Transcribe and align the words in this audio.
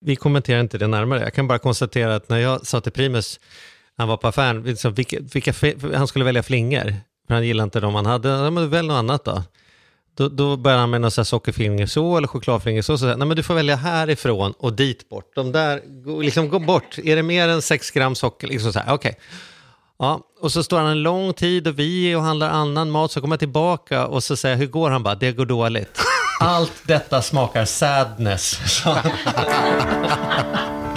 vi 0.00 0.16
kommenterar 0.16 0.60
inte 0.60 0.78
det 0.78 0.86
närmare. 0.86 1.20
Jag 1.20 1.34
kan 1.34 1.48
bara 1.48 1.58
konstatera 1.58 2.14
att 2.14 2.28
när 2.28 2.38
jag 2.38 2.66
sa 2.66 2.80
till 2.80 2.92
Primus, 2.92 3.40
han 3.96 4.08
var 4.08 4.16
på 4.16 4.28
affären, 4.28 4.62
liksom, 4.62 4.94
vilka, 4.94 5.16
vilka, 5.32 5.52
han 5.94 6.08
skulle 6.08 6.24
välja 6.24 6.42
flingor, 6.42 6.94
för 7.26 7.34
han 7.34 7.46
gillade 7.46 7.64
inte 7.64 7.80
de 7.80 7.94
han 7.94 8.06
hade. 8.06 8.28
Ja, 8.28 8.50
men 8.50 8.70
välj 8.70 8.88
något 8.88 8.94
annat 8.94 9.24
då. 9.24 9.42
Då, 10.16 10.28
då 10.28 10.56
började 10.56 10.80
han 10.80 10.90
med 10.90 11.00
någon 11.00 11.10
sockerflingor 11.10 11.86
så 11.86 12.16
eller 12.16 12.28
chokladflingor 12.28 12.82
så. 12.82 12.98
så 12.98 13.06
nej, 13.06 13.28
men 13.28 13.36
du 13.36 13.42
får 13.42 13.54
välja 13.54 13.76
härifrån 13.76 14.54
och 14.58 14.72
dit 14.72 15.08
bort. 15.08 15.34
De 15.34 15.52
där, 15.52 15.82
liksom 16.22 16.48
gå 16.48 16.58
bort. 16.58 16.98
Är 16.98 17.16
det 17.16 17.22
mer 17.22 17.48
än 17.48 17.62
6 17.62 17.90
gram 17.90 18.14
socker? 18.14 18.48
Liksom 18.48 18.72
så 18.72 18.78
här. 18.78 18.94
Okay. 18.94 19.12
Ja, 19.98 20.20
och 20.40 20.52
så 20.52 20.62
står 20.62 20.78
han 20.78 20.86
en 20.86 21.02
lång 21.02 21.32
tid 21.32 21.68
och 21.68 21.78
vi 21.78 22.14
och 22.14 22.22
handlar 22.22 22.50
annan 22.50 22.90
mat, 22.90 23.12
så 23.12 23.20
kommer 23.20 23.34
jag 23.34 23.40
tillbaka 23.40 24.06
och 24.06 24.24
så 24.24 24.36
säger 24.36 24.54
jag, 24.54 24.60
hur 24.60 24.66
går 24.66 24.90
han? 24.90 25.02
bara, 25.02 25.14
det 25.14 25.32
går 25.32 25.46
dåligt. 25.46 26.00
Allt 26.40 26.86
detta 26.86 27.22
smakar 27.22 27.64
sadness. 27.64 28.60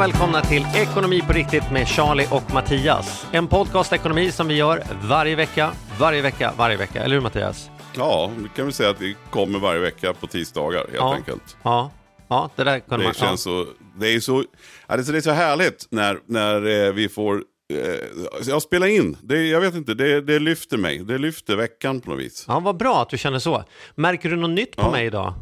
och 0.00 0.04
välkomna 0.04 0.42
till 0.42 0.66
Ekonomi 0.74 1.22
på 1.26 1.32
riktigt 1.32 1.70
med 1.72 1.88
Charlie 1.88 2.26
och 2.30 2.54
Mattias. 2.54 3.26
En 3.32 3.48
podcast 3.48 3.92
ekonomi 3.92 4.32
som 4.32 4.48
vi 4.48 4.54
gör 4.54 4.82
varje 5.02 5.36
vecka, 5.36 5.72
varje 5.98 6.22
vecka, 6.22 6.52
varje 6.58 6.76
vecka. 6.76 7.02
Eller 7.02 7.14
hur 7.14 7.22
Mattias? 7.22 7.70
Ja, 7.96 8.30
vi 8.38 8.48
kan 8.56 8.64
väl 8.64 8.74
säga 8.74 8.90
att 8.90 9.00
vi 9.00 9.16
kommer 9.30 9.58
varje 9.58 9.80
vecka 9.80 10.14
på 10.14 10.26
tisdagar 10.26 10.78
helt 10.78 10.94
ja, 10.94 11.14
enkelt. 11.14 11.56
Ja, 11.62 11.90
ja, 12.28 12.50
det 12.56 12.64
där 12.64 12.80
kunde 12.80 12.96
det 12.96 13.04
man... 13.04 13.14
Känns 13.14 13.46
ja. 13.46 13.64
så, 13.64 13.66
det 13.98 14.14
är 14.14 14.20
så, 14.20 14.44
ja, 14.86 14.96
det 14.96 15.16
är 15.16 15.20
så 15.20 15.30
härligt 15.30 15.86
när, 15.90 16.18
när 16.26 16.86
eh, 16.86 16.92
vi 16.92 17.08
får 17.08 17.44
eh, 17.72 18.46
jag 18.46 18.62
spelar 18.62 18.86
in, 18.86 19.16
det, 19.22 19.46
jag 19.46 19.60
vet 19.60 19.74
inte, 19.74 19.94
det, 19.94 20.20
det 20.20 20.38
lyfter 20.38 20.76
mig. 20.76 20.98
Det 20.98 21.18
lyfter 21.18 21.56
veckan 21.56 22.00
på 22.00 22.10
något 22.10 22.20
vis. 22.20 22.44
Ja, 22.48 22.60
vad 22.60 22.76
bra 22.76 23.02
att 23.02 23.10
du 23.10 23.18
känner 23.18 23.38
så. 23.38 23.64
Märker 23.94 24.30
du 24.30 24.36
något 24.36 24.50
nytt 24.50 24.76
på 24.76 24.82
ja. 24.82 24.90
mig 24.90 25.06
idag? 25.06 25.34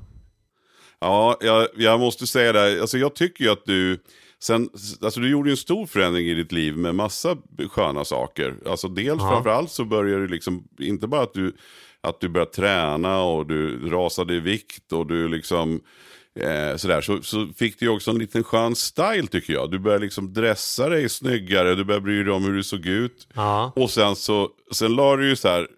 Ja, 1.00 1.36
jag, 1.40 1.68
jag 1.76 2.00
måste 2.00 2.26
säga 2.26 2.52
det. 2.52 2.80
Alltså, 2.80 2.98
jag 2.98 3.14
tycker 3.14 3.44
ju 3.44 3.50
att 3.50 3.64
du 3.64 3.98
Sen, 4.40 4.68
alltså 5.00 5.20
du 5.20 5.30
gjorde 5.30 5.48
ju 5.48 5.52
en 5.52 5.56
stor 5.56 5.86
förändring 5.86 6.26
i 6.26 6.34
ditt 6.34 6.52
liv 6.52 6.76
med 6.76 6.94
massa 6.94 7.36
sköna 7.70 8.04
saker. 8.04 8.54
Alltså 8.66 8.88
dels 8.88 9.22
ja. 9.22 9.30
framförallt 9.30 9.70
så 9.70 9.84
började 9.84 10.22
du 10.22 10.28
liksom, 10.28 10.64
inte 10.78 11.06
bara 11.06 11.22
att 11.22 11.34
du, 11.34 11.56
att 12.00 12.20
du 12.20 12.28
började 12.28 12.52
träna 12.52 13.22
och 13.22 13.46
du 13.46 13.88
rasade 13.90 14.34
i 14.34 14.40
vikt 14.40 14.92
och 14.92 15.06
du 15.06 15.28
liksom 15.28 15.80
eh, 16.40 16.76
sådär. 16.76 17.00
Så, 17.00 17.22
så 17.22 17.48
fick 17.56 17.78
du 17.78 17.86
ju 17.86 17.92
också 17.92 18.10
en 18.10 18.18
liten 18.18 18.44
skön 18.44 18.76
style 18.76 19.26
tycker 19.26 19.52
jag. 19.52 19.70
Du 19.70 19.78
började 19.78 20.04
liksom 20.04 20.32
dressa 20.32 20.88
dig 20.88 21.08
snyggare, 21.08 21.74
du 21.74 21.84
började 21.84 22.04
bry 22.04 22.22
dig 22.22 22.32
om 22.32 22.44
hur 22.44 22.52
du 22.52 22.62
såg 22.62 22.86
ut. 22.86 23.28
Ja. 23.34 23.72
Och 23.76 23.90
sen 23.90 24.16
så, 24.16 24.48
sen 24.72 24.94
la 24.94 25.16
du 25.16 25.28
ju 25.28 25.36
så 25.36 25.48
här 25.48 25.68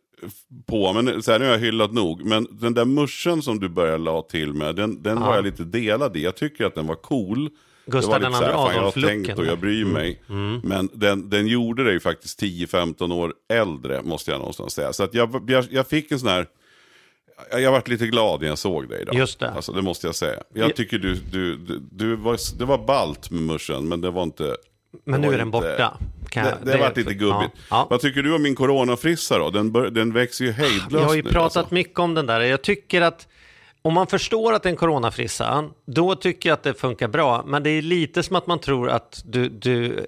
på, 0.66 0.92
men 0.92 1.22
så 1.22 1.32
här, 1.32 1.38
nu 1.38 1.44
har 1.44 1.52
jag 1.52 1.58
hyllat 1.58 1.92
nog. 1.92 2.24
Men 2.24 2.46
den 2.50 2.74
där 2.74 2.84
muschen 2.84 3.42
som 3.42 3.60
du 3.60 3.68
började 3.68 3.98
la 3.98 4.22
till 4.22 4.54
med, 4.54 4.76
den, 4.76 5.02
den 5.02 5.18
ja. 5.18 5.26
var 5.26 5.34
jag 5.34 5.44
lite 5.44 5.64
delad 5.64 6.16
i. 6.16 6.22
Jag 6.22 6.36
tycker 6.36 6.64
att 6.64 6.74
den 6.74 6.86
var 6.86 6.94
cool. 6.94 7.50
Gustav 7.86 8.20
den 8.20 8.34
andra 8.34 8.54
Adolf-looken. 8.54 8.72
Jag 8.74 8.82
har 8.82 9.08
tänkt 9.08 9.38
och 9.38 9.46
jag 9.46 9.58
bryr 9.58 9.82
mm. 9.82 9.92
mig. 9.92 10.22
Mm. 10.28 10.60
Men 10.64 10.88
den, 10.92 11.30
den 11.30 11.46
gjorde 11.46 11.84
dig 11.84 12.00
faktiskt 12.00 12.42
10-15 12.42 13.12
år 13.12 13.34
äldre, 13.52 14.02
måste 14.02 14.30
jag 14.30 14.38
någonstans 14.38 14.74
säga. 14.74 14.92
Så 14.92 15.02
att 15.02 15.14
jag, 15.14 15.44
jag, 15.48 15.66
jag 15.70 15.86
fick 15.86 16.12
en 16.12 16.20
sån 16.20 16.28
här... 16.28 16.46
Jag 17.52 17.72
varit 17.72 17.88
lite 17.88 18.06
glad 18.06 18.40
när 18.40 18.48
jag 18.48 18.58
såg 18.58 18.88
dig 18.88 19.02
idag. 19.02 19.14
Just 19.14 19.40
det. 19.40 19.50
Alltså, 19.50 19.72
det 19.72 19.82
måste 19.82 20.06
jag 20.06 20.14
säga. 20.14 20.42
Jag 20.54 20.76
tycker 20.76 20.98
du, 20.98 21.14
du, 21.14 21.56
du, 21.56 21.78
du 21.90 22.16
var, 22.16 22.58
det 22.58 22.64
var 22.64 22.78
balt 22.78 23.30
med 23.30 23.42
muschen, 23.42 23.88
men 23.88 24.00
det 24.00 24.10
var 24.10 24.22
inte... 24.22 24.56
Men 25.04 25.20
nu 25.20 25.26
är 25.26 25.38
den 25.38 25.40
inte, 25.40 25.50
borta. 25.50 25.98
Kan 26.28 26.44
det 26.44 26.58
det 26.64 26.72
har 26.72 26.78
varit 26.78 26.96
lite 26.96 27.14
gubbigt. 27.14 27.50
Ja, 27.54 27.60
ja. 27.70 27.86
Vad 27.90 28.00
tycker 28.00 28.22
du 28.22 28.34
om 28.34 28.42
min 28.42 28.54
coronafrissa 28.54 29.38
då? 29.38 29.50
Den, 29.50 29.72
bör, 29.72 29.90
den 29.90 30.12
växer 30.12 30.44
ju 30.44 30.52
hejdlöst 30.52 30.92
Jag 30.92 31.00
har 31.00 31.14
ju 31.14 31.22
nu, 31.22 31.30
pratat 31.30 31.56
alltså. 31.56 31.74
mycket 31.74 31.98
om 31.98 32.14
den 32.14 32.26
där. 32.26 32.40
Jag 32.40 32.62
tycker 32.62 33.00
att 33.00 33.28
om 33.82 33.94
man 33.94 34.06
förstår 34.06 34.52
att 34.52 34.62
det 34.62 34.68
är 34.68 34.70
en 34.70 34.76
coronafrissa, 34.76 35.70
då 35.86 36.14
tycker 36.14 36.48
jag 36.48 36.54
att 36.54 36.62
det 36.62 36.74
funkar 36.74 37.08
bra. 37.08 37.44
Men 37.46 37.62
det 37.62 37.70
är 37.70 37.82
lite 37.82 38.22
som 38.22 38.36
att 38.36 38.46
man 38.46 38.58
tror 38.58 38.90
att 38.90 39.22
du... 39.24 39.48
du 39.48 40.06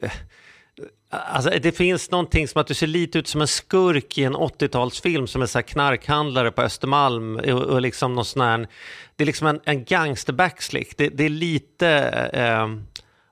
Alltså, 1.15 1.50
det 1.50 1.72
finns 1.72 2.10
någonting 2.10 2.49
som 2.49 2.60
att 2.60 2.66
du 2.66 2.75
ser 2.75 2.87
lite 2.87 3.19
ut 3.19 3.28
som 3.28 3.41
en 3.41 3.49
skurk 3.49 4.19
i 4.19 4.25
en 4.25 4.37
80-talsfilm 4.37 5.27
som 5.27 5.43
är 5.43 5.47
så 5.47 5.62
knarkhandlare 5.62 6.50
på 6.50 6.62
Östermalm. 6.62 7.37
Och, 7.37 7.62
och 7.62 7.81
liksom 7.81 8.15
någon 8.15 8.25
sån 8.25 8.43
här, 8.43 8.69
det 9.16 9.25
är 9.25 9.27
liksom 9.27 9.47
en, 9.47 9.60
en 9.65 9.84
gangsterbackslick. 9.84 10.97
Det, 10.97 11.09
det 11.09 11.25
är 11.25 11.28
lite 11.28 11.89
eh, 12.33 12.69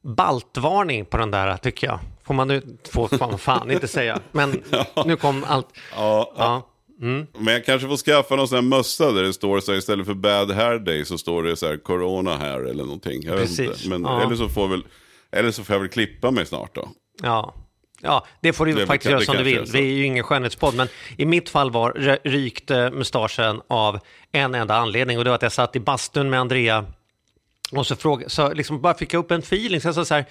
baltvarning 0.03 1.05
på 1.05 1.17
den 1.17 1.31
där 1.31 1.57
tycker 1.57 1.87
jag. 1.87 1.99
Får 2.22 2.34
man 2.34 2.49
nu, 2.49 2.78
får 2.93 3.19
man 3.19 3.39
fan 3.39 3.71
inte 3.71 3.89
säga. 3.89 4.21
Men 4.33 4.62
nu 5.07 5.17
kom 5.17 5.45
allt. 5.49 5.69
Ja, 5.97 6.33
ja. 6.37 6.70
Mm. 7.00 7.27
Men 7.38 7.55
jag 7.55 7.65
kanske 7.65 7.88
får 7.88 7.97
skaffa 7.97 8.37
någon 8.37 8.49
sån 8.49 8.56
här 8.56 8.62
mössa 8.62 9.12
där 9.12 9.22
det 9.22 9.33
står 9.33 9.61
så 9.61 9.72
här, 9.72 9.78
istället 9.78 10.06
för 10.06 10.15
bad 10.15 10.50
hair 10.50 10.78
day 10.78 11.05
så 11.05 11.19
står 11.19 11.43
det 11.43 11.56
så 11.56 11.66
här 11.66 11.77
corona 11.77 12.37
hair 12.37 12.61
eller 12.61 12.84
någonting. 12.84 13.22
Jag 13.22 13.38
Precis. 13.38 13.61
inte. 13.61 13.88
Men, 13.88 14.03
ja. 14.03 14.22
eller, 14.22 14.37
så 14.37 14.49
får 14.49 14.69
väl, 14.69 14.84
eller 15.33 15.50
så 15.50 15.65
får 15.65 15.75
jag 15.75 15.81
väl 15.81 15.89
klippa 15.89 16.31
mig 16.31 16.47
snart 16.47 16.75
då. 16.75 16.89
Ja. 17.22 17.55
Ja, 18.03 18.27
det 18.41 18.53
får 18.53 18.66
du 18.66 18.72
det 18.72 18.87
faktiskt 18.87 19.10
göra 19.10 19.21
som 19.21 19.37
du 19.37 19.43
vill. 19.43 19.71
Det 19.72 19.78
är 19.78 19.83
ju 19.83 20.05
ingen 20.05 20.25
skönhetspodd, 20.25 20.75
men 20.75 20.89
i 21.16 21.25
mitt 21.25 21.49
fall 21.49 21.71
var 21.71 22.19
rykte 22.25 22.91
mustaschen 22.91 23.60
av 23.69 23.99
en 24.33 24.55
enda 24.55 24.77
anledning 24.77 25.19
och 25.19 25.25
det 25.25 25.31
var 25.31 25.34
att 25.34 25.43
jag 25.43 25.53
satt 25.53 25.77
i 25.77 25.81
bastun 25.81 26.31
med 26.31 26.41
Andrea 26.41 26.87
och 27.72 27.87
så, 27.87 27.97
fråga, 27.97 28.28
så 28.28 28.53
liksom 28.53 28.81
bara 28.81 28.94
fick 28.94 29.15
jag 29.15 29.21
upp 29.21 29.31
en 29.31 29.39
feeling, 29.39 29.81
så 29.81 29.89
jag 29.89 29.94
sa 29.94 30.05
så 30.05 30.15
här, 30.15 30.25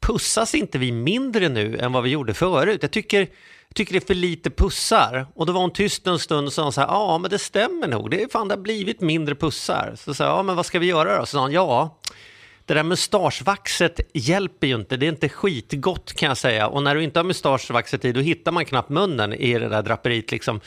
pussas 0.00 0.54
inte 0.54 0.78
vi 0.78 0.92
mindre 0.92 1.48
nu 1.48 1.78
än 1.78 1.92
vad 1.92 2.02
vi 2.02 2.10
gjorde 2.10 2.34
förut? 2.34 2.78
Jag 2.82 2.90
tycker 2.90 3.28
tycker 3.74 3.92
det 3.92 3.98
är 3.98 4.06
för 4.06 4.14
lite 4.14 4.50
pussar. 4.50 5.26
Och 5.34 5.46
då 5.46 5.52
var 5.52 5.60
hon 5.60 5.72
tyst 5.72 6.06
en 6.06 6.18
stund 6.18 6.46
och 6.46 6.52
sa 6.52 6.72
så 6.72 6.80
här, 6.80 6.88
ja 6.88 7.18
men 7.18 7.30
det 7.30 7.38
stämmer 7.38 7.88
nog, 7.88 8.10
det 8.10 8.22
är 8.22 8.28
fan 8.28 8.48
det 8.48 8.54
har 8.54 8.62
blivit 8.62 9.00
mindre 9.00 9.34
pussar. 9.34 9.94
Så 9.96 10.14
sa 10.14 10.24
jag, 10.24 10.38
ja 10.38 10.42
men 10.42 10.56
vad 10.56 10.66
ska 10.66 10.78
vi 10.78 10.86
göra 10.86 11.18
då? 11.18 11.26
Så 11.26 11.30
sa 11.30 11.40
hon, 11.40 11.52
ja, 11.52 12.00
det 12.66 12.74
där 12.74 12.82
mustaschvaxet 12.82 14.00
hjälper 14.12 14.66
ju 14.66 14.74
inte, 14.74 14.96
det 14.96 15.06
är 15.06 15.08
inte 15.08 15.28
skitgott 15.28 16.12
kan 16.12 16.28
jag 16.28 16.36
säga. 16.36 16.68
Och 16.68 16.82
när 16.82 16.94
du 16.94 17.02
inte 17.02 17.18
har 17.18 17.24
mustaschvaxet 17.24 18.04
i, 18.04 18.12
då 18.12 18.20
hittar 18.20 18.52
man 18.52 18.64
knappt 18.64 18.88
munnen 18.88 19.32
i 19.32 19.58
det 19.58 19.68
där 19.68 19.82
draperiet 19.82 20.30
liksom. 20.30 20.60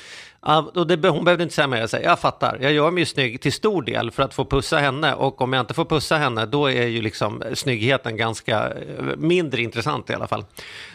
Och 0.47 0.88
det, 0.88 1.09
hon 1.09 1.25
behövde 1.25 1.44
inte 1.44 1.56
säga 1.56 1.68
mer, 1.68 1.78
jag 1.78 1.90
säger, 1.90 2.09
jag 2.09 2.19
fattar, 2.19 2.58
jag 2.62 2.72
gör 2.72 2.91
mig 2.91 3.02
ju 3.02 3.06
snygg 3.06 3.41
till 3.41 3.53
stor 3.53 3.81
del 3.81 4.12
för 4.12 4.24
att 4.24 4.34
få 4.34 4.46
pussa 4.46 4.78
henne 4.78 5.13
och 5.13 5.41
om 5.41 5.53
jag 5.53 5.59
inte 5.59 5.74
får 5.74 5.85
pussa 5.85 6.18
henne 6.18 6.46
då 6.46 6.72
är 6.72 6.88
ju 6.88 7.02
liksom 7.02 7.44
snyggheten 7.53 8.18
ganska 8.18 8.68
eh, 8.68 9.03
mindre 9.18 9.62
intressant 9.62 10.09
i 10.09 10.13
alla 10.13 10.28
fall. 10.28 10.46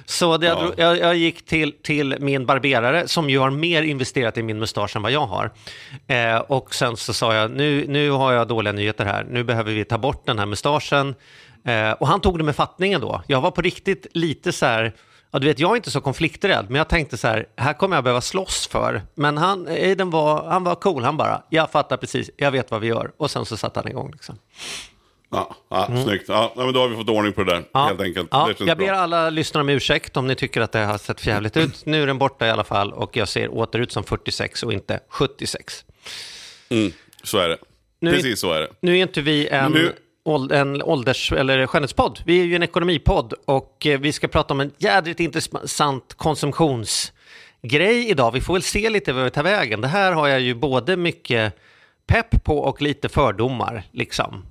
Så 0.04 0.36
det, 0.36 0.46
ja. 0.46 0.72
jag, 0.76 0.98
jag, 0.98 1.16
gick 1.16 1.46
till, 1.46 1.72
till 1.82 2.16
min 2.20 2.46
barberare 2.46 3.08
som 3.08 3.30
ju 3.30 3.38
har 3.38 3.50
mer 3.50 3.82
investerat 3.82 4.38
i 4.38 4.42
min 4.42 4.58
mustasch 4.58 4.96
än 4.96 5.02
vad 5.02 5.12
jag 5.12 5.26
har. 5.26 5.50
Eh, 6.06 6.36
och 6.36 6.74
sen 6.74 6.96
så 6.96 7.12
sa 7.12 7.34
jag, 7.34 7.50
nu, 7.50 7.84
nu 7.88 8.10
har 8.10 8.32
jag 8.32 8.48
dåliga 8.48 8.72
nyheter 8.72 9.04
här, 9.04 9.26
nu 9.30 9.44
behöver 9.44 9.72
vi 9.72 9.84
ta 9.84 9.98
bort 9.98 10.26
den 10.26 10.38
här 10.38 10.46
mustaschen. 10.46 11.14
Eh, 11.64 11.90
och 11.90 12.08
han 12.08 12.20
tog 12.20 12.38
det 12.38 12.44
med 12.44 12.56
fattningen 12.56 13.00
då. 13.00 13.22
Jag 13.26 13.40
var 13.40 13.50
på 13.50 13.62
riktigt 13.62 14.06
lite 14.12 14.52
så 14.52 14.66
här, 14.66 14.92
Ja, 15.34 15.38
du 15.38 15.46
vet, 15.46 15.58
jag 15.58 15.70
är 15.70 15.76
inte 15.76 15.90
så 15.90 16.00
konflikträdd, 16.00 16.66
men 16.68 16.76
jag 16.76 16.88
tänkte 16.88 17.16
så 17.16 17.28
här, 17.28 17.46
här 17.56 17.72
kommer 17.72 17.96
jag 17.96 18.04
behöva 18.04 18.20
slåss 18.20 18.66
för. 18.66 19.02
Men 19.14 19.38
han, 19.38 19.66
Aiden 19.66 20.10
var, 20.10 20.44
han 20.44 20.64
var 20.64 20.74
cool, 20.74 21.04
han 21.04 21.16
bara, 21.16 21.42
jag 21.50 21.70
fattar 21.70 21.96
precis, 21.96 22.30
jag 22.36 22.50
vet 22.50 22.70
vad 22.70 22.80
vi 22.80 22.86
gör. 22.86 23.12
Och 23.16 23.30
sen 23.30 23.46
så 23.46 23.56
satte 23.56 23.80
han 23.80 23.88
igång. 23.88 24.10
Liksom. 24.12 24.38
Ja, 25.30 25.56
ja 25.68 25.86
mm. 25.86 26.04
snyggt. 26.04 26.24
Ja, 26.28 26.52
men 26.56 26.72
då 26.72 26.80
har 26.80 26.88
vi 26.88 26.96
fått 26.96 27.08
ordning 27.08 27.32
på 27.32 27.44
det 27.44 27.52
där, 27.52 27.64
ja, 27.72 27.86
helt 27.86 28.00
enkelt. 28.00 28.28
Ja, 28.30 28.50
jag 28.58 28.78
ber 28.78 28.86
bra. 28.86 28.96
alla 28.96 29.30
lyssnare 29.30 29.60
om 29.62 29.68
ursäkt 29.68 30.16
om 30.16 30.26
ni 30.26 30.34
tycker 30.34 30.60
att 30.60 30.72
det 30.72 30.78
har 30.78 30.98
sett 30.98 31.20
förjävligt 31.20 31.56
ut. 31.56 31.86
Nu 31.86 32.02
är 32.02 32.06
den 32.06 32.18
borta 32.18 32.46
i 32.46 32.50
alla 32.50 32.64
fall 32.64 32.92
och 32.92 33.16
jag 33.16 33.28
ser 33.28 33.48
åter 33.48 33.78
ut 33.80 33.92
som 33.92 34.04
46 34.04 34.62
och 34.62 34.72
inte 34.72 35.00
76. 35.08 35.84
Mm, 36.68 36.92
så 37.22 37.38
är 37.38 37.48
det. 37.48 37.58
Nu 38.00 38.12
Precis 38.12 38.40
så 38.40 38.52
är 38.52 38.60
det. 38.60 38.68
Nu 38.80 38.98
är 38.98 39.02
inte 39.02 39.20
vi 39.20 39.48
en... 39.48 39.72
Nu 39.72 39.92
en 40.52 40.82
ålders 40.82 41.32
eller 41.32 41.66
skönhetspodd. 41.66 42.20
Vi 42.24 42.40
är 42.40 42.44
ju 42.44 42.56
en 42.56 42.62
ekonomipodd 42.62 43.34
och 43.44 43.86
eh, 43.86 44.00
vi 44.00 44.12
ska 44.12 44.28
prata 44.28 44.54
om 44.54 44.60
en 44.60 44.72
jädrigt 44.78 45.20
intressant 45.20 46.14
konsumtionsgrej 46.14 48.10
idag. 48.10 48.32
Vi 48.32 48.40
får 48.40 48.52
väl 48.52 48.62
se 48.62 48.90
lite 48.90 49.12
vad 49.12 49.24
vi 49.24 49.30
tar 49.30 49.42
vägen. 49.42 49.80
Det 49.80 49.88
här 49.88 50.12
har 50.12 50.28
jag 50.28 50.40
ju 50.40 50.54
både 50.54 50.96
mycket 50.96 51.54
pepp 52.06 52.44
på 52.44 52.58
och 52.58 52.82
lite 52.82 53.08
fördomar 53.08 53.82
liksom. 53.90 54.44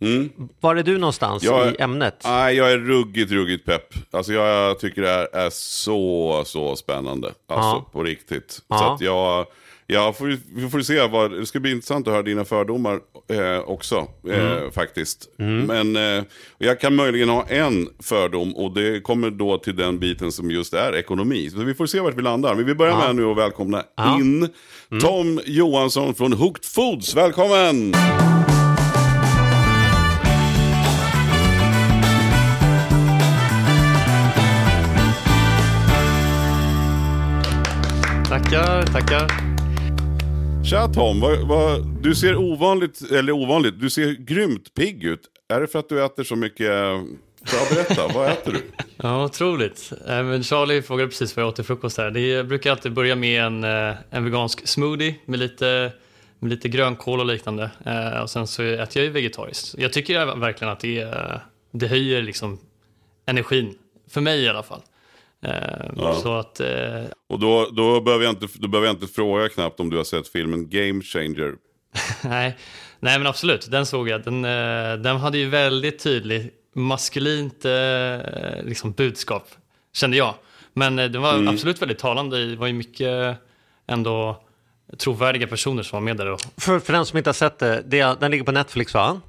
Mm. 0.00 0.30
Var 0.60 0.76
är 0.76 0.82
du 0.82 0.98
någonstans 0.98 1.42
jag, 1.42 1.72
i 1.72 1.76
ämnet? 1.78 2.22
Nej, 2.24 2.56
jag 2.56 2.72
är 2.72 2.78
ruggigt, 2.78 3.32
ruggigt 3.32 3.66
pepp. 3.66 3.94
Alltså 4.10 4.32
jag 4.32 4.78
tycker 4.78 5.02
det 5.02 5.08
här 5.08 5.28
är 5.32 5.50
så, 5.50 6.42
så 6.46 6.76
spännande. 6.76 7.28
Alltså 7.28 7.68
ja. 7.68 7.86
på 7.92 8.02
riktigt. 8.02 8.62
Ja. 8.68 8.78
Så 8.78 8.84
att 8.84 9.00
jag 9.00 9.46
Ja, 9.92 10.12
får, 10.12 10.38
vi 10.54 10.70
får 10.70 10.80
se. 10.80 11.06
Vad, 11.06 11.30
det 11.30 11.46
ska 11.46 11.60
bli 11.60 11.70
intressant 11.70 12.06
att 12.06 12.12
höra 12.12 12.22
dina 12.22 12.44
fördomar 12.44 13.00
eh, 13.28 13.60
också, 13.60 14.08
eh, 14.28 14.52
mm. 14.52 14.72
faktiskt. 14.72 15.28
Mm. 15.38 15.66
Men 15.66 16.18
eh, 16.18 16.24
jag 16.58 16.80
kan 16.80 16.94
möjligen 16.94 17.28
ha 17.28 17.46
en 17.48 17.88
fördom 18.02 18.56
och 18.56 18.74
det 18.74 19.00
kommer 19.00 19.30
då 19.30 19.58
till 19.58 19.76
den 19.76 19.98
biten 19.98 20.32
som 20.32 20.50
just 20.50 20.74
är 20.74 20.96
ekonomi. 20.96 21.50
Så 21.50 21.58
vi 21.58 21.74
får 21.74 21.86
se 21.86 22.00
vart 22.00 22.14
vi 22.14 22.22
landar. 22.22 22.54
Men 22.54 22.66
vi 22.66 22.74
börjar 22.74 22.92
ja. 22.92 23.06
med 23.06 23.16
nu 23.16 23.24
och 23.24 23.38
välkomna 23.38 23.82
ja. 23.96 24.16
in 24.16 24.48
mm. 24.90 25.00
Tom 25.00 25.40
Johansson 25.46 26.14
från 26.14 26.32
Hooked 26.32 26.64
Foods. 26.64 27.16
Välkommen! 27.16 27.92
Tackar, 38.28 38.86
tackar. 38.86 39.49
Tja 40.70 40.88
Tom, 40.88 41.20
vad, 41.20 41.48
vad, 41.48 41.86
du 42.02 42.14
ser 42.14 42.36
ovanligt, 42.36 43.10
eller 43.12 43.32
ovanligt, 43.32 43.80
du 43.80 43.90
ser 43.90 44.12
grymt 44.12 44.74
pigg 44.74 45.04
ut. 45.04 45.20
Är 45.48 45.60
det 45.60 45.66
för 45.66 45.78
att 45.78 45.88
du 45.88 46.04
äter 46.04 46.24
så 46.24 46.36
mycket? 46.36 46.70
Eh, 46.70 46.74
ja, 46.76 47.66
berätta, 47.70 48.08
vad 48.14 48.30
äter 48.30 48.52
du? 48.52 48.62
Ja, 48.96 49.24
otroligt. 49.24 49.92
Men 50.06 50.42
Charlie 50.42 50.82
frågade 50.82 51.08
precis 51.08 51.36
vad 51.36 51.42
jag 51.42 51.48
åt 51.48 51.56
till 51.56 51.64
frukost 51.64 51.98
här. 51.98 52.10
Det 52.10 52.20
jag 52.20 52.48
brukar 52.48 52.70
alltid 52.70 52.92
börja 52.92 53.16
med 53.16 53.42
en, 53.42 53.64
eh, 53.64 53.94
en 54.10 54.24
vegansk 54.24 54.68
smoothie 54.68 55.14
med 55.24 55.38
lite, 55.38 55.92
med 56.38 56.50
lite 56.50 56.68
grönkål 56.68 57.20
och 57.20 57.26
liknande. 57.26 57.70
Eh, 57.86 58.22
och 58.22 58.30
sen 58.30 58.46
så 58.46 58.62
äter 58.62 59.02
jag 59.02 59.04
ju 59.04 59.10
vegetariskt. 59.10 59.74
Jag 59.78 59.92
tycker 59.92 60.36
verkligen 60.36 60.72
att 60.72 60.80
det, 60.80 61.14
det 61.72 61.86
höjer 61.86 62.22
liksom 62.22 62.58
energin, 63.26 63.74
för 64.10 64.20
mig 64.20 64.40
i 64.42 64.48
alla 64.48 64.62
fall. 64.62 64.80
Eh, 65.42 65.52
ja. 65.96 66.14
Så 66.14 66.34
att, 66.34 66.60
eh... 66.60 67.04
Och 67.28 67.38
då, 67.38 67.68
då, 67.72 68.00
behöver 68.00 68.24
jag 68.24 68.32
inte, 68.32 68.46
då 68.54 68.68
behöver 68.68 68.88
jag 68.88 68.96
inte 68.96 69.06
fråga 69.06 69.48
knappt 69.48 69.80
om 69.80 69.90
du 69.90 69.96
har 69.96 70.04
sett 70.04 70.28
filmen 70.28 70.68
Game 70.68 71.02
Changer. 71.02 71.54
nej, 72.24 72.56
nej, 73.00 73.18
men 73.18 73.26
absolut, 73.26 73.70
den 73.70 73.86
såg 73.86 74.08
jag. 74.08 74.24
Den, 74.24 74.44
eh, 74.44 75.02
den 75.02 75.16
hade 75.16 75.38
ju 75.38 75.48
väldigt 75.48 75.98
tydligt 75.98 76.54
maskulint 76.74 77.64
eh, 77.64 78.62
liksom 78.64 78.92
budskap, 78.92 79.48
kände 79.92 80.16
jag. 80.16 80.34
Men 80.72 80.98
eh, 80.98 81.10
den 81.10 81.22
var 81.22 81.34
mm. 81.34 81.48
absolut 81.48 81.82
väldigt 81.82 81.98
talande. 81.98 82.46
Det 82.46 82.56
var 82.56 82.66
ju 82.66 82.72
mycket 82.72 83.36
ändå 83.86 84.42
trovärdiga 84.98 85.46
personer 85.46 85.82
som 85.82 85.96
var 85.96 86.04
med 86.04 86.16
där. 86.16 86.36
För, 86.56 86.78
för 86.78 86.92
den 86.92 87.06
som 87.06 87.18
inte 87.18 87.30
har 87.30 87.34
sett 87.34 87.58
det, 87.58 87.82
det 87.86 88.20
den 88.20 88.30
ligger 88.30 88.44
på 88.44 88.52
Netflix 88.52 88.94
va? 88.94 89.20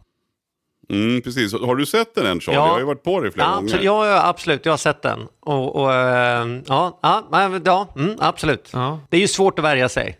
Mm, 0.91 1.21
precis. 1.21 1.53
Har 1.53 1.75
du 1.75 1.85
sett 1.85 2.15
den 2.15 2.25
än 2.25 2.39
Charlie? 2.39 2.57
Ja. 2.57 2.65
Jag 2.65 2.71
har 2.71 2.79
ju 2.79 2.85
varit 2.85 3.03
på 3.03 3.19
dig 3.21 3.31
flera 3.31 3.47
ja, 3.47 3.55
gånger. 3.55 3.79
Ja, 3.81 4.27
absolut. 4.27 4.65
Jag 4.65 4.73
har 4.73 4.77
sett 4.77 5.01
den. 5.01 5.27
Och, 5.39 5.75
och 5.75 5.93
äh, 5.93 6.47
ja, 6.65 6.99
ja, 7.01 7.59
ja 7.65 7.87
mm, 7.95 8.15
absolut. 8.19 8.69
Ja. 8.73 8.99
Det 9.09 9.17
är 9.17 9.21
ju 9.21 9.27
svårt 9.27 9.59
att 9.59 9.65
värja 9.65 9.89
sig. 9.89 10.17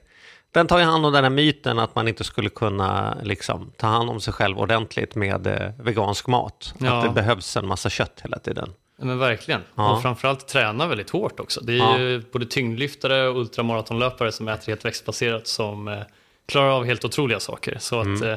Den 0.53 0.67
tar 0.67 0.79
ju 0.79 0.85
hand 0.85 1.05
om 1.05 1.13
den 1.13 1.23
här 1.23 1.31
myten 1.31 1.79
att 1.79 1.95
man 1.95 2.07
inte 2.07 2.23
skulle 2.23 2.49
kunna 2.49 3.17
liksom, 3.23 3.71
ta 3.77 3.87
hand 3.87 4.09
om 4.09 4.21
sig 4.21 4.33
själv 4.33 4.59
ordentligt 4.59 5.15
med 5.15 5.47
eh, 5.47 5.69
vegansk 5.79 6.27
mat. 6.27 6.73
Ja. 6.77 6.97
Att 6.97 7.03
det 7.03 7.09
behövs 7.09 7.57
en 7.57 7.67
massa 7.67 7.89
kött 7.89 8.21
hela 8.23 8.39
tiden. 8.39 8.73
Ja, 8.97 9.05
men 9.05 9.19
verkligen. 9.19 9.61
Ja. 9.75 9.95
Och 9.95 10.01
framförallt 10.01 10.47
träna 10.47 10.87
väldigt 10.87 11.09
hårt 11.09 11.39
också. 11.39 11.61
Det 11.61 11.73
är 11.73 11.77
ja. 11.77 11.99
ju 11.99 12.23
både 12.31 12.45
tyngdlyftare 12.45 13.27
och 13.27 13.39
ultramaratonlöpare 13.39 14.31
som 14.31 14.47
äter 14.47 14.67
helt 14.67 14.85
växtbaserat 14.85 15.47
som 15.47 15.87
eh, 15.87 15.99
klarar 16.45 16.69
av 16.69 16.85
helt 16.85 17.05
otroliga 17.05 17.39
saker. 17.39 17.77
Så 17.79 18.01
mm. 18.01 18.15
att 18.15 18.21
eh, 18.21 18.35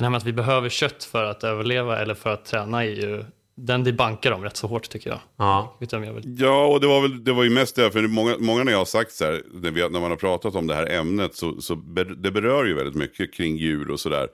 den 0.00 0.04
här 0.04 0.10
med 0.10 0.18
att 0.18 0.26
vi 0.26 0.32
behöver 0.32 0.68
kött 0.68 1.04
för 1.04 1.24
att 1.24 1.44
överleva 1.44 1.98
eller 1.98 2.14
för 2.14 2.30
att 2.30 2.44
träna 2.44 2.84
är 2.84 2.88
ju 2.88 3.24
den 3.54 3.84
debankar 3.84 4.30
de 4.30 4.44
rätt 4.44 4.56
så 4.56 4.66
hårt 4.66 4.88
tycker 4.88 5.10
jag. 5.10 5.18
Ja, 5.36 5.76
Vet 5.80 5.92
jag 5.92 6.00
vill. 6.00 6.36
ja 6.38 6.66
och 6.66 6.80
det 6.80 6.86
var, 6.86 7.00
väl, 7.00 7.24
det 7.24 7.32
var 7.32 7.44
ju 7.44 7.50
mest 7.50 7.76
det, 7.76 7.90
för 7.90 8.02
många, 8.02 8.36
många 8.38 8.64
när 8.64 8.72
jag 8.72 8.78
har 8.78 8.84
sagt 8.84 9.12
så 9.12 9.24
här, 9.24 9.42
när, 9.52 9.70
vi, 9.70 9.80
när 9.88 10.00
man 10.00 10.10
har 10.10 10.16
pratat 10.16 10.54
om 10.54 10.66
det 10.66 10.74
här 10.74 10.86
ämnet, 10.86 11.34
så, 11.34 11.60
så 11.60 11.76
ber, 11.76 12.04
det 12.04 12.30
berör 12.30 12.64
ju 12.64 12.74
väldigt 12.74 12.94
mycket 12.94 13.34
kring 13.34 13.56
djur 13.56 13.90
och 13.90 14.00
sådär. 14.00 14.28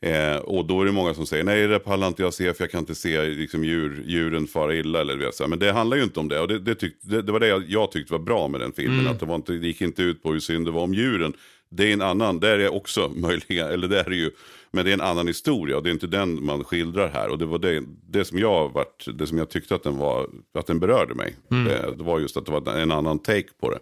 Eh, 0.00 0.36
och 0.36 0.64
då 0.64 0.80
är 0.80 0.84
det 0.84 0.92
många 0.92 1.14
som 1.14 1.26
säger, 1.26 1.44
nej 1.44 1.66
det 1.66 1.78
pallar 1.78 2.06
inte 2.08 2.22
jag 2.22 2.34
se 2.34 2.54
för 2.54 2.64
jag 2.64 2.70
kan 2.70 2.80
inte 2.80 2.94
se 2.94 3.22
liksom, 3.22 3.64
djur, 3.64 4.02
djuren 4.06 4.46
fara 4.46 4.74
illa. 4.74 5.00
Eller, 5.00 5.16
vet, 5.16 5.34
så 5.34 5.48
Men 5.48 5.58
det 5.58 5.72
handlar 5.72 5.96
ju 5.96 6.02
inte 6.02 6.20
om 6.20 6.28
det. 6.28 6.40
Och 6.40 6.48
det, 6.48 6.58
det, 6.58 6.74
tyck, 6.74 6.96
det, 7.00 7.22
det 7.22 7.32
var 7.32 7.40
det 7.40 7.46
jag, 7.46 7.64
jag, 7.68 7.92
tyckte 7.92 8.12
var 8.12 8.20
bra 8.20 8.48
med 8.48 8.60
den 8.60 8.72
filmen. 8.72 9.00
Mm. 9.00 9.12
Att 9.12 9.20
det, 9.20 9.26
var 9.26 9.34
inte, 9.34 9.52
det 9.52 9.66
gick 9.66 9.80
inte 9.80 10.02
ut 10.02 10.22
på 10.22 10.32
hur 10.32 10.40
synd 10.40 10.66
det 10.66 10.70
var 10.70 10.82
om 10.82 10.94
djuren. 10.94 11.32
Det 11.70 11.88
är 11.88 11.92
en 11.92 12.02
annan, 12.02 12.40
där 12.40 12.58
är 12.58 12.74
också 12.74 13.08
möjliga, 13.14 13.68
eller 13.68 13.88
det 13.88 14.00
är 14.00 14.10
ju 14.10 14.30
men 14.70 14.84
det 14.84 14.90
är 14.90 14.94
en 14.94 15.00
annan 15.00 15.26
historia 15.26 15.76
och 15.76 15.82
det 15.82 15.90
är 15.90 15.92
inte 15.92 16.06
den 16.06 16.44
man 16.44 16.64
skildrar 16.64 17.08
här. 17.08 17.28
Och 17.28 17.38
det 17.38 17.46
var 17.46 17.58
det, 17.58 17.84
det 18.08 18.24
som 18.24 18.38
jag 18.38 18.72
varit, 18.72 19.08
det 19.14 19.26
som 19.26 19.38
jag 19.38 19.50
tyckte 19.50 19.74
att 19.74 19.82
den, 19.82 19.96
var, 19.96 20.28
att 20.54 20.66
den 20.66 20.80
berörde 20.80 21.14
mig. 21.14 21.36
Mm. 21.50 21.64
Det, 21.64 21.94
det, 21.96 22.04
var 22.04 22.18
just 22.18 22.36
att 22.36 22.46
det 22.46 22.52
var 22.52 22.76
en 22.76 22.92
annan 22.92 23.18
take 23.18 23.48
på 23.60 23.70
det. 23.70 23.78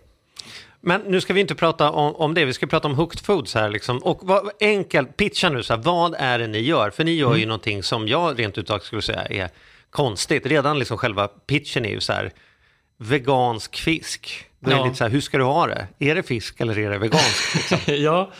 Men 0.86 1.00
nu 1.00 1.20
ska 1.20 1.32
vi 1.32 1.40
inte 1.40 1.54
prata 1.54 1.90
om, 1.90 2.16
om 2.16 2.34
det, 2.34 2.44
vi 2.44 2.52
ska 2.52 2.66
prata 2.66 2.88
om 2.88 2.94
hooked 2.94 3.20
foods 3.20 3.54
här. 3.54 3.70
Liksom. 3.70 3.98
Och 3.98 4.20
vad, 4.22 4.50
enkelt, 4.60 5.16
pitcha 5.16 5.48
nu, 5.48 5.62
så 5.62 5.74
här, 5.74 5.82
vad 5.82 6.14
är 6.18 6.38
det 6.38 6.46
ni 6.46 6.58
gör? 6.58 6.90
För 6.90 7.04
ni 7.04 7.12
gör 7.12 7.28
mm. 7.28 7.40
ju 7.40 7.46
någonting 7.46 7.82
som 7.82 8.08
jag 8.08 8.38
rent 8.38 8.58
utav 8.58 8.78
skulle 8.78 9.02
säga 9.02 9.24
är 9.24 9.48
konstigt. 9.90 10.46
Redan 10.46 10.78
liksom 10.78 10.98
själva 10.98 11.28
pitchen 11.28 11.84
är 11.84 11.90
ju 11.90 12.00
så 12.00 12.12
här, 12.12 12.32
vegansk 12.98 13.76
fisk. 13.76 14.46
Det 14.60 14.70
är 14.70 14.76
ja. 14.76 14.84
lite 14.84 14.96
så 14.96 15.04
här, 15.04 15.10
hur 15.10 15.20
ska 15.20 15.38
du 15.38 15.44
ha 15.44 15.66
det? 15.66 15.86
Är 15.98 16.14
det 16.14 16.22
fisk 16.22 16.60
eller 16.60 16.78
är 16.78 16.90
det 16.90 16.98
vegansk? 16.98 17.54
Liksom? 17.54 17.78
ja, 17.86 18.32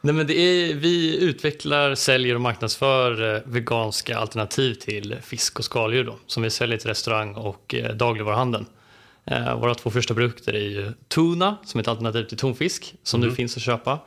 Nej, 0.00 0.14
men 0.14 0.26
det 0.26 0.38
är, 0.38 0.74
vi 0.74 1.24
utvecklar, 1.24 1.94
säljer 1.94 2.34
och 2.34 2.40
marknadsför 2.40 3.34
eh, 3.34 3.40
veganska 3.44 4.18
alternativ 4.18 4.74
till 4.74 5.16
fisk 5.22 5.58
och 5.58 5.64
skaldjur 5.64 6.04
då, 6.04 6.18
som 6.26 6.42
vi 6.42 6.50
säljer 6.50 6.78
till 6.78 6.88
restaurang 6.88 7.34
och 7.34 7.74
eh, 7.74 7.94
dagligvaruhandeln. 7.94 8.66
Eh, 9.30 9.60
våra 9.60 9.74
två 9.74 9.90
första 9.90 10.14
produkter 10.14 10.52
är 10.52 10.68
ju 10.68 10.92
tuna, 11.08 11.56
som 11.64 11.78
är 11.78 11.82
ett 11.82 11.88
alternativ 11.88 12.24
till 12.24 12.38
tonfisk, 12.38 12.94
som 13.02 13.20
mm. 13.20 13.30
nu 13.30 13.36
finns 13.36 13.56
att 13.56 13.62
köpa. 13.62 13.98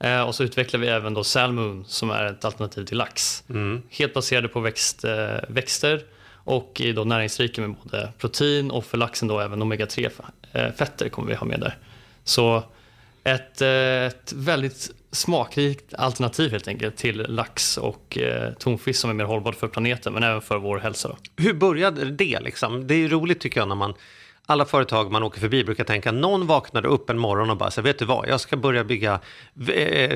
Eh, 0.00 0.20
och 0.20 0.34
så 0.34 0.44
utvecklar 0.44 0.80
vi 0.80 0.86
även 0.86 1.14
då 1.14 1.24
salmon, 1.24 1.84
som 1.88 2.10
är 2.10 2.24
ett 2.24 2.44
alternativ 2.44 2.84
till 2.84 2.96
lax. 2.96 3.44
Mm. 3.50 3.82
Helt 3.90 4.14
baserade 4.14 4.48
på 4.48 4.60
växt, 4.60 5.04
eh, 5.04 5.36
växter 5.48 6.02
och 6.30 6.80
är 6.84 6.92
då 6.92 7.04
näringsrika 7.04 7.60
med 7.60 7.74
både 7.82 8.12
protein 8.18 8.70
och 8.70 8.84
för 8.84 8.98
laxen 8.98 9.28
då 9.28 9.40
även 9.40 9.62
omega-3 9.62 10.10
eh, 10.52 10.72
fetter 10.72 11.08
kommer 11.08 11.28
vi 11.28 11.34
ha 11.34 11.46
med 11.46 11.60
där. 11.60 11.76
Så 12.24 12.62
ett, 13.24 13.62
ett 13.62 14.32
väldigt 14.36 14.90
smakrikt 15.10 15.94
alternativ 15.94 16.50
helt 16.50 16.68
enkelt 16.68 16.96
till 16.96 17.26
lax 17.28 17.78
och 17.78 18.18
eh, 18.18 18.52
tonfisk 18.52 19.00
som 19.00 19.10
är 19.10 19.14
mer 19.14 19.24
hållbart 19.24 19.54
för 19.54 19.68
planeten 19.68 20.12
men 20.12 20.22
även 20.22 20.40
för 20.40 20.58
vår 20.58 20.78
hälsa. 20.78 21.08
Då. 21.08 21.16
Hur 21.42 21.54
började 21.54 22.04
det 22.04 22.40
liksom? 22.40 22.86
Det 22.86 22.94
är 22.94 23.08
roligt 23.08 23.40
tycker 23.40 23.60
jag 23.60 23.68
när 23.68 23.74
man 23.74 23.94
alla 24.50 24.64
företag 24.64 25.12
man 25.12 25.22
åker 25.22 25.40
förbi 25.40 25.64
brukar 25.64 25.84
tänka, 25.84 26.12
någon 26.12 26.46
vaknade 26.46 26.88
upp 26.88 27.10
en 27.10 27.18
morgon 27.18 27.50
och 27.50 27.56
bara, 27.56 27.70
så 27.70 27.82
vet 27.82 27.98
du 27.98 28.04
vad, 28.04 28.28
jag 28.28 28.40
ska 28.40 28.56
börja 28.56 28.84
bygga 28.84 29.20
eh, 29.68 30.10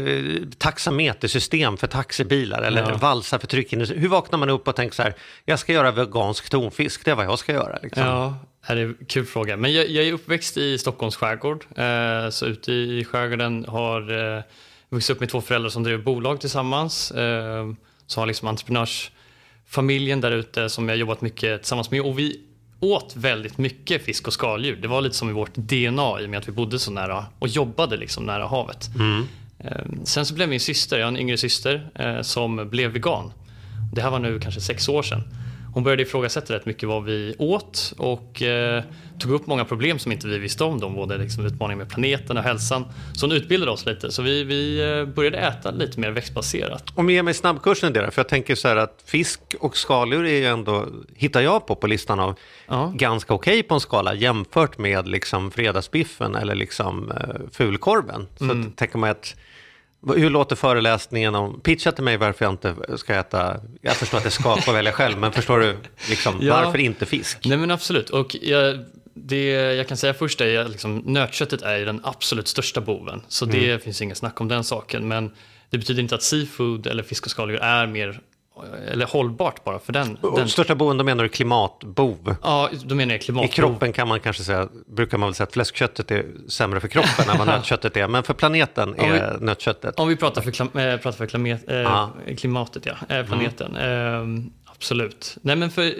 taxametersystem 0.58 1.76
för 1.76 1.86
taxibilar 1.86 2.62
eller 2.62 2.90
ja. 2.90 2.96
valsar 2.96 3.38
för 3.38 3.46
tryckindustrin. 3.46 4.00
Hur 4.00 4.08
vaknar 4.08 4.38
man 4.38 4.50
upp 4.50 4.68
och 4.68 4.76
tänker 4.76 4.94
så 4.94 5.02
här, 5.02 5.14
jag 5.44 5.58
ska 5.58 5.72
göra 5.72 5.90
vegansk 5.90 6.50
tonfisk, 6.50 7.04
det 7.04 7.10
är 7.10 7.14
vad 7.14 7.24
jag 7.24 7.38
ska 7.38 7.52
göra. 7.52 7.78
Liksom. 7.82 8.02
Ja, 8.02 8.34
det 8.66 8.72
är 8.72 8.76
en 8.76 8.96
kul 9.08 9.26
fråga. 9.26 9.56
Men 9.56 9.72
jag, 9.72 9.90
jag 9.90 10.06
är 10.06 10.12
uppväxt 10.12 10.56
i 10.56 10.78
Stockholms 10.78 11.16
skärgård, 11.16 11.64
eh, 11.76 12.30
så 12.30 12.46
ute 12.46 12.72
i 12.72 13.04
skärgården 13.04 13.64
har 13.68 14.36
eh, 14.36 14.42
vuxit 14.88 15.10
upp 15.10 15.20
med 15.20 15.28
två 15.28 15.40
föräldrar 15.40 15.70
som 15.70 15.82
driver 15.82 16.04
bolag 16.04 16.40
tillsammans. 16.40 17.10
Eh, 17.10 17.72
så 18.06 18.20
har 18.20 18.26
liksom 18.26 18.48
entreprenörsfamiljen 18.48 20.20
där 20.20 20.30
ute 20.30 20.68
som 20.68 20.88
jag 20.88 20.98
jobbat 20.98 21.20
mycket 21.20 21.60
tillsammans 21.60 21.90
med. 21.90 22.00
Och 22.00 22.18
vi 22.18 22.40
åt 22.82 23.16
väldigt 23.16 23.58
mycket 23.58 24.04
fisk 24.04 24.26
och 24.26 24.32
skaldjur. 24.32 24.76
Det 24.76 24.88
var 24.88 25.00
lite 25.00 25.16
som 25.16 25.30
i 25.30 25.32
vårt 25.32 25.54
DNA 25.54 26.20
i 26.20 26.26
och 26.26 26.30
med 26.30 26.38
att 26.38 26.48
vi 26.48 26.52
bodde 26.52 26.78
så 26.78 26.90
nära 26.90 27.26
och 27.38 27.48
jobbade 27.48 27.96
liksom 27.96 28.24
nära 28.24 28.46
havet. 28.46 28.90
Mm. 28.94 29.28
Eh, 29.58 30.04
sen 30.04 30.26
så 30.26 30.34
blev 30.34 30.48
min 30.48 30.60
syster, 30.60 30.98
jag 30.98 31.06
har 31.06 31.12
en 31.12 31.18
yngre 31.18 31.36
syster, 31.36 31.90
eh, 31.94 32.22
som 32.22 32.68
blev 32.70 32.90
vegan. 32.90 33.32
Det 33.92 34.02
här 34.02 34.10
var 34.10 34.18
nu 34.18 34.40
kanske 34.40 34.60
sex 34.60 34.88
år 34.88 35.02
sedan. 35.02 35.22
Hon 35.72 35.82
började 35.82 36.02
ifrågasätta 36.02 36.54
rätt 36.54 36.66
mycket 36.66 36.88
vad 36.88 37.04
vi 37.04 37.34
åt 37.38 37.92
och 37.98 38.42
eh, 38.42 38.82
tog 39.18 39.32
upp 39.32 39.46
många 39.46 39.64
problem 39.64 39.98
som 39.98 40.12
inte 40.12 40.28
vi 40.28 40.38
visste 40.38 40.64
om. 40.64 40.80
De, 40.80 40.94
både 40.94 41.18
liksom 41.18 41.46
utmaningar 41.46 41.78
med 41.78 41.90
planeten 41.90 42.36
och 42.36 42.42
hälsan. 42.42 42.84
Så 43.14 43.26
hon 43.26 43.36
utbildade 43.36 43.72
oss 43.72 43.86
lite. 43.86 44.12
Så 44.12 44.22
vi, 44.22 44.44
vi 44.44 44.80
eh, 44.80 45.04
började 45.04 45.38
äta 45.38 45.70
lite 45.70 46.00
mer 46.00 46.10
växtbaserat. 46.10 46.84
Om 46.94 47.06
vi 47.06 47.14
ger 47.14 47.22
mig 47.22 47.34
snabbkursen 47.34 47.92
det 47.92 48.10
för 48.10 48.20
jag 48.20 48.28
tänker 48.28 48.54
så 48.54 48.68
här 48.68 48.76
att 48.76 49.02
fisk 49.06 49.40
och 49.60 49.76
skaldjur 49.76 50.24
är 50.26 50.38
ju 50.38 50.46
ändå, 50.46 50.86
hittar 51.14 51.40
jag 51.40 51.66
på 51.66 51.74
på 51.74 51.86
listan 51.86 52.20
av, 52.20 52.38
ja. 52.68 52.92
ganska 52.94 53.34
okej 53.34 53.52
okay 53.52 53.62
på 53.62 53.74
en 53.74 53.80
skala 53.80 54.14
jämfört 54.14 54.78
med 54.78 55.08
liksom 55.08 55.50
fredagsbiffen 55.50 56.34
eller 56.34 56.54
liksom 56.54 57.10
eh, 57.12 57.40
fulkorven. 57.52 58.26
Så 58.38 58.44
mm. 58.44 58.72
tänker 58.72 58.98
man 58.98 59.10
att 59.10 59.36
hur 60.06 60.30
låter 60.30 60.56
föreläsningen 60.56 61.34
om, 61.34 61.60
pitcha 61.60 61.92
till 61.92 62.04
mig 62.04 62.16
varför 62.16 62.44
jag 62.44 62.52
inte 62.52 62.74
ska 62.96 63.14
äta, 63.14 63.60
jag 63.80 63.96
förstår 63.96 64.18
att 64.18 64.24
jag 64.24 64.32
ska 64.32 64.56
få 64.56 64.72
välja 64.72 64.92
själv, 64.92 65.18
men 65.18 65.32
förstår 65.32 65.58
du 65.58 65.76
liksom, 66.08 66.38
ja, 66.40 66.62
varför 66.64 66.78
inte 66.78 67.06
fisk? 67.06 67.38
Nej 67.44 67.58
men 67.58 67.70
absolut, 67.70 68.10
och 68.10 68.36
jag, 68.42 68.84
det 69.14 69.44
jag 69.50 69.88
kan 69.88 69.96
säga 69.96 70.14
först 70.14 70.40
är 70.40 70.58
att 70.58 70.70
liksom, 70.70 70.98
nötköttet 70.98 71.62
är 71.62 71.86
den 71.86 72.00
absolut 72.04 72.48
största 72.48 72.80
boven, 72.80 73.22
så 73.28 73.44
det 73.44 73.66
mm. 73.66 73.80
finns 73.80 74.02
inget 74.02 74.18
snack 74.18 74.40
om 74.40 74.48
den 74.48 74.64
saken, 74.64 75.08
men 75.08 75.30
det 75.70 75.78
betyder 75.78 76.02
inte 76.02 76.14
att 76.14 76.22
seafood 76.22 76.86
eller 76.86 77.02
fisk 77.02 77.24
och 77.24 77.30
skaldjur 77.30 77.60
är 77.60 77.86
mer 77.86 78.20
eller 78.88 79.06
hållbart 79.06 79.64
bara 79.64 79.78
för 79.78 79.92
den. 79.92 80.18
Den... 80.36 80.48
Största 80.48 80.74
boven, 80.74 80.96
då 80.96 81.04
menar 81.04 81.22
du 81.22 81.28
klimatbov? 81.28 82.36
Ja, 82.42 82.70
då 82.84 82.94
menar 82.94 83.14
jag 83.14 83.22
klimatbov. 83.22 83.50
I 83.50 83.52
kroppen 83.52 83.92
kan 83.92 84.08
man 84.08 84.20
kanske 84.20 84.42
säga, 84.42 84.68
brukar 84.86 85.18
man 85.18 85.28
väl 85.28 85.34
säga 85.34 85.46
att 85.46 85.52
fläskköttet 85.52 86.10
är 86.10 86.26
sämre 86.48 86.80
för 86.80 86.88
kroppen 86.88 87.30
än 87.30 87.38
vad 87.38 87.46
nötköttet 87.46 87.96
är, 87.96 88.08
men 88.08 88.22
för 88.22 88.34
planeten 88.34 88.94
är 88.98 89.36
vi, 89.38 89.44
nötköttet. 89.44 90.00
Om 90.00 90.08
vi 90.08 90.16
pratar 90.16 90.42
för, 90.42 90.50
klam, 90.50 90.68
äh, 90.68 90.96
pratar 90.96 91.12
för 91.12 91.26
klamet, 91.26 91.70
äh, 91.70 92.08
klimatet, 92.36 92.86
ja, 92.86 93.16
äh, 93.16 93.26
planeten. 93.26 93.76
Mm. 93.76 94.36
Äh, 94.36 94.72
absolut. 94.72 95.36
Nej, 95.42 95.56
men 95.56 95.70
för 95.70 95.94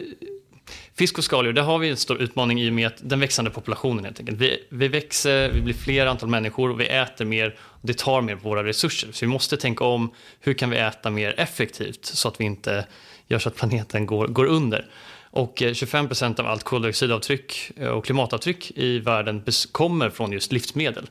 fisk 0.95 1.19
och 1.19 1.25
skaldjur, 1.25 1.53
där 1.53 1.63
har 1.63 1.79
vi 1.79 1.89
en 1.89 1.97
stor 1.97 2.23
utmaning 2.23 2.61
i 2.61 2.71
och 2.71 2.73
med 2.73 2.87
att 2.87 2.97
den 3.01 3.21
växande 3.21 3.51
populationen 3.51 4.05
helt 4.05 4.21
enkelt. 4.21 4.39
Vi, 4.39 4.65
vi 4.69 4.89
växer, 4.89 5.53
vi 5.53 5.61
blir 5.61 5.75
fler 5.75 6.07
antal 6.07 6.29
människor 6.29 6.71
och 6.71 6.81
vi 6.81 6.87
äter 6.87 7.25
mer. 7.25 7.57
Och 7.61 7.87
det 7.87 7.99
tar 7.99 8.21
mer 8.21 8.37
på 8.37 8.49
våra 8.49 8.65
resurser. 8.65 9.13
Så 9.13 9.25
vi 9.25 9.33
måste 9.33 9.57
tänka 9.57 9.85
om, 9.85 10.15
hur 10.41 10.55
kan 10.55 10.71
vi 10.71 10.77
äta 10.77 11.11
mer 11.11 11.35
effektivt 11.41 12.05
så 12.05 12.29
att 12.29 12.41
vi 12.41 12.45
inte 12.45 12.87
gör 13.29 13.39
så 13.39 13.49
att 13.49 13.57
planeten 13.57 14.07
går, 14.07 14.27
går 14.27 14.45
under. 14.45 14.87
Och 15.31 15.63
eh, 15.63 15.75
25 15.75 16.07
procent 16.09 16.41
av 16.41 16.47
allt 16.47 16.63
koldioxidavtryck 16.63 17.71
eh, 17.77 17.89
och 17.89 18.05
klimatavtryck 18.05 18.71
i 18.71 18.99
världen 18.99 19.45
kommer 19.73 20.11
från 20.11 20.33
just 20.33 20.53
livsmedel. 20.53 21.11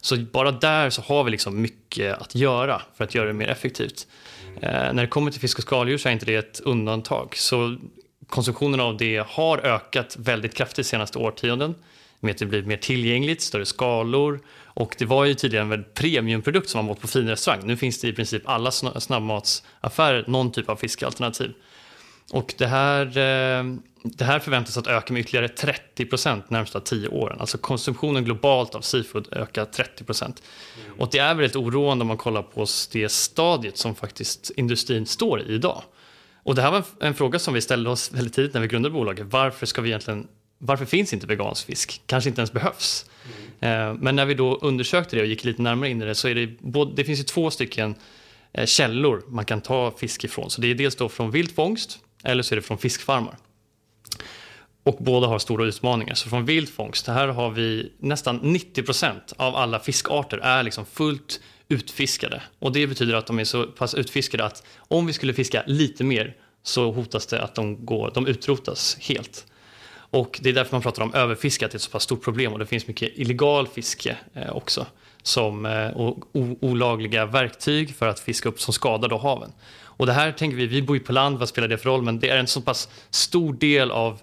Så 0.00 0.16
bara 0.16 0.52
där 0.52 0.90
så 0.90 1.02
har 1.02 1.24
vi 1.24 1.30
liksom 1.30 1.62
mycket 1.62 2.18
att 2.18 2.34
göra 2.34 2.82
för 2.96 3.04
att 3.04 3.14
göra 3.14 3.26
det 3.26 3.32
mer 3.32 3.48
effektivt. 3.48 4.06
Eh, 4.60 4.70
när 4.70 4.94
det 4.94 5.06
kommer 5.06 5.30
till 5.30 5.40
fisk 5.40 5.58
och 5.58 5.62
skaldjur 5.62 5.98
så 5.98 6.08
är 6.08 6.12
inte 6.12 6.26
det 6.26 6.34
ett 6.34 6.60
undantag. 6.60 7.36
Så 7.36 7.76
konsumtionen 8.32 8.80
av 8.80 8.96
det 8.96 9.26
har 9.28 9.58
ökat 9.58 10.16
väldigt 10.18 10.54
kraftigt 10.54 10.76
de 10.76 10.84
senaste 10.84 11.18
årtionden. 11.18 11.74
Med 12.20 12.30
att 12.30 12.38
det 12.38 12.46
blivit 12.46 12.66
mer 12.66 12.76
tillgängligt, 12.76 13.42
större 13.42 13.66
skalor 13.66 14.40
och 14.64 14.94
det 14.98 15.04
var 15.04 15.24
ju 15.24 15.34
tidigare 15.34 15.74
en 15.74 15.84
premiumprodukt 15.94 16.68
som 16.68 16.84
man 16.84 16.92
åt 16.92 17.00
på 17.00 17.08
fin 17.08 17.28
restaurang. 17.28 17.60
Nu 17.64 17.76
finns 17.76 18.00
det 18.00 18.08
i 18.08 18.12
princip 18.12 18.42
alla 18.48 18.70
snabbmatsaffärer 18.70 20.24
någon 20.26 20.52
typ 20.52 20.68
av 20.68 20.76
fiskalternativ. 20.76 21.52
Och 22.30 22.54
det 22.58 22.66
här, 22.66 23.06
eh, 23.06 23.64
det 24.02 24.24
här 24.24 24.38
förväntas 24.38 24.76
att 24.76 24.86
öka 24.86 25.12
med 25.12 25.20
ytterligare 25.20 25.48
30 25.48 26.06
procent 26.06 26.50
närmsta 26.50 26.80
tio 26.80 27.08
åren. 27.08 27.40
Alltså 27.40 27.58
konsumtionen 27.58 28.24
globalt 28.24 28.74
av 28.74 28.80
seafood 28.80 29.28
ökar 29.32 29.64
30 29.64 30.04
procent. 30.04 30.42
Mm. 30.86 31.00
Och 31.00 31.08
det 31.10 31.18
är 31.18 31.34
väldigt 31.34 31.56
oroande 31.56 32.02
om 32.02 32.08
man 32.08 32.16
kollar 32.16 32.42
på 32.42 32.66
det 32.92 33.08
stadiet 33.08 33.78
som 33.78 33.94
faktiskt 33.94 34.50
industrin 34.56 35.06
står 35.06 35.40
i 35.42 35.54
idag. 35.54 35.82
Och 36.42 36.54
det 36.54 36.62
här 36.62 36.70
var 36.70 36.84
en, 37.00 37.14
fråga 37.14 37.38
som 37.38 37.54
vi 37.54 37.60
ställde 37.60 37.90
oss 37.90 38.12
väldigt 38.12 38.34
tidigt 38.34 38.54
när 38.54 38.60
vi 38.60 38.68
grundade 38.68 38.92
bolaget. 38.92 39.26
Varför 39.30 39.66
ska 39.66 39.82
vi 39.82 39.88
egentligen 39.88 40.28
varför 40.64 40.84
finns 40.84 41.12
inte 41.12 41.26
vegansk 41.26 41.66
fisk? 41.66 42.02
Kanske 42.06 42.30
inte 42.30 42.40
ens 42.40 42.52
behövs. 42.52 43.06
Mm. 43.60 43.96
Men 43.96 44.16
när 44.16 44.24
vi 44.24 44.34
då 44.34 44.56
undersökte 44.56 45.16
det 45.16 45.22
och 45.22 45.28
gick 45.28 45.44
lite 45.44 45.62
närmare 45.62 45.90
in 45.90 46.02
i 46.02 46.04
det 46.04 46.14
så 46.14 46.28
är 46.28 46.34
det, 46.34 46.46
både, 46.60 46.94
det 46.94 47.04
finns 47.04 47.20
ju 47.20 47.24
två 47.24 47.50
stycken 47.50 47.94
eh, 48.52 48.66
källor 48.66 49.22
man 49.28 49.44
kan 49.44 49.60
ta 49.60 49.90
fisk 49.90 50.24
ifrån. 50.24 50.50
Så 50.50 50.60
det 50.60 50.70
är 50.70 50.74
dels 50.74 50.96
då 50.96 51.08
från 51.08 51.30
vildfångst 51.30 51.98
eller 52.24 52.42
så 52.42 52.54
är 52.54 52.56
det 52.56 52.62
från 52.62 52.78
fiskfarmar. 52.78 53.36
Och 54.84 54.96
båda 55.00 55.26
har 55.26 55.38
stora 55.38 55.64
utmaningar. 55.64 56.14
Så 56.14 56.28
från 56.28 56.44
vildfångst, 56.44 57.06
här 57.06 57.28
har 57.28 57.50
vi 57.50 57.92
nästan 57.98 58.36
90 58.36 58.82
procent 58.82 59.32
av 59.36 59.56
alla 59.56 59.80
fiskarter 59.80 60.38
är 60.38 60.62
liksom 60.62 60.86
fullt 60.86 61.40
utfiskade. 61.72 62.42
Och 62.58 62.72
det 62.72 62.86
betyder 62.86 63.14
att 63.14 63.26
de 63.26 63.38
är 63.38 63.44
så 63.44 63.66
pass 63.66 63.94
utfiskade 63.94 64.44
att 64.44 64.62
om 64.76 65.06
vi 65.06 65.12
skulle 65.12 65.34
fiska 65.34 65.62
lite 65.66 66.04
mer 66.04 66.36
så 66.62 66.92
hotas 66.92 67.26
det 67.26 67.42
att 67.42 67.54
de, 67.54 67.86
går, 67.86 68.10
de 68.14 68.26
utrotas 68.26 68.96
helt. 69.00 69.46
Och 69.94 70.40
det 70.42 70.48
är 70.48 70.52
därför 70.52 70.72
man 70.72 70.82
pratar 70.82 71.02
om 71.02 71.14
överfiske, 71.14 71.64
att 71.64 71.70
det 71.70 71.74
är 71.74 71.78
ett 71.78 71.82
så 71.82 71.90
pass 71.90 72.02
stort 72.02 72.24
problem 72.24 72.52
och 72.52 72.58
det 72.58 72.66
finns 72.66 72.86
mycket 72.86 73.10
illegal 73.14 73.68
fiske 73.68 74.16
eh, 74.34 74.56
också. 74.56 74.86
Som, 75.22 75.66
eh, 75.66 75.90
och 75.90 76.28
olagliga 76.60 77.26
verktyg 77.26 77.94
för 77.94 78.08
att 78.08 78.20
fiska 78.20 78.48
upp 78.48 78.60
som 78.60 78.74
skadar 78.74 79.08
då 79.08 79.18
haven. 79.18 79.52
Och 80.02 80.06
det 80.06 80.12
här 80.12 80.32
tänker 80.32 80.56
vi, 80.56 80.66
vi 80.66 80.82
bor 80.82 80.96
ju 80.96 81.02
på 81.02 81.12
land, 81.12 81.38
vad 81.38 81.48
spelar 81.48 81.68
det 81.68 81.78
för 81.78 81.90
roll? 81.90 82.02
Men 82.02 82.20
det 82.20 82.28
är 82.28 82.36
en 82.36 82.46
så 82.46 82.60
pass 82.60 82.88
stor 83.10 83.54
del 83.54 83.90
av 83.90 84.20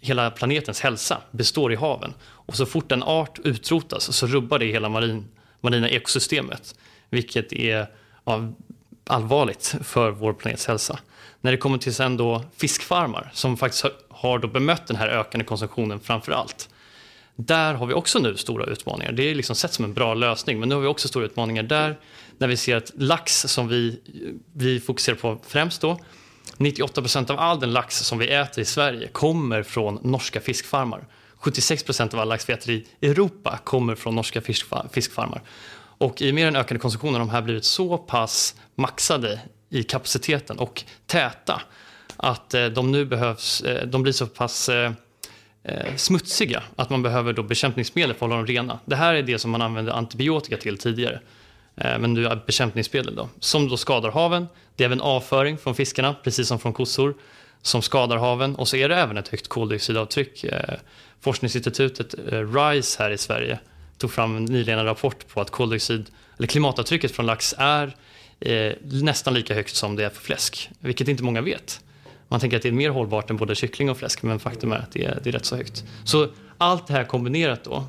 hela 0.00 0.30
planetens 0.30 0.80
hälsa 0.80 1.20
består 1.30 1.72
i 1.72 1.76
haven. 1.76 2.14
Och 2.22 2.56
så 2.56 2.66
fort 2.66 2.92
en 2.92 3.02
art 3.02 3.38
utrotas 3.44 4.16
så 4.16 4.26
rubbar 4.26 4.58
det 4.58 4.66
hela 4.66 4.88
marin, 4.88 5.24
marina 5.64 5.88
ekosystemet. 5.88 6.74
Vilket 7.10 7.52
är 7.52 7.86
ja, 8.24 8.52
allvarligt 9.06 9.74
för 9.82 10.10
vår 10.10 10.32
planets 10.32 10.66
hälsa. 10.66 10.98
När 11.40 11.52
det 11.52 11.58
kommer 11.58 11.78
till 11.78 11.94
sen 11.94 12.16
då 12.16 12.44
fiskfarmar 12.56 13.30
som 13.32 13.56
faktiskt 13.56 13.84
har 14.08 14.38
då 14.38 14.48
bemött 14.48 14.86
den 14.86 14.96
här 14.96 15.08
ökande 15.08 15.44
konsumtionen 15.44 16.00
framför 16.00 16.32
allt. 16.32 16.68
Där 17.36 17.74
har 17.74 17.86
vi 17.86 17.94
också 17.94 18.18
nu 18.18 18.36
stora 18.36 18.66
utmaningar. 18.66 19.12
Det 19.12 19.30
är 19.30 19.34
liksom 19.34 19.56
sett 19.56 19.72
som 19.72 19.84
en 19.84 19.94
bra 19.94 20.14
lösning, 20.14 20.60
men 20.60 20.68
nu 20.68 20.74
har 20.74 20.82
vi 20.82 20.88
också 20.88 21.08
stora 21.08 21.24
utmaningar 21.24 21.62
där. 21.62 21.98
När 22.38 22.48
vi 22.48 22.56
ser 22.56 22.76
att 22.76 22.92
lax 22.94 23.40
som 23.40 23.68
vi, 23.68 24.00
vi 24.52 24.80
fokuserar 24.80 25.16
på 25.16 25.38
främst 25.46 25.80
då, 25.80 25.98
98 26.56 27.00
procent 27.00 27.30
av 27.30 27.38
all 27.38 27.60
den 27.60 27.72
lax 27.72 27.98
som 27.98 28.18
vi 28.18 28.28
äter 28.28 28.62
i 28.62 28.64
Sverige 28.64 29.08
kommer 29.08 29.62
från 29.62 29.98
norska 30.02 30.40
fiskfarmar. 30.40 31.06
76 31.44 31.82
procent 31.82 32.14
av 32.14 32.20
all 32.20 32.28
laxfetter 32.28 32.70
i 32.70 32.86
Europa 33.02 33.58
kommer 33.64 33.94
från 33.94 34.14
norska 34.14 34.40
fiskfarmar. 34.90 35.42
Och 35.98 36.22
i 36.22 36.30
och 36.30 36.34
med 36.34 36.46
den 36.46 36.56
ökade 36.56 36.80
konsumtionen 36.80 37.14
har 37.14 37.20
de 37.20 37.30
här 37.30 37.42
blivit 37.42 37.64
så 37.64 37.98
pass 37.98 38.54
maxade 38.74 39.40
i 39.70 39.82
kapaciteten 39.82 40.58
och 40.58 40.84
täta 41.06 41.62
att 42.16 42.54
eh, 42.54 42.66
de 42.66 42.92
nu 42.92 43.04
behövs, 43.04 43.60
eh, 43.60 43.86
de 43.86 44.02
blir 44.02 44.12
så 44.12 44.26
pass 44.26 44.68
eh, 44.68 44.92
smutsiga 45.96 46.62
att 46.76 46.90
man 46.90 47.02
behöver 47.02 47.32
då 47.32 47.42
bekämpningsmedel 47.42 48.08
för 48.08 48.14
att 48.14 48.20
hålla 48.20 48.36
dem 48.36 48.46
rena. 48.46 48.78
Det 48.84 48.96
här 48.96 49.14
är 49.14 49.22
det 49.22 49.38
som 49.38 49.50
man 49.50 49.62
använde 49.62 49.92
antibiotika 49.92 50.56
till 50.56 50.78
tidigare. 50.78 51.20
Men 51.74 52.14
nu 52.14 52.26
är 52.26 52.42
bekämpningsmedel 52.46 53.14
då, 53.14 53.28
som 53.40 53.68
då 53.68 53.76
skadar 53.76 54.10
haven. 54.10 54.46
Det 54.76 54.84
är 54.84 54.86
även 54.86 55.00
avföring 55.00 55.58
från 55.58 55.74
fiskarna, 55.74 56.14
precis 56.22 56.48
som 56.48 56.58
från 56.58 56.72
kossor, 56.72 57.14
som 57.64 57.82
skadar 57.82 58.16
haven. 58.16 58.56
Och 58.56 58.68
så 58.68 58.76
är 58.76 58.88
det 58.88 58.96
även 58.96 59.16
ett 59.16 59.28
högt 59.28 59.48
koldioxidavtryck. 59.48 60.44
Eh, 60.44 60.74
forskningsinstitutet 61.20 62.14
eh, 62.32 62.54
RISE 62.54 63.02
här 63.02 63.10
i 63.10 63.18
Sverige 63.18 63.58
tog 63.98 64.12
fram 64.12 64.44
nyligen 64.44 64.78
en 64.78 64.84
rapport 64.84 65.28
på 65.28 65.40
att 65.40 65.50
koldioxid, 65.50 66.06
eller 66.38 66.48
klimatavtrycket 66.48 67.10
från 67.10 67.26
lax 67.26 67.54
är 67.58 67.96
eh, 68.40 68.72
nästan 68.80 69.34
lika 69.34 69.54
högt 69.54 69.76
som 69.76 69.96
det 69.96 70.04
är 70.04 70.10
för 70.10 70.22
fläsk, 70.22 70.70
vilket 70.78 71.08
inte 71.08 71.22
många 71.22 71.40
vet. 71.40 71.80
Man 72.28 72.40
tänker 72.40 72.56
att 72.56 72.62
det 72.62 72.68
är 72.68 72.72
mer 72.72 72.90
hållbart 72.90 73.30
än 73.30 73.36
både 73.36 73.54
kyckling 73.54 73.90
och 73.90 73.98
fläsk, 73.98 74.22
men 74.22 74.38
faktum 74.38 74.72
är 74.72 74.76
att 74.76 74.92
det 74.92 75.04
är, 75.04 75.18
det 75.22 75.30
är 75.30 75.32
rätt 75.32 75.44
så 75.44 75.56
högt. 75.56 75.84
Så 76.04 76.28
allt 76.58 76.86
det 76.86 76.92
här 76.92 77.04
kombinerat 77.04 77.64
då 77.64 77.84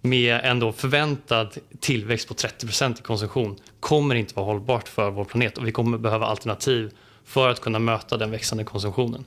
med 0.00 0.40
en 0.44 0.58
då 0.58 0.72
förväntad 0.72 1.56
tillväxt 1.80 2.28
på 2.28 2.34
30% 2.34 2.98
i 2.98 3.02
konsumtion 3.02 3.56
kommer 3.80 4.14
inte 4.14 4.34
vara 4.34 4.46
hållbart 4.46 4.88
för 4.88 5.10
vår 5.10 5.24
planet 5.24 5.58
och 5.58 5.66
vi 5.66 5.72
kommer 5.72 5.98
behöva 5.98 6.26
alternativ 6.26 6.92
för 7.24 7.48
att 7.48 7.60
kunna 7.60 7.78
möta 7.78 8.16
den 8.16 8.30
växande 8.30 8.64
konsumtionen. 8.64 9.24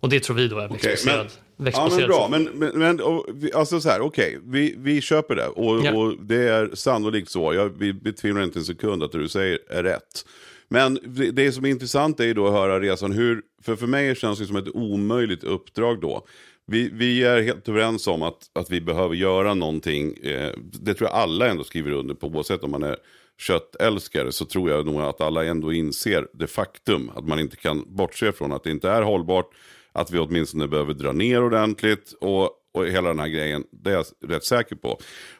Och 0.00 0.08
det 0.08 0.20
tror 0.20 0.36
vi 0.36 0.48
då 0.48 0.58
är 0.58 0.68
växtbaserad. 0.68 1.26
Okay, 1.26 1.30
Ja, 1.64 1.88
men 1.90 2.08
bra. 2.08 2.28
Men, 2.28 2.78
men, 2.78 3.00
och, 3.00 3.26
alltså 3.54 3.80
så 3.80 3.88
här, 3.88 4.00
okej, 4.00 4.36
okay. 4.36 4.40
vi, 4.44 4.74
vi 4.78 5.00
köper 5.00 5.36
det. 5.36 5.46
Och, 5.46 5.84
ja. 5.84 5.94
och 5.94 6.16
det 6.22 6.48
är 6.48 6.70
sannolikt 6.74 7.30
så. 7.30 7.54
Jag 7.54 7.68
vi 7.68 7.92
betvivlar 7.92 8.42
inte 8.42 8.58
en 8.58 8.64
sekund 8.64 9.02
att 9.02 9.12
det 9.12 9.18
du 9.18 9.28
säger 9.28 9.58
är 9.68 9.82
rätt. 9.82 10.24
Men 10.68 10.98
det, 11.04 11.30
det 11.30 11.52
som 11.52 11.64
är 11.64 11.68
intressant 11.68 12.20
är 12.20 12.24
ju 12.24 12.34
då 12.34 12.46
att 12.46 12.52
höra 12.52 12.80
resan 12.80 13.12
hur, 13.12 13.42
för 13.62 13.76
för 13.76 13.86
mig 13.86 14.16
känns 14.16 14.38
det 14.38 14.46
som 14.46 14.56
ett 14.56 14.74
omöjligt 14.74 15.44
uppdrag 15.44 16.00
då. 16.00 16.26
Vi, 16.66 16.90
vi 16.92 17.24
är 17.24 17.42
helt 17.42 17.68
överens 17.68 18.06
om 18.06 18.22
att, 18.22 18.50
att 18.52 18.70
vi 18.70 18.80
behöver 18.80 19.14
göra 19.14 19.54
någonting. 19.54 20.16
Eh, 20.16 20.50
det 20.56 20.94
tror 20.94 21.10
jag 21.10 21.18
alla 21.18 21.48
ändå 21.48 21.64
skriver 21.64 21.90
under 21.90 22.14
på, 22.14 22.26
oavsett 22.26 22.64
om 22.64 22.70
man 22.70 22.82
är 22.82 22.96
köttälskare 23.40 24.32
så 24.32 24.44
tror 24.44 24.70
jag 24.70 24.86
nog 24.86 25.00
att 25.00 25.20
alla 25.20 25.44
ändå 25.44 25.72
inser 25.72 26.26
det 26.32 26.46
faktum 26.46 27.10
att 27.14 27.24
man 27.24 27.40
inte 27.40 27.56
kan 27.56 27.84
bortse 27.86 28.32
från 28.32 28.52
att 28.52 28.64
det 28.64 28.70
inte 28.70 28.90
är 28.90 29.02
hållbart 29.02 29.50
att 29.92 30.10
vi 30.10 30.18
åtminstone 30.18 30.68
behöver 30.68 30.94
dra 30.94 31.12
ner 31.12 31.42
ordentligt. 31.42 32.12
Och, 32.20 32.50
och 32.72 32.86
hela 32.86 33.08
den 33.08 33.18
här 33.18 33.28
grejen, 33.28 33.64
det 33.70 33.90
är 33.90 33.94
jag 33.94 34.04
rätt 34.26 34.44
säker 34.44 34.76
på. 34.76 34.88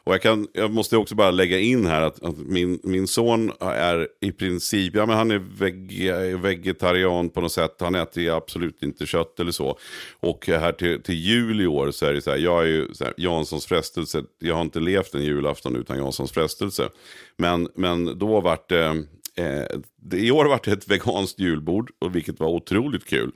Och 0.03 0.13
jag, 0.13 0.21
kan, 0.21 0.47
jag 0.53 0.71
måste 0.71 0.97
också 0.97 1.15
bara 1.15 1.31
lägga 1.31 1.59
in 1.59 1.85
här 1.85 2.01
att, 2.01 2.23
att 2.23 2.37
min, 2.37 2.79
min 2.83 3.07
son 3.07 3.51
är 3.59 4.07
i 4.21 4.31
princip, 4.31 4.95
ja 4.95 5.05
men 5.05 5.17
han 5.17 5.31
är 5.31 5.37
veg, 5.37 6.11
vegetarian 6.41 7.29
på 7.29 7.41
något 7.41 7.51
sätt. 7.51 7.75
Han 7.79 7.95
äter 7.95 8.29
absolut 8.29 8.83
inte 8.83 9.05
kött 9.05 9.39
eller 9.39 9.51
så. 9.51 9.77
Och 10.19 10.47
här 10.47 10.71
till, 10.71 11.03
till 11.03 11.15
jul 11.15 11.61
i 11.61 11.67
år 11.67 11.91
så 11.91 12.05
är 12.05 12.13
det 12.13 12.21
så 12.21 12.31
här, 12.31 12.37
jag 12.37 12.63
är 12.63 12.67
ju 12.67 12.93
så 12.93 13.03
här, 13.03 13.13
Janssons 13.17 13.65
frestelse. 13.65 14.23
Jag 14.39 14.55
har 14.55 14.61
inte 14.61 14.79
levt 14.79 15.15
en 15.15 15.23
julafton 15.23 15.75
utan 15.75 15.97
Janssons 15.97 16.31
frestelse. 16.31 16.89
Men, 17.37 17.69
men 17.75 18.19
då 18.19 18.41
vart 18.41 18.71
eh, 18.71 18.91
eh, 19.35 19.65
det, 19.95 20.17
eh, 20.17 20.23
i 20.23 20.31
år 20.31 20.45
vart 20.45 20.63
det 20.63 20.71
ett 20.71 20.87
veganskt 20.87 21.39
julbord, 21.39 21.91
och 21.99 22.15
vilket 22.15 22.39
var 22.39 22.47
otroligt 22.47 23.05
kul. 23.05 23.31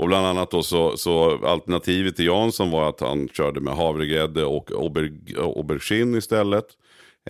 Och 0.00 0.06
bland 0.06 0.26
annat 0.26 0.50
då 0.50 0.62
så, 0.62 0.96
så 0.96 1.46
alternativet 1.46 2.16
till 2.16 2.26
Jansson 2.26 2.70
var 2.70 2.88
att 2.88 3.00
han 3.00 3.28
körde 3.28 3.60
med 3.60 3.76
havregrädde 3.76 4.44
och 4.44 4.72
auber, 4.72 5.12
aubergine 5.36 6.18
istället. 6.18 6.64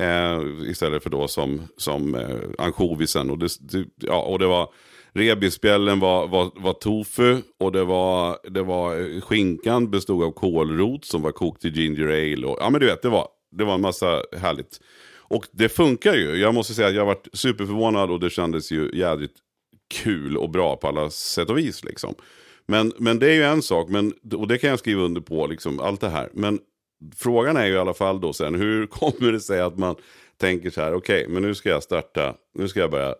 Eh, 0.01 0.41
istället 0.71 1.03
för 1.03 1.11
då 1.11 1.29
som, 1.29 1.63
som 1.77 2.15
eh, 2.15 2.39
ansjovisen. 2.59 3.31
Och 3.31 3.39
det, 3.39 3.49
det, 3.61 3.85
ja, 3.97 4.23
och 4.23 4.39
det 4.39 4.47
var 4.47 4.69
rebisbjällen 5.13 6.01
var, 6.01 6.29
var, 6.29 6.51
var 6.55 6.73
tofu 6.73 7.37
och 7.59 7.73
det 7.73 7.85
var, 7.85 8.39
det 8.51 8.63
var 8.63 9.01
eh, 9.01 9.21
skinkan 9.21 9.91
bestod 9.91 10.25
av 10.25 10.31
kålrot 10.31 11.05
som 11.05 11.23
var 11.23 11.33
kokt 11.33 11.65
i 11.65 11.69
ginger 11.69 12.07
ale. 12.07 12.47
Och, 12.47 12.57
ja 12.61 12.71
men 12.71 12.81
du 12.81 12.87
vet, 12.87 13.03
det 13.03 13.09
var, 13.09 13.29
det 13.51 13.65
var 13.65 13.75
en 13.75 13.81
massa 13.81 14.23
härligt. 14.37 14.81
Och 15.19 15.47
det 15.53 15.69
funkar 15.69 16.15
ju. 16.15 16.37
Jag 16.37 16.55
måste 16.55 16.75
säga 16.75 16.89
att 16.89 16.95
jag 16.95 17.07
varit 17.07 17.29
superförvånad 17.33 18.11
och 18.11 18.21
det 18.21 18.31
kändes 18.31 18.73
ju 18.73 18.91
jädrigt 18.95 19.37
kul 19.95 20.37
och 20.37 20.51
bra 20.51 20.77
på 20.77 20.89
alla 20.89 21.11
sätt 21.11 21.51
och 21.51 21.59
vis. 21.59 21.85
Liksom. 21.85 22.15
Men, 22.71 22.93
men 22.99 23.19
det 23.19 23.27
är 23.27 23.35
ju 23.35 23.43
en 23.43 23.63
sak, 23.63 23.89
men, 23.89 24.13
och 24.35 24.49
det 24.49 24.59
kan 24.59 24.71
jag 24.71 24.79
skriva 24.79 25.03
under 25.03 25.21
på, 25.21 25.47
liksom, 25.47 25.81
allt 25.81 26.01
det 26.01 26.09
här. 26.09 26.29
Men 26.33 26.59
frågan 27.17 27.57
är 27.57 27.67
ju 27.67 27.73
i 27.73 27.79
alla 27.79 27.95
fall 27.95 28.21
då 28.21 28.33
sen, 28.33 28.55
hur 28.55 28.87
kommer 29.01 29.33
det 29.33 29.41
sig 29.41 29.61
att 29.61 29.79
man 29.79 29.97
tänker 30.37 30.71
så 30.71 30.81
här, 30.81 30.95
okej, 30.95 31.21
okay, 31.21 31.35
men 31.35 31.43
nu 31.43 31.55
ska 31.55 31.69
jag 31.69 31.83
starta, 31.83 32.35
nu 32.55 32.69
ska 32.69 32.81
jag 32.81 32.91
börja, 32.91 33.15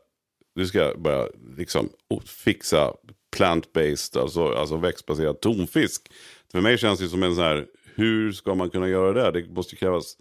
nu 0.55 0.67
ska 0.67 0.79
jag 0.79 1.01
börja 1.01 1.29
liksom 1.57 1.89
fixa 2.27 2.95
plant-based, 3.37 4.21
alltså, 4.21 4.47
alltså 4.47 4.77
växtbaserad 4.77 5.41
tonfisk. 5.41 6.13
För 6.53 6.61
mig 6.61 6.79
känns 6.79 7.01
det 7.01 7.09
som 7.09 7.23
en 7.23 7.35
sån 7.35 7.45
här, 7.45 7.67
hur 7.95 8.33
ska 8.33 8.55
man 8.55 8.71
kunna 8.71 8.89
göra 8.89 9.31
det? 9.31 9.41
Det 9.41 9.55
måste 9.55 9.77
krävas 9.77 10.17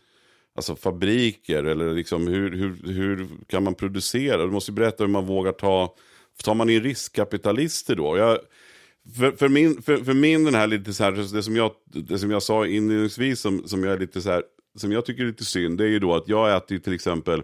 alltså, 0.55 0.75
fabriker 0.75 1.63
eller 1.63 1.93
liksom 1.93 2.27
hur, 2.27 2.51
hur, 2.51 2.93
hur 2.93 3.27
kan 3.47 3.63
man 3.63 3.75
producera? 3.75 4.45
Du 4.45 4.51
måste 4.51 4.71
berätta 4.71 5.03
hur 5.03 5.11
man 5.11 5.25
vågar 5.25 5.51
ta, 5.51 5.95
tar 6.43 6.53
man 6.53 6.69
in 6.69 6.83
riskkapitalister 6.83 7.95
då? 7.95 8.17
Jag, 8.17 8.39
för, 9.17 9.31
för, 9.31 9.49
min, 9.49 9.81
för, 9.81 9.97
för 9.97 10.13
min 10.13 10.43
den 10.43 10.55
här 10.55 10.67
lite 10.67 10.93
så 10.93 11.03
här, 11.03 11.11
det 11.11 11.43
som 11.43 11.55
jag, 11.55 11.71
det 11.85 12.19
som 12.19 12.31
jag 12.31 12.43
sa 12.43 12.67
inledningsvis 12.67 13.39
som, 13.39 13.67
som 13.67 13.83
jag 13.83 13.93
är 13.93 13.99
lite 13.99 14.21
så 14.21 14.29
här, 14.29 14.43
som 14.77 14.91
jag 14.91 15.05
tycker 15.05 15.23
är 15.23 15.27
lite 15.27 15.45
synd, 15.45 15.77
det 15.77 15.83
är 15.83 15.89
ju 15.89 15.99
då 15.99 16.15
att 16.15 16.27
jag 16.27 16.57
äter 16.57 16.71
ju 16.71 16.79
till 16.79 16.93
exempel, 16.93 17.43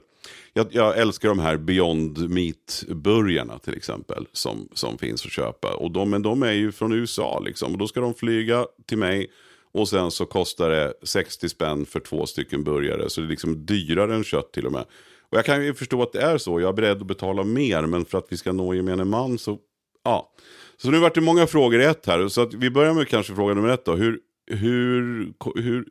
jag, 0.53 0.67
jag 0.71 0.97
älskar 0.97 1.29
de 1.29 1.39
här 1.39 1.57
Beyond 1.57 2.29
Meat-burgarna 2.29 3.59
till 3.59 3.77
exempel, 3.77 4.27
som, 4.31 4.69
som 4.73 4.97
finns 4.97 5.25
att 5.25 5.31
köpa. 5.31 5.73
Och 5.75 5.91
de, 5.91 6.09
men 6.09 6.21
de 6.21 6.43
är 6.43 6.51
ju 6.51 6.71
från 6.71 6.93
USA 6.93 7.39
liksom, 7.45 7.71
och 7.71 7.77
då 7.77 7.87
ska 7.87 8.01
de 8.01 8.13
flyga 8.13 8.65
till 8.85 8.97
mig 8.97 9.27
och 9.71 9.89
sen 9.89 10.11
så 10.11 10.25
kostar 10.25 10.69
det 10.69 10.93
60 11.03 11.49
spänn 11.49 11.85
för 11.85 11.99
två 11.99 12.25
stycken 12.25 12.63
burgare, 12.63 13.09
så 13.09 13.21
det 13.21 13.27
är 13.27 13.29
liksom 13.29 13.65
dyrare 13.65 14.15
än 14.15 14.23
kött 14.23 14.51
till 14.51 14.65
och 14.65 14.71
med. 14.71 14.85
Och 15.29 15.37
jag 15.37 15.45
kan 15.45 15.65
ju 15.65 15.73
förstå 15.73 16.01
att 16.01 16.13
det 16.13 16.21
är 16.21 16.37
så, 16.37 16.61
jag 16.61 16.69
är 16.69 16.73
beredd 16.73 17.01
att 17.01 17.07
betala 17.07 17.43
mer, 17.43 17.81
men 17.81 18.05
för 18.05 18.17
att 18.17 18.27
vi 18.29 18.37
ska 18.37 18.51
nå 18.51 18.73
gemene 18.73 19.03
man 19.03 19.37
så, 19.37 19.59
ja. 20.03 20.31
Så 20.77 20.91
nu 20.91 20.99
vart 20.99 21.15
det 21.15 21.21
många 21.21 21.47
frågor 21.47 21.81
i 21.81 21.85
ett 21.85 22.05
här. 22.05 22.27
Så 22.27 22.41
att 22.41 22.53
vi 22.53 22.69
börjar 22.69 22.93
med 22.93 23.07
kanske 23.07 23.35
fråga 23.35 23.53
nummer 23.53 23.69
ett 23.69 23.85
då. 23.85 23.95
Hur, 23.95 24.19
hur, 24.51 25.33
hur, 25.55 25.85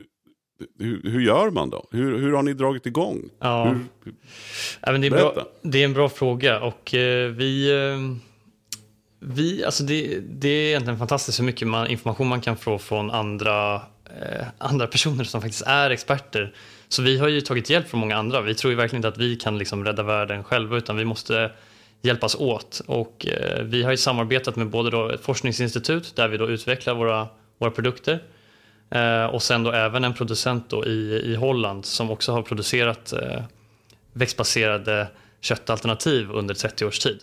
hur, 0.78 1.10
hur 1.10 1.20
gör 1.20 1.50
man 1.50 1.70
då? 1.70 1.88
Hur, 1.90 2.18
hur 2.18 2.32
har 2.32 2.42
ni 2.42 2.52
dragit 2.52 2.86
igång? 2.86 3.22
Ja. 3.40 3.64
Hur, 3.64 4.14
ja, 4.80 4.92
men 4.92 5.00
det, 5.00 5.06
är 5.06 5.10
bra, 5.10 5.46
det 5.62 5.80
är 5.80 5.84
en 5.84 5.92
bra 5.92 6.08
fråga 6.08 6.60
och 6.60 6.94
eh, 6.94 7.30
vi... 7.30 7.70
Eh, 7.70 8.24
vi 9.26 9.64
alltså 9.64 9.84
det, 9.84 10.20
det 10.20 10.48
är 10.48 10.68
egentligen 10.68 10.98
fantastiskt 10.98 11.40
hur 11.40 11.44
mycket 11.44 11.68
man, 11.68 11.86
information 11.86 12.28
man 12.28 12.40
kan 12.40 12.56
få 12.56 12.78
från 12.78 13.10
andra, 13.10 13.74
eh, 14.04 14.46
andra 14.58 14.86
personer 14.86 15.24
som 15.24 15.40
faktiskt 15.40 15.62
är 15.66 15.90
experter. 15.90 16.54
Så 16.88 17.02
vi 17.02 17.18
har 17.18 17.28
ju 17.28 17.40
tagit 17.40 17.70
hjälp 17.70 17.88
från 17.88 18.00
många 18.00 18.16
andra. 18.16 18.40
Vi 18.40 18.54
tror 18.54 18.70
ju 18.70 18.76
verkligen 18.76 18.98
inte 18.98 19.08
att 19.08 19.18
vi 19.18 19.36
kan 19.36 19.58
liksom 19.58 19.84
rädda 19.84 20.02
världen 20.02 20.44
själva 20.44 20.76
utan 20.76 20.96
vi 20.96 21.04
måste 21.04 21.50
hjälpas 22.04 22.34
åt. 22.34 22.80
Och 22.86 23.26
eh, 23.26 23.62
vi 23.62 23.82
har 23.82 23.90
ju 23.90 23.96
samarbetat 23.96 24.56
med 24.56 24.70
både 24.70 24.90
då 24.90 25.08
ett 25.08 25.20
forskningsinstitut 25.20 26.16
där 26.16 26.28
vi 26.28 26.36
då 26.36 26.48
utvecklar 26.48 26.94
våra, 26.94 27.28
våra 27.58 27.70
produkter 27.70 28.22
eh, 28.90 29.24
och 29.24 29.42
sen 29.42 29.62
då 29.62 29.72
även 29.72 30.04
en 30.04 30.14
producent 30.14 30.70
då 30.70 30.86
i, 30.86 31.22
i 31.24 31.34
Holland 31.34 31.84
som 31.84 32.10
också 32.10 32.32
har 32.32 32.42
producerat 32.42 33.12
eh, 33.12 33.42
växtbaserade 34.12 35.08
köttalternativ 35.40 36.30
under 36.30 36.54
30 36.54 36.84
års 36.84 36.98
tid. 36.98 37.20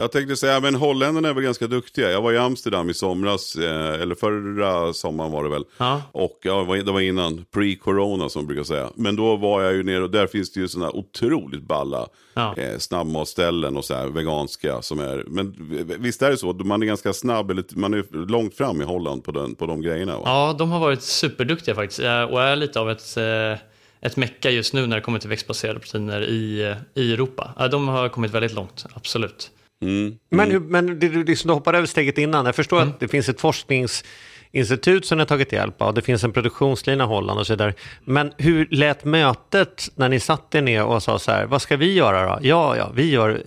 Jag 0.00 0.12
tänkte 0.12 0.36
säga, 0.36 0.60
men 0.60 0.74
holländarna 0.74 1.28
är 1.28 1.34
väl 1.34 1.44
ganska 1.44 1.66
duktiga. 1.66 2.10
Jag 2.10 2.22
var 2.22 2.32
i 2.32 2.38
Amsterdam 2.38 2.90
i 2.90 2.94
somras, 2.94 3.56
eh, 3.56 4.00
eller 4.00 4.14
förra 4.14 4.92
sommaren 4.92 5.32
var 5.32 5.44
det 5.44 5.50
väl. 5.50 5.64
Ja. 5.78 6.02
Och 6.12 6.38
ja, 6.42 6.66
det 6.84 6.92
var 6.92 7.00
innan, 7.00 7.44
pre-corona 7.54 8.28
som 8.28 8.42
man 8.42 8.46
brukar 8.46 8.62
säga. 8.62 8.90
Men 8.94 9.16
då 9.16 9.36
var 9.36 9.62
jag 9.62 9.72
ju 9.72 9.82
nere 9.82 10.02
och 10.02 10.10
där 10.10 10.26
finns 10.26 10.52
det 10.52 10.60
ju 10.60 10.68
sådana 10.68 10.90
otroligt 10.90 11.62
balla 11.62 12.08
ja. 12.34 12.54
eh, 12.56 12.78
snabbmatställen 12.78 13.76
och 13.76 13.84
så 13.84 13.94
här 13.94 14.06
veganska 14.06 14.82
som 14.82 15.00
är. 15.00 15.24
Men 15.26 15.54
visst 15.98 16.22
är 16.22 16.30
det 16.30 16.36
så, 16.36 16.52
man 16.52 16.82
är 16.82 16.86
ganska 16.86 17.12
snabb, 17.12 17.50
eller 17.50 17.64
man 17.70 17.94
är 17.94 18.26
långt 18.26 18.54
fram 18.54 18.80
i 18.80 18.84
Holland 18.84 19.24
på, 19.24 19.32
den, 19.32 19.54
på 19.54 19.66
de 19.66 19.82
grejerna. 19.82 20.18
Va? 20.18 20.22
Ja, 20.24 20.54
de 20.58 20.70
har 20.70 20.80
varit 20.80 21.02
superduktiga 21.02 21.74
faktiskt 21.74 22.00
eh, 22.00 22.22
och 22.22 22.42
är 22.42 22.56
lite 22.56 22.80
av 22.80 22.90
ett 22.90 23.16
eh, 23.16 23.58
ett 24.02 24.16
mecka 24.16 24.50
just 24.50 24.74
nu 24.74 24.86
när 24.86 24.96
det 24.96 25.02
kommer 25.02 25.18
till 25.18 25.28
växtbaserade 25.28 25.80
proteiner 25.80 26.22
i, 26.22 26.74
i 26.94 27.12
Europa. 27.12 27.68
De 27.70 27.88
har 27.88 28.08
kommit 28.08 28.30
väldigt 28.30 28.54
långt, 28.54 28.86
absolut. 28.94 29.50
Mm. 29.82 30.18
Men, 30.30 30.50
hur, 30.50 30.60
men 30.60 30.98
du, 30.98 31.24
liksom, 31.24 31.48
du 31.48 31.54
hoppar 31.54 31.74
över 31.74 31.86
steget 31.86 32.18
innan. 32.18 32.46
Jag 32.46 32.54
förstår 32.54 32.76
mm. 32.76 32.88
att 32.88 33.00
det 33.00 33.08
finns 33.08 33.28
ett 33.28 33.40
forskningsinstitut 33.40 35.06
som 35.06 35.18
ni 35.18 35.20
har 35.20 35.26
tagit 35.26 35.52
hjälp 35.52 35.82
av. 35.82 35.94
Det 35.94 36.02
finns 36.02 36.24
en 36.24 36.32
produktionslina 36.32 37.04
i 37.04 37.06
Holland 37.06 37.40
och 37.40 37.46
så 37.46 37.52
vidare. 37.52 37.74
Men 38.04 38.32
hur 38.36 38.68
lät 38.70 39.04
mötet 39.04 39.90
när 39.94 40.08
ni 40.08 40.20
satt 40.20 40.54
er 40.54 40.62
ner 40.62 40.84
och 40.84 41.02
sa 41.02 41.18
så 41.18 41.30
här, 41.30 41.46
vad 41.46 41.62
ska 41.62 41.76
vi 41.76 41.94
göra 41.94 42.26
då? 42.26 42.38
Ja, 42.42 42.76
ja, 42.76 42.90
vi 42.94 43.10
gör 43.10 43.42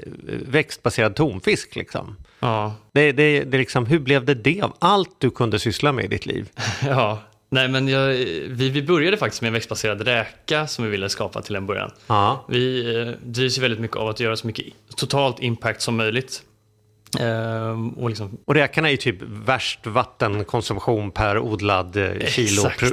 växtbaserad 0.47 1.15
tonfisk 1.15 1.75
liksom. 1.75 2.17
Ja. 2.39 2.75
Det, 2.91 3.11
det, 3.11 3.43
det 3.43 3.57
liksom, 3.57 3.85
hur 3.85 3.99
blev 3.99 4.25
det 4.25 4.33
det 4.33 4.61
av 4.61 4.73
allt 4.79 5.15
du 5.17 5.29
kunde 5.29 5.59
syssla 5.59 5.91
med 5.91 6.05
i 6.05 6.07
ditt 6.07 6.25
liv? 6.25 6.49
Ja, 6.87 7.19
Nej, 7.53 7.67
men 7.67 7.87
jag, 7.87 8.07
vi, 8.47 8.69
vi 8.69 8.83
började 8.83 9.17
faktiskt 9.17 9.41
med 9.41 9.47
en 9.47 9.53
växtbaserad 9.53 10.01
räka 10.01 10.67
som 10.67 10.85
vi 10.85 10.91
ville 10.91 11.09
skapa 11.09 11.41
till 11.41 11.55
en 11.55 11.65
början. 11.65 11.91
Ja. 12.07 12.45
Vi 12.49 12.95
eh, 13.01 13.29
drivs 13.29 13.57
ju 13.57 13.61
väldigt 13.61 13.79
mycket 13.79 13.97
av 13.97 14.07
att 14.07 14.19
göra 14.19 14.35
så 14.35 14.47
mycket 14.47 14.65
totalt 14.95 15.39
impact 15.39 15.81
som 15.81 15.97
möjligt. 15.97 16.43
Ehm, 17.19 17.89
och, 17.89 18.09
liksom... 18.09 18.37
och 18.45 18.55
räkorna 18.55 18.87
är 18.87 18.91
ju 18.91 18.97
typ 18.97 19.21
värst 19.21 19.87
vattenkonsumtion 19.87 21.11
per 21.11 21.39
odlad 21.39 21.97
eh, 21.97 22.27
kilo 22.27 22.69
pro, 22.79 22.87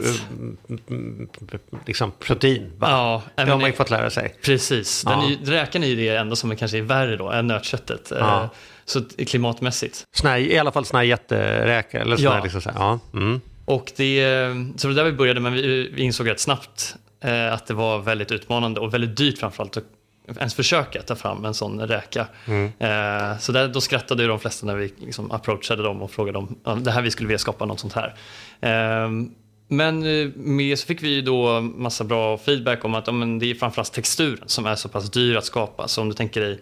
liksom 1.87 2.13
protein. 2.19 2.73
Va? 2.79 2.91
Ja, 2.91 3.23
det 3.45 3.51
har 3.51 3.59
man 3.59 3.71
ju 3.71 3.77
fått 3.77 3.91
lära 3.91 4.11
sig. 4.11 4.35
Precis, 4.43 5.03
ja. 5.07 5.31
är, 5.31 5.47
räkan 5.51 5.85
är 5.85 5.89
ju 5.89 5.97
det 5.97 6.17
enda 6.17 6.37
som 6.37 6.57
kanske 6.57 6.79
är 6.79 6.83
värre 6.83 7.17
då 7.17 7.31
än 7.31 7.47
nötköttet. 7.47 8.13
Ja. 8.19 8.43
Eh, 8.43 8.51
så 8.85 9.01
klimatmässigt. 9.27 10.05
Såna, 10.13 10.39
I 10.39 10.59
alla 10.59 10.73
fall 10.73 10.85
sådana 10.85 11.03
här 11.03 11.09
jätteräkor. 11.09 12.01
Eller 12.01 12.17
såna 12.17 12.37
ja. 12.37 12.43
Liksom 12.43 12.61
så 12.61 12.71
här. 12.71 12.77
ja. 12.79 12.99
Mm. 13.13 13.41
Och 13.71 13.93
det, 13.97 14.51
så 14.77 14.89
det 14.89 14.95
där 14.95 15.05
vi 15.05 15.13
började, 15.13 15.41
men 15.41 15.53
vi, 15.53 15.93
insåg 15.97 16.29
rätt 16.29 16.41
snabbt 16.41 16.95
eh, 17.21 17.53
att 17.53 17.67
det 17.67 17.75
var 17.75 17.99
väldigt 17.99 18.33
utmanande 18.33 18.81
och 18.81 18.95
väldigt 18.95 19.17
dyrt 19.17 19.39
framförallt 19.39 19.77
att 19.77 19.85
ens 20.39 20.55
försöka 20.55 21.03
ta 21.03 21.17
fram 21.17 21.45
en 21.45 21.55
sån 21.55 21.81
räka. 21.81 22.27
Mm. 22.47 22.65
Eh, 22.79 23.39
så 23.39 23.53
där, 23.53 23.69
då 23.69 23.81
skrattade 23.81 24.27
de 24.27 24.41
flesta 24.41 24.67
när 24.67 24.77
vi 24.77 24.93
liksom 24.99 25.31
approachade 25.31 25.83
dem 25.83 26.03
och 26.03 26.11
frågade 26.11 26.39
om 26.39 26.83
det 26.83 26.91
här 26.91 27.03
vi 27.03 27.11
skulle 27.11 27.27
vilja 27.27 27.39
skapa 27.39 27.67
något 27.67 27.81
sånt 27.81 27.93
här. 27.93 28.15
Eh, 28.61 29.11
men 29.69 30.03
eh, 30.07 30.29
med 30.35 30.79
så 30.79 30.87
fick 30.87 31.03
vi 31.03 31.21
då 31.21 31.61
massa 31.61 32.05
bra 32.05 32.39
feedback 32.39 32.85
om 32.85 32.95
att 32.95 33.07
ja, 33.07 33.13
men 33.13 33.39
det 33.39 33.51
är 33.51 33.55
framförallt 33.55 33.93
texturen 33.93 34.49
som 34.49 34.67
är 34.67 34.75
så 34.77 34.89
pass 34.89 35.11
dyr 35.11 35.37
att 35.37 35.45
skapa. 35.45 35.89
Så 35.89 36.03
om 36.03 36.09
du 36.09 36.15
tänker 36.15 36.41
dig 36.41 36.61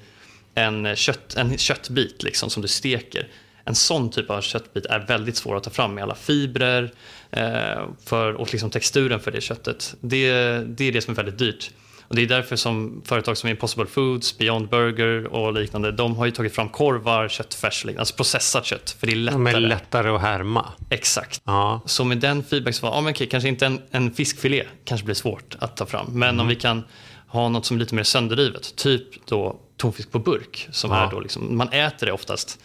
en, 0.54 0.96
kött, 0.96 1.34
en 1.36 1.58
köttbit 1.58 2.22
liksom, 2.22 2.50
som 2.50 2.62
du 2.62 2.68
steker 2.68 3.28
en 3.68 3.74
sån 3.74 4.10
typ 4.10 4.30
av 4.30 4.40
köttbit 4.40 4.86
är 4.86 4.98
väldigt 4.98 5.36
svår 5.36 5.56
att 5.56 5.62
ta 5.62 5.70
fram 5.70 5.94
med 5.94 6.04
alla 6.04 6.14
fibrer 6.14 6.92
eh, 7.30 7.86
för, 8.04 8.32
och 8.32 8.52
liksom 8.52 8.70
texturen 8.70 9.20
för 9.20 9.30
det 9.30 9.40
köttet. 9.40 9.94
Det, 10.00 10.32
det 10.58 10.84
är 10.84 10.92
det 10.92 11.00
som 11.00 11.12
är 11.12 11.16
väldigt 11.16 11.38
dyrt. 11.38 11.70
Och 12.08 12.16
det 12.16 12.22
är 12.22 12.26
därför 12.26 12.56
som 12.56 13.02
företag 13.04 13.36
som 13.36 13.48
Impossible 13.48 13.86
Foods, 13.86 14.38
Beyond 14.38 14.68
Burger 14.68 15.26
och 15.26 15.52
liknande, 15.52 15.92
de 15.92 16.16
har 16.16 16.26
ju 16.26 16.30
tagit 16.30 16.54
fram 16.54 16.68
korvar, 16.68 17.28
köttfärs, 17.28 17.86
alltså 17.98 18.14
processat 18.14 18.64
kött, 18.64 18.96
för 19.00 19.06
det 19.06 19.12
är 19.12 19.16
lättare. 19.16 19.42
De 19.42 19.46
är 19.46 19.60
lättare 19.60 20.08
att 20.08 20.20
härma. 20.20 20.66
Exakt. 20.90 21.42
Ja. 21.44 21.80
Så 21.86 22.04
med 22.04 22.18
den 22.18 22.44
feedback 22.44 22.74
så 22.74 22.86
var 22.86 22.94
ja, 22.94 23.00
men 23.00 23.12
okej, 23.12 23.26
kanske 23.26 23.48
inte 23.48 23.66
en, 23.66 23.80
en 23.90 24.14
fiskfilé 24.14 24.64
kanske 24.84 25.04
blir 25.04 25.14
svårt 25.14 25.56
att 25.58 25.76
ta 25.76 25.86
fram, 25.86 26.06
men 26.12 26.28
mm. 26.28 26.40
om 26.40 26.48
vi 26.48 26.54
kan 26.54 26.84
ha 27.26 27.48
något 27.48 27.66
som 27.66 27.76
är 27.76 27.80
lite 27.80 27.94
mer 27.94 28.02
sönderrivet, 28.02 28.76
typ 28.76 29.26
då 29.26 29.60
tonfisk 29.76 30.10
på 30.12 30.18
burk, 30.18 30.68
som 30.70 30.90
ja. 30.90 31.06
är 31.06 31.10
då 31.10 31.20
liksom, 31.20 31.56
man 31.56 31.68
äter 31.68 32.06
det 32.06 32.12
oftast 32.12 32.58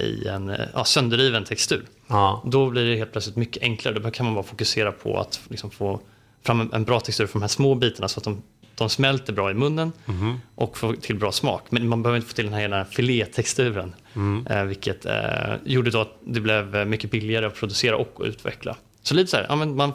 i 0.00 0.28
en 0.28 0.56
ja, 0.74 0.84
sönderriven 0.84 1.44
textur. 1.44 1.84
Ja. 2.06 2.42
Då 2.46 2.70
blir 2.70 2.84
det 2.84 2.96
helt 2.96 3.12
plötsligt 3.12 3.36
mycket 3.36 3.62
enklare. 3.62 3.98
Då 3.98 4.10
kan 4.10 4.26
man 4.26 4.34
bara 4.34 4.44
fokusera 4.44 4.92
på 4.92 5.18
att 5.18 5.40
liksom 5.48 5.70
få 5.70 6.00
fram 6.42 6.70
en 6.72 6.84
bra 6.84 7.00
textur 7.00 7.26
för 7.26 7.32
de 7.32 7.42
här 7.42 7.48
små 7.48 7.74
bitarna 7.74 8.08
så 8.08 8.20
att 8.20 8.24
de, 8.24 8.42
de 8.74 8.88
smälter 8.90 9.32
bra 9.32 9.50
i 9.50 9.54
munnen 9.54 9.92
mm. 10.06 10.40
och 10.54 10.78
får 10.78 10.94
till 10.94 11.18
bra 11.18 11.32
smak. 11.32 11.62
Men 11.70 11.88
man 11.88 12.02
behöver 12.02 12.16
inte 12.16 12.28
få 12.28 12.34
till 12.34 12.44
den 12.44 12.54
här 12.54 12.60
hela 12.60 12.84
filétexturen. 12.84 13.94
Mm. 14.14 14.46
Eh, 14.46 14.64
vilket 14.64 15.06
eh, 15.06 15.54
gjorde 15.64 15.90
då 15.90 16.00
att 16.00 16.16
det 16.24 16.40
blev 16.40 16.86
mycket 16.86 17.10
billigare 17.10 17.46
att 17.46 17.54
producera 17.54 17.96
och 17.96 18.20
utveckla. 18.24 18.76
Så 19.02 19.14
lite 19.14 19.30
så 19.30 19.36
här, 19.36 19.46
ja, 19.48 19.56
men 19.56 19.76
man, 19.76 19.92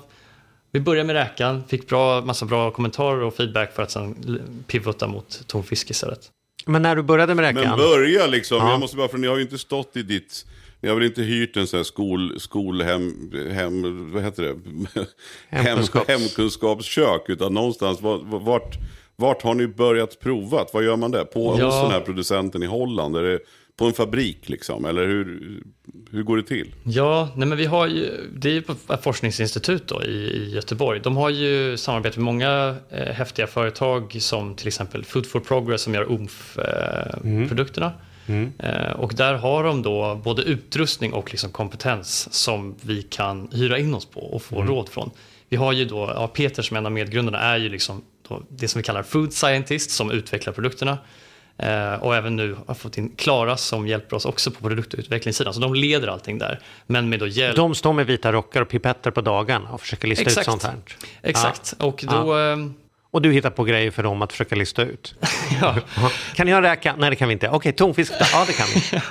vi 0.72 0.80
började 0.80 1.08
med 1.08 1.14
räkan, 1.14 1.64
fick 1.68 1.88
bra, 1.88 2.22
massa 2.22 2.46
bra 2.46 2.72
kommentarer 2.72 3.22
och 3.22 3.36
feedback 3.36 3.74
för 3.74 3.84
att 3.84 3.92
sen 3.92 4.42
pivota 4.68 5.08
mot 5.08 5.48
tonfisk 5.48 5.90
istället. 5.90 6.32
Men 6.66 6.82
när 6.82 6.96
du 6.96 7.02
började 7.02 7.36
med 7.36 7.46
räkan? 7.46 7.70
Men 7.70 7.78
börja 7.78 8.28
liksom, 8.28 8.58
ja. 8.58 8.72
jag 8.72 8.80
måste 8.80 8.98
bara, 8.98 9.08
för 9.08 9.18
ni 9.18 9.28
har 9.28 9.36
ju 9.36 9.42
inte 9.42 9.58
stått 9.58 9.98
i 9.98 10.04
ditt, 10.04 10.46
ni 10.82 10.90
har 10.90 10.96
väl 10.96 11.06
inte 11.06 11.22
hyrt 11.22 11.58
en 11.58 11.68
sån 11.68 11.78
här 11.78 11.84
skol, 11.84 12.40
skolhem, 12.40 13.32
hem, 13.52 14.12
vad 14.14 14.24
heter 14.24 14.44
det? 14.44 14.56
Hemkunskaps. 15.58 16.08
Hem, 16.08 16.20
hemkunskapskök, 16.20 17.30
utan 17.30 17.54
någonstans, 17.54 18.00
vart, 18.02 18.78
vart 19.16 19.44
har 19.44 19.54
ni 19.54 19.68
börjat 19.68 20.20
provat? 20.20 20.74
Vad 20.74 20.84
gör 20.84 20.96
man 20.96 21.12
där? 21.12 21.26
På, 21.26 21.56
ja. 21.60 21.66
hos 21.66 21.82
den 21.82 21.92
här 21.92 22.02
producenten 22.02 22.64
i 22.64 22.66
Holland? 22.66 23.18
Är 23.18 23.24
det 23.24 23.40
på 23.80 23.86
en 23.86 23.94
fabrik 23.94 24.50
liksom? 24.50 24.86
Eller 24.86 25.08
hur, 25.08 25.42
hur 26.12 26.24
går 26.24 26.38
det 26.38 26.44
till? 26.44 26.76
Ja, 26.84 27.30
nej 27.36 27.48
men 27.48 27.58
vi 27.58 27.66
har 27.66 27.88
ju, 27.88 28.30
det 28.34 28.50
är 28.50 28.54
ju 28.54 28.62
på 28.62 28.94
ett 28.94 29.04
forskningsinstitut 29.04 29.88
då 29.88 30.04
i, 30.04 30.08
i 30.08 30.50
Göteborg. 30.50 31.00
De 31.00 31.18
har 31.18 31.30
ju 31.30 31.78
samarbete 31.78 32.20
med 32.20 32.26
många 32.26 32.76
eh, 32.90 33.14
häftiga 33.14 33.48
företag 33.48 34.18
som 34.20 34.56
till 34.56 34.68
exempel 34.68 35.06
Food 35.06 35.26
for 35.26 35.40
Progress 35.40 35.82
som 35.82 35.94
gör 35.94 36.12
OMF-produkterna. 36.12 37.86
Eh, 37.86 37.92
mm. 38.36 38.52
Mm. 38.60 38.86
Eh, 38.86 38.92
och 38.92 39.14
där 39.16 39.34
har 39.34 39.64
de 39.64 39.82
då 39.82 40.22
både 40.24 40.42
utrustning 40.42 41.14
och 41.14 41.32
liksom 41.32 41.52
kompetens 41.52 42.34
som 42.34 42.76
vi 42.82 43.02
kan 43.02 43.50
hyra 43.52 43.78
in 43.78 43.94
oss 43.94 44.06
på 44.06 44.20
och 44.20 44.42
få 44.42 44.56
mm. 44.56 44.68
råd 44.68 44.90
från. 44.90 45.12
Vi 45.50 45.58
har 45.58 45.74
ju 45.74 45.86
då, 45.86 46.12
ja, 46.16 46.28
Peter 46.28 46.64
som 46.64 46.78
en 46.78 46.86
av 46.86 46.92
medgrundarna 46.92 47.40
är 47.40 47.58
ju 47.58 47.70
liksom 47.70 48.02
det 48.50 48.68
som 48.68 48.80
vi 48.80 48.84
kallar 48.84 49.04
food 49.04 49.34
scientist 49.34 49.92
som 49.92 50.12
utvecklar 50.12 50.54
produkterna. 50.54 50.98
Eh, 51.60 51.94
och 51.94 52.16
även 52.16 52.36
nu 52.36 52.56
har 52.68 52.76
fått 52.76 52.98
in 52.98 53.12
Klara 53.16 53.58
som 53.58 53.88
hjälper 53.88 54.16
oss 54.16 54.26
också 54.26 54.52
på 54.52 54.62
produktutvecklingssidan. 54.62 55.54
Så 55.54 55.60
de 55.60 55.74
leder 55.74 56.08
allting 56.08 56.38
där. 56.38 56.60
Men 56.88 57.10
med 57.10 57.20
då 57.20 57.28
hjälp. 57.28 57.56
De 57.56 57.76
står 57.76 57.94
med 57.94 58.06
vita 58.06 58.32
rockar 58.32 58.62
och 58.62 58.70
pipetter 58.70 59.12
på 59.12 59.22
dagen 59.22 59.66
och 59.66 59.82
försöker 59.82 60.08
lista 60.08 60.24
Exakt. 60.24 60.40
ut 60.40 60.46
sånt 60.46 60.64
här. 60.64 60.76
Exakt. 61.22 61.74
Ja. 61.80 61.86
Och 61.86 62.06
då... 62.08 62.38
Ja. 62.38 62.52
Ehm, 62.52 62.74
och 63.12 63.22
du 63.22 63.32
hittar 63.32 63.50
på 63.50 63.64
grejer 63.64 63.92
för 63.92 64.04
dem 64.04 64.22
att 64.22 64.32
försöka 64.32 64.56
lista 64.56 64.84
ut. 64.84 65.16
ja. 65.62 65.76
Kan 66.36 66.48
ha 66.48 66.62
räka? 66.62 66.96
Nej, 66.98 67.10
det 67.10 67.16
kan 67.16 67.28
vi 67.28 67.34
inte. 67.34 67.50
Okej, 67.50 67.72
tonfisk? 67.74 68.14
Ja, 68.20 68.46
det 68.48 68.54
kan 68.54 68.68
vi. 68.76 69.02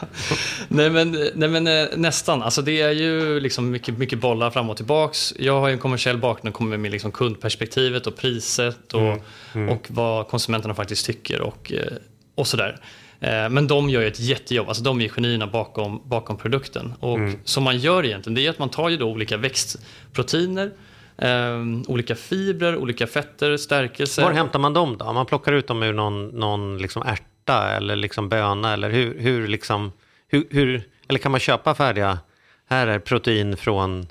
nej, 0.69 0.91
men, 0.91 1.31
nej, 1.35 1.49
men 1.49 1.67
eh, 1.67 1.87
nästan. 1.97 2.43
Alltså, 2.43 2.63
det 2.63 2.81
är 2.81 2.91
ju 2.91 3.41
liksom 3.41 3.71
mycket, 3.71 3.99
mycket 3.99 4.19
bollar 4.19 4.51
fram 4.51 4.71
och 4.71 4.77
tillbaks. 4.77 5.35
Jag 5.39 5.61
har 5.61 5.69
ju 5.69 5.73
en 5.73 5.79
kommersiell 5.79 6.19
bakgrund 6.19 6.49
och 6.49 6.55
kommer 6.55 6.77
med 6.77 6.91
liksom 6.91 7.13
kundperspektivet 7.13 8.07
och 8.07 8.17
priset 8.17 8.93
och, 8.93 9.01
mm. 9.01 9.21
Mm. 9.55 9.69
och 9.69 9.87
vad 9.89 10.29
konsumenterna 10.29 10.75
faktiskt 10.75 11.07
tycker 11.07 11.41
och, 11.41 11.73
eh, 11.73 11.93
och 12.39 12.47
sådär. 12.47 12.79
Eh, 13.21 13.49
men 13.49 13.67
de 13.67 13.91
gör 13.91 14.01
ju 14.01 14.09
ett 14.09 14.21
jättejobb, 14.21 14.69
alltså 14.69 14.83
de 14.83 15.01
är 15.01 15.09
genierna 15.09 15.47
bakom, 15.47 16.03
bakom 16.05 16.37
produkten. 16.37 16.95
Och 17.01 17.19
mm. 17.19 17.39
som 17.45 17.65
man 17.65 17.79
gör 17.79 18.05
egentligen, 18.05 18.35
det 18.35 18.47
är 18.47 18.51
att 18.51 18.59
man 18.59 18.69
tar 18.69 18.89
ju 18.89 18.97
då 18.97 19.07
olika 19.11 19.37
växtproteiner 19.37 20.71
Um, 21.23 21.85
olika 21.89 22.15
fibrer, 22.15 22.77
olika 22.77 23.07
fetter, 23.07 23.57
stärkelse. 23.57 24.23
Var 24.23 24.33
hämtar 24.33 24.59
man 24.59 24.73
dem 24.73 24.97
då? 24.99 25.13
Man 25.13 25.27
plockar 25.27 25.53
ut 25.53 25.67
dem 25.67 25.83
ur 25.83 25.93
någon, 25.93 26.29
någon 26.29 26.79
liksom 26.79 27.03
ärta 27.03 27.71
eller 27.71 27.97
liksom 27.97 28.29
böna 28.29 28.73
eller 28.73 28.91
hur, 28.91 29.21
hur, 29.21 29.49
liksom, 29.49 29.93
hur, 30.29 30.47
hur, 30.51 30.83
eller 31.09 31.19
kan 31.19 31.31
man 31.31 31.41
köpa 31.41 31.75
färdiga, 31.75 32.19
här 32.69 32.87
är 32.87 32.99
protein 32.99 33.57
från 33.57 34.07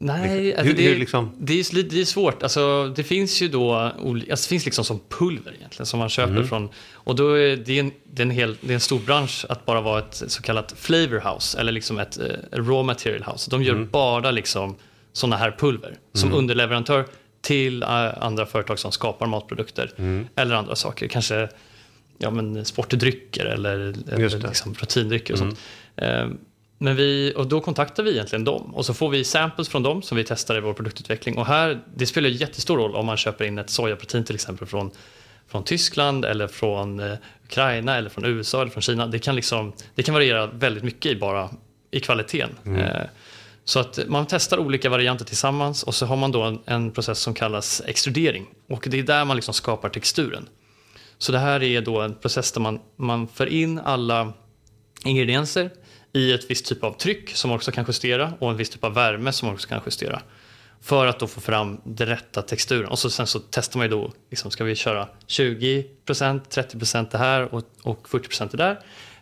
Nej, 0.00 0.44
liksom, 0.44 0.60
alltså 0.60 0.82
hur, 0.82 0.90
det, 0.90 0.98
liksom? 0.98 1.32
det, 1.38 1.52
är, 1.52 1.82
det 1.82 2.00
är 2.00 2.04
svårt. 2.04 2.42
Alltså, 2.42 2.92
det 2.96 3.04
finns 3.04 3.42
ju 3.42 3.48
då 3.48 3.74
alltså, 3.74 4.34
det 4.34 4.48
finns 4.48 4.64
liksom 4.64 4.84
som 4.84 5.00
pulver 5.08 5.54
egentligen 5.54 5.86
som 5.86 5.98
man 5.98 6.08
köper 6.08 6.32
mm. 6.32 6.48
från. 6.48 6.68
Och 6.92 7.16
då 7.16 7.32
är 7.32 7.56
det, 7.56 7.78
en, 7.78 7.92
det, 8.04 8.22
är 8.22 8.26
en 8.26 8.30
hel, 8.30 8.56
det 8.60 8.70
är 8.70 8.74
en 8.74 8.80
stor 8.80 8.98
bransch 8.98 9.46
att 9.48 9.66
bara 9.66 9.80
vara 9.80 9.98
ett 9.98 10.22
så 10.26 10.42
kallat 10.42 10.74
flavor 10.76 11.34
house 11.34 11.60
eller 11.60 11.72
liksom 11.72 11.98
ett, 11.98 12.16
ett 12.16 12.52
eh, 12.52 12.58
raw 12.58 12.82
material 12.82 13.24
house. 13.32 13.50
De 13.50 13.62
gör 13.62 13.74
mm. 13.74 13.88
bara 13.90 14.30
liksom 14.30 14.76
sådana 15.12 15.36
här 15.36 15.56
pulver 15.58 15.98
som 16.12 16.28
mm. 16.28 16.38
underleverantör 16.38 17.04
till 17.40 17.82
uh, 17.82 18.24
andra 18.24 18.46
företag 18.46 18.78
som 18.78 18.92
skapar 18.92 19.26
matprodukter 19.26 19.90
mm. 19.96 20.26
eller 20.34 20.54
andra 20.54 20.76
saker. 20.76 21.08
Kanske 21.08 21.48
ja, 22.18 22.30
men 22.30 22.64
sportdrycker 22.64 23.44
eller, 23.44 23.94
eller 24.12 24.48
liksom 24.48 24.74
proteindrycker 24.74 25.34
och 25.34 25.40
mm. 25.40 25.50
sånt. 25.50 25.60
Men 26.78 26.96
vi, 26.96 27.32
och 27.36 27.46
då 27.46 27.60
kontaktar 27.60 28.02
vi 28.02 28.10
egentligen 28.10 28.44
dem 28.44 28.74
och 28.74 28.86
så 28.86 28.94
får 28.94 29.08
vi 29.10 29.24
samples 29.24 29.68
från 29.68 29.82
dem 29.82 30.02
som 30.02 30.16
vi 30.16 30.24
testar 30.24 30.56
i 30.56 30.60
vår 30.60 30.72
produktutveckling. 30.72 31.38
Och 31.38 31.46
här, 31.46 31.80
det 31.94 32.06
spelar 32.06 32.28
jättestor 32.28 32.76
roll 32.76 32.96
om 32.96 33.06
man 33.06 33.16
köper 33.16 33.44
in 33.44 33.58
ett 33.58 33.70
sojaprotein 33.70 34.24
till 34.24 34.34
exempel 34.34 34.66
från, 34.66 34.90
från 35.46 35.64
Tyskland 35.64 36.24
eller 36.24 36.46
från 36.46 37.00
eh, 37.00 37.12
Ukraina 37.44 37.96
eller 37.96 38.10
från 38.10 38.24
USA 38.24 38.60
eller 38.60 38.70
från 38.70 38.82
Kina. 38.82 39.06
Det 39.06 39.18
kan, 39.18 39.36
liksom, 39.36 39.72
det 39.94 40.02
kan 40.02 40.14
variera 40.14 40.46
väldigt 40.46 40.84
mycket 40.84 41.12
i 41.12 41.16
bara 41.16 41.50
i 41.90 42.00
kvaliteten. 42.00 42.50
Mm. 42.64 42.80
Eh, 42.80 43.06
så 43.64 43.80
att 43.80 43.98
man 44.06 44.26
testar 44.26 44.58
olika 44.58 44.90
varianter 44.90 45.24
tillsammans 45.24 45.82
och 45.82 45.94
så 45.94 46.06
har 46.06 46.16
man 46.16 46.32
då 46.32 46.42
en, 46.42 46.58
en, 46.64 46.90
process 46.90 47.18
som 47.18 47.34
kallas 47.34 47.82
extrudering. 47.86 48.46
Och 48.68 48.86
det 48.90 48.98
är 48.98 49.02
där 49.02 49.24
man 49.24 49.36
liksom 49.36 49.54
skapar 49.54 49.88
texturen. 49.88 50.48
Så 51.18 51.32
det 51.32 51.38
här 51.38 51.62
är 51.62 51.80
då 51.80 52.00
en 52.00 52.14
process 52.14 52.52
där 52.52 52.60
man, 52.60 52.80
man 52.96 53.28
för 53.28 53.46
in 53.46 53.78
alla 53.78 54.32
ingredienser 55.04 55.70
i 56.18 56.32
ett 56.32 56.50
visst 56.50 56.66
typ 56.66 56.84
av 56.84 56.92
tryck 56.92 57.30
som 57.30 57.48
man 57.48 57.56
också 57.56 57.72
kan 57.72 57.84
justera 57.88 58.32
och 58.38 58.50
en 58.50 58.56
viss 58.56 58.70
typ 58.70 58.84
av 58.84 58.94
värme 58.94 59.32
som 59.32 59.46
man 59.46 59.54
också 59.54 59.68
kan 59.68 59.80
justera. 59.86 60.22
För 60.82 61.06
att 61.06 61.18
då 61.18 61.26
få 61.26 61.40
fram 61.40 61.80
den 61.84 62.06
rätta 62.06 62.42
texturen. 62.42 62.88
Och 62.88 62.98
så, 62.98 63.10
sen 63.10 63.26
så 63.26 63.40
testar 63.50 63.78
man 63.78 63.86
ju 63.86 63.90
då, 63.90 64.12
liksom, 64.30 64.50
ska 64.50 64.64
vi 64.64 64.74
köra 64.74 65.08
20%, 65.26 65.86
30% 66.06 67.06
det 67.10 67.18
här 67.18 67.54
och, 67.54 67.62
och 67.82 68.08
40% 68.08 68.48
det 68.50 68.56
där. 68.56 68.78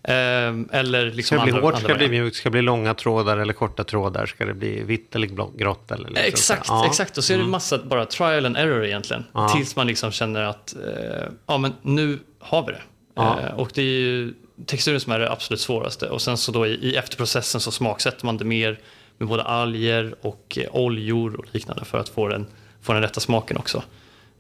Ehm, 0.09 0.69
eller 0.73 1.11
liksom 1.11 1.39
ska 1.39 1.47
det 1.47 1.53
bli 1.53 1.61
hårt, 1.61 1.79
ska 1.79 1.89
det 1.89 1.95
bli 1.95 2.09
mjukt, 2.09 2.37
ska 2.37 2.49
det 2.49 2.51
bli 2.51 2.63
långa 2.63 2.95
trådar 2.95 3.39
eller 3.39 3.53
korta 3.53 3.85
trådar? 3.85 4.27
Ska 4.27 4.45
det 4.45 4.55
bli 4.55 4.83
vitt 4.83 5.15
eller 5.15 5.27
grått? 5.57 5.91
Eller 5.91 6.09
liksom 6.09 6.25
exakt, 6.27 6.69
ja. 6.69 6.87
exakt. 6.87 7.19
Och 7.19 7.25
så 7.25 7.33
är 7.33 7.37
det 7.37 7.41
mm. 7.41 7.51
massa 7.51 7.79
bara 7.79 8.07
trial 8.07 8.47
and 8.47 8.57
error 8.57 8.85
egentligen. 8.85 9.25
Ja. 9.33 9.49
Tills 9.49 9.77
man 9.77 9.87
liksom 9.87 10.11
känner 10.11 10.43
att 10.43 10.75
eh, 10.77 11.29
ja, 11.47 11.59
men 11.59 11.73
nu 11.83 12.19
har 12.39 12.67
vi 12.67 12.73
det. 12.73 12.83
Ja. 13.15 13.41
Eh, 13.41 13.55
och 13.55 13.71
det 13.75 13.83
är 13.83 14.01
ju 14.01 14.35
texturen 14.67 15.01
som 15.01 15.13
är 15.13 15.19
det 15.19 15.33
absolut 15.33 15.61
svåraste. 15.61 16.09
Och 16.09 16.23
sen 16.23 16.37
så 16.37 16.53
då 16.53 16.67
i, 16.67 16.71
i 16.71 16.97
efterprocessen 16.97 17.61
så 17.61 17.71
smaksätter 17.71 18.27
man 18.27 18.37
det 18.37 18.45
mer 18.45 18.81
med 19.19 19.29
både 19.29 19.43
alger 19.43 20.15
och 20.21 20.59
eh, 20.61 20.77
oljor 20.77 21.37
och 21.37 21.47
liknande 21.53 21.85
för 21.85 21.99
att 21.99 22.09
få 22.09 22.29
den, 22.29 22.47
få 22.83 22.93
den 22.93 23.03
rätta 23.03 23.21
smaken 23.21 23.57
också. 23.57 23.83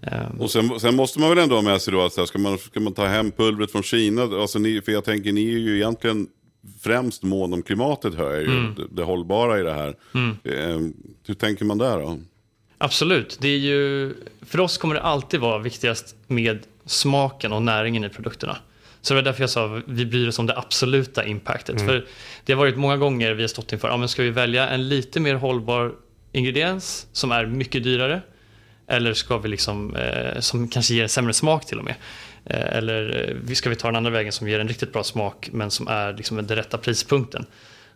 Um, 0.01 0.41
och 0.41 0.51
sen, 0.51 0.81
sen, 0.81 0.97
måste 0.97 1.21
man 1.21 1.29
väl 1.29 1.39
ändå 1.39 1.55
ha 1.55 1.63
med 1.63 1.83
sig 1.83 1.93
då 1.93 2.05
att 2.05 2.29
ska 2.29 2.39
man, 2.39 2.59
ska 2.59 2.81
man 2.81 2.93
ta 2.93 3.07
hem 3.07 3.31
pulvret 3.31 3.73
från 3.73 3.83
Kina, 3.83 4.23
alltså 4.23 4.59
ni, 4.59 4.81
för 4.81 4.93
jag 4.93 5.05
tänker 5.05 5.33
ni 5.33 5.55
är 5.55 5.59
ju 5.59 5.77
egentligen 5.77 6.29
främst 6.81 7.23
mån 7.23 7.53
om 7.53 7.63
klimatet 7.63 8.15
hör 8.15 8.33
jag 8.33 8.43
ju, 8.43 8.59
mm. 8.59 8.75
det, 8.75 8.83
det, 8.91 9.03
hållbara 9.03 9.61
i 9.61 9.63
det 9.63 9.73
här. 9.73 9.95
Mm. 10.15 10.37
Um, 10.45 10.95
hur 11.27 11.35
tänker 11.35 11.65
man 11.65 11.79
där 11.79 11.99
då? 11.99 12.19
Absolut, 12.79 13.39
det 13.41 13.49
är 13.49 13.59
ju, 13.59 14.15
för 14.43 14.61
oss 14.61 14.79
kommer 14.79 14.95
det 14.95 15.03
alltid 15.03 15.41
vara 15.41 15.59
viktigast 15.59 16.17
med 16.27 16.59
smaken 16.85 17.53
och 17.53 17.63
näringen 17.63 18.05
i 18.05 18.09
produkterna. 18.09 18.57
Så 19.07 19.15
det 19.15 19.21
var 19.21 19.25
därför 19.25 19.43
jag 19.43 19.51
sa 19.51 19.81
vi 19.87 20.07
bryr 20.07 20.29
oss 20.29 20.39
om 20.39 20.47
det 20.47 20.59
absoluta 20.59 21.25
impactet. 21.25 21.81
Mm. 21.81 21.87
För 21.87 22.07
det 22.45 22.53
har 22.53 22.59
varit 22.59 22.77
många 22.77 22.97
gånger 22.97 23.35
vi 23.35 23.43
har 23.43 23.49
stått 23.49 23.73
inför, 23.73 23.89
ja 23.89 23.97
men 23.97 24.09
ska 24.09 24.23
vi 24.23 24.31
välja 24.31 24.69
en 24.69 24.89
lite 24.89 25.21
mer 25.21 25.35
hållbar 25.35 25.93
ingrediens 26.33 27.07
som 27.13 27.33
är 27.33 27.47
mycket 27.47 27.85
dyrare 27.85 28.23
eller 28.87 29.15
ska 29.15 29.39
vi 29.39 29.49
liksom, 29.49 29.97
eh, 29.97 30.41
som 30.41 30.69
kanske 30.69 30.95
ger 30.95 31.03
en 31.03 31.09
sämre 31.09 31.33
smak 31.33 31.67
till 31.67 31.79
och 31.79 31.85
med. 31.85 31.95
Eh, 32.45 32.77
eller 32.77 33.31
eh, 33.49 33.55
ska 33.55 33.71
vi 33.71 33.77
ta 33.77 33.89
den 33.89 33.97
andra 33.97 34.11
vägen 34.11 34.33
som 34.33 34.49
ger 34.49 34.61
en 34.61 34.69
riktigt 34.69 34.93
bra 34.93 35.05
smak 35.05 35.49
men 35.53 35.71
som 35.71 35.89
är 35.89 36.13
liksom 36.13 36.37
den 36.37 36.57
rätta 36.57 36.79
prispunkten. 36.79 37.47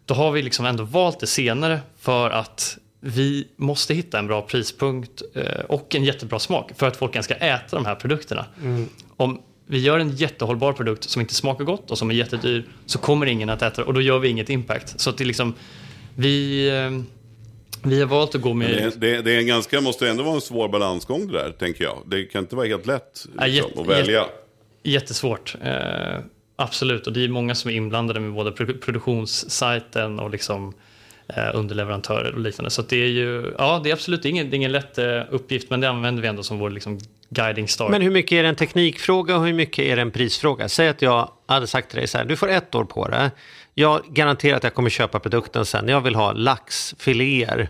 Då 0.06 0.14
har 0.14 0.32
vi 0.32 0.42
liksom 0.42 0.66
ändå 0.66 0.84
valt 0.84 1.20
det 1.20 1.26
senare 1.26 1.80
för 1.98 2.30
att 2.30 2.78
vi 3.00 3.48
måste 3.56 3.94
hitta 3.94 4.18
en 4.18 4.26
bra 4.26 4.42
prispunkt 4.42 5.22
eh, 5.34 5.64
och 5.68 5.94
en 5.94 6.04
jättebra 6.04 6.38
smak 6.38 6.72
för 6.76 6.88
att 6.88 6.96
folk 6.96 7.14
ens 7.14 7.24
ska 7.24 7.34
äta 7.34 7.76
de 7.76 7.86
här 7.86 7.94
produkterna. 7.94 8.46
Mm. 8.62 8.88
Om 9.16 9.40
vi 9.70 9.78
gör 9.78 9.98
en 9.98 10.10
jättehållbar 10.10 10.72
produkt 10.72 11.10
som 11.10 11.20
inte 11.20 11.34
smakar 11.34 11.64
gott 11.64 11.90
och 11.90 11.98
som 11.98 12.10
är 12.10 12.14
jättedyr 12.14 12.64
så 12.86 12.98
kommer 12.98 13.26
ingen 13.26 13.50
att 13.50 13.62
äta 13.62 13.82
det 13.82 13.86
och 13.86 13.94
då 13.94 14.00
gör 14.00 14.18
vi 14.18 14.28
inget 14.28 14.50
impact. 14.50 15.00
Så 15.00 15.10
att 15.10 15.18
det 15.18 15.24
liksom, 15.24 15.54
vi 16.14 16.68
eh, 16.68 16.90
vi 17.82 18.00
har 18.00 18.06
valt 18.06 18.34
att 18.34 18.40
gå 18.40 18.54
med... 18.54 18.70
Det, 18.70 19.00
det, 19.00 19.22
det, 19.22 19.32
är 19.34 19.38
en 19.38 19.46
ganska, 19.46 19.80
måste 19.80 20.08
ändå 20.08 20.22
vara 20.22 20.34
en 20.34 20.40
svår 20.40 20.68
balansgång 20.68 21.26
det 21.26 21.32
där, 21.32 21.50
tänker 21.50 21.84
jag. 21.84 22.02
Det 22.06 22.24
kan 22.24 22.44
inte 22.44 22.56
vara 22.56 22.66
helt 22.66 22.86
lätt 22.86 23.02
liksom, 23.14 23.34
ja, 23.38 23.46
jätte, 23.46 23.80
att 23.80 23.86
välja. 23.86 24.26
Jättesvårt. 24.82 25.56
Eh, 25.62 26.18
absolut, 26.56 27.06
och 27.06 27.12
det 27.12 27.24
är 27.24 27.28
många 27.28 27.54
som 27.54 27.70
är 27.70 27.74
inblandade 27.74 28.20
med 28.20 28.32
både 28.32 28.52
produktionssajten 28.52 30.20
och 30.20 30.30
liksom, 30.30 30.74
underleverantörer 31.54 32.32
och 32.32 32.40
liknande. 32.40 32.70
Så 32.70 32.82
det 32.82 32.96
är 32.96 33.08
ju, 33.08 33.54
ja, 33.58 33.80
det 33.84 33.90
är 33.90 33.94
absolut 33.94 34.24
ingen, 34.24 34.46
är 34.46 34.54
ingen 34.54 34.72
lätt 34.72 34.98
eh, 34.98 35.20
uppgift, 35.30 35.70
men 35.70 35.80
det 35.80 35.88
använder 35.88 36.22
vi 36.22 36.28
ändå 36.28 36.42
som 36.42 36.58
vår 36.58 36.70
liksom, 36.70 36.98
guiding 37.28 37.68
star. 37.68 37.88
Men 37.88 38.02
hur 38.02 38.10
mycket 38.10 38.32
är 38.32 38.42
det 38.42 38.48
en 38.48 38.56
teknikfråga 38.56 39.36
och 39.36 39.46
hur 39.46 39.52
mycket 39.52 39.84
är 39.84 39.96
det 39.96 40.02
en 40.02 40.10
prisfråga? 40.10 40.68
Säg 40.68 40.88
att 40.88 41.02
jag 41.02 41.30
hade 41.46 41.66
sagt 41.66 41.90
till 41.90 41.98
dig 41.98 42.08
så 42.08 42.18
här, 42.18 42.24
du 42.24 42.36
får 42.36 42.48
ett 42.48 42.74
år 42.74 42.84
på 42.84 43.08
det 43.08 43.30
jag 43.74 44.02
garanterar 44.08 44.56
att 44.56 44.64
jag 44.64 44.74
kommer 44.74 44.90
köpa 44.90 45.18
produkten 45.18 45.66
sen. 45.66 45.88
Jag 45.88 46.00
vill 46.00 46.14
ha 46.14 46.32
laxfiléer. 46.32 47.68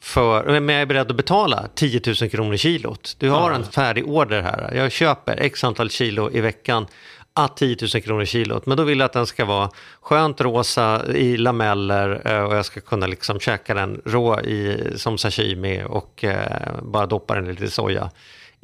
För, 0.00 0.60
men 0.60 0.68
jag 0.68 0.82
är 0.82 0.86
beredd 0.86 1.10
att 1.10 1.16
betala 1.16 1.68
10 1.74 2.00
000 2.06 2.30
kronor 2.30 2.56
kilot. 2.56 3.16
Du 3.18 3.30
har 3.30 3.50
en 3.50 3.64
färdig 3.64 4.08
order 4.08 4.42
här. 4.42 4.74
Jag 4.74 4.92
köper 4.92 5.36
x 5.36 5.64
antal 5.64 5.90
kilo 5.90 6.30
i 6.32 6.40
veckan 6.40 6.86
att 7.34 7.56
10 7.56 7.76
000 7.94 8.02
kronor 8.02 8.24
kilot. 8.24 8.66
Men 8.66 8.76
då 8.76 8.84
vill 8.84 8.98
jag 8.98 9.06
att 9.06 9.12
den 9.12 9.26
ska 9.26 9.44
vara 9.44 9.70
skönt 10.00 10.40
rosa 10.40 11.06
i 11.14 11.36
lameller 11.36 12.22
eh, 12.24 12.42
och 12.42 12.56
jag 12.56 12.66
ska 12.66 12.80
kunna 12.80 13.06
liksom 13.06 13.40
käka 13.40 13.74
den 13.74 14.02
rå 14.04 14.40
i, 14.40 14.92
som 14.96 15.18
sashimi 15.18 15.82
och 15.88 16.24
eh, 16.24 16.82
bara 16.82 17.06
doppa 17.06 17.34
den 17.34 17.46
i 17.46 17.52
lite 17.52 17.70
soja. 17.70 18.10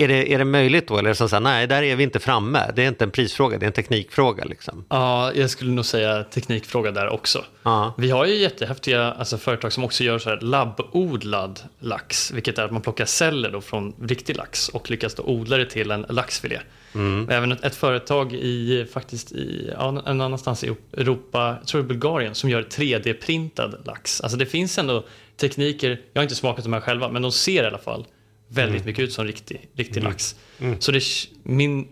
Är 0.01 0.09
det, 0.09 0.33
är 0.33 0.39
det 0.39 0.45
möjligt 0.45 0.89
då? 0.89 0.99
Eller 0.99 1.11
är 1.11 1.15
det 1.15 1.29
så 1.29 1.37
här, 1.37 1.41
nej, 1.41 1.67
där 1.67 1.83
är 1.83 1.97
vi 1.97 2.03
inte 2.05 2.19
framme. 2.19 2.73
Det 2.77 2.85
är 2.85 2.89
inte 2.89 3.05
en 3.05 3.11
prisfråga, 3.11 3.59
det 3.59 3.65
är 3.65 3.67
en 3.67 3.73
teknikfråga. 3.73 4.45
Liksom. 4.45 4.85
Ja, 4.89 5.33
jag 5.35 5.51
skulle 5.51 5.71
nog 5.71 5.85
säga 5.85 6.25
teknikfråga 6.25 6.91
där 6.91 7.09
också. 7.09 7.45
Ja. 7.63 7.95
Vi 7.99 8.11
har 8.11 8.27
ju 8.27 8.35
jättehäftiga 8.35 9.13
alltså, 9.13 9.39
företag 9.39 9.73
som 9.73 9.85
också 9.85 10.05
gör 10.05 10.19
så 10.19 10.29
här 10.31 10.41
labbodlad 10.41 11.61
lax, 11.79 12.33
vilket 12.33 12.59
är 12.59 12.63
att 12.63 12.71
man 12.71 12.83
plockar 12.83 13.05
celler 13.05 13.51
då 13.51 13.61
från 13.61 13.95
riktig 14.03 14.37
lax 14.37 14.69
och 14.69 14.91
lyckas 14.91 15.15
då 15.15 15.23
odla 15.23 15.57
det 15.57 15.67
till 15.67 15.91
en 15.91 16.07
laxfilé. 16.09 16.61
Mm. 16.99 17.29
Även 17.31 17.53
ett, 17.53 17.65
ett, 17.65 17.75
företag 17.75 18.33
i, 18.33 18.87
faktiskt 18.93 19.33
i, 19.33 19.71
ja, 19.79 20.03
en 20.07 20.21
annanstans 20.21 20.65
i 20.65 20.75
Europa, 20.93 21.57
jag 21.61 21.67
tror 21.67 21.85
i 21.85 21.87
Bulgarien, 21.87 22.35
som 22.35 22.51
gör 22.51 22.63
3D-printad 22.63 23.87
lax. 23.87 24.21
Alltså 24.21 24.39
det 24.39 24.47
finns 24.47 24.79
ändå 24.79 25.05
tekniker, 25.37 26.01
jag 26.13 26.21
har 26.21 26.23
inte 26.23 26.35
smakat 26.35 26.65
de 26.65 26.73
här 26.73 26.81
själva, 26.81 27.09
men 27.09 27.23
de 27.23 27.33
ser 27.33 27.63
i 27.63 27.67
alla 27.67 27.79
fall 27.79 28.07
väldigt 28.49 28.77
mm. 28.77 28.87
mycket 28.87 29.05
ut 29.05 29.13
som 29.13 29.25
riktig, 29.25 29.69
riktig 29.75 30.01
mm. 30.01 30.11
lax. 30.11 30.37
Mm. 30.59 30.81
Så 30.81 30.93
det, 30.93 31.03
min 31.43 31.89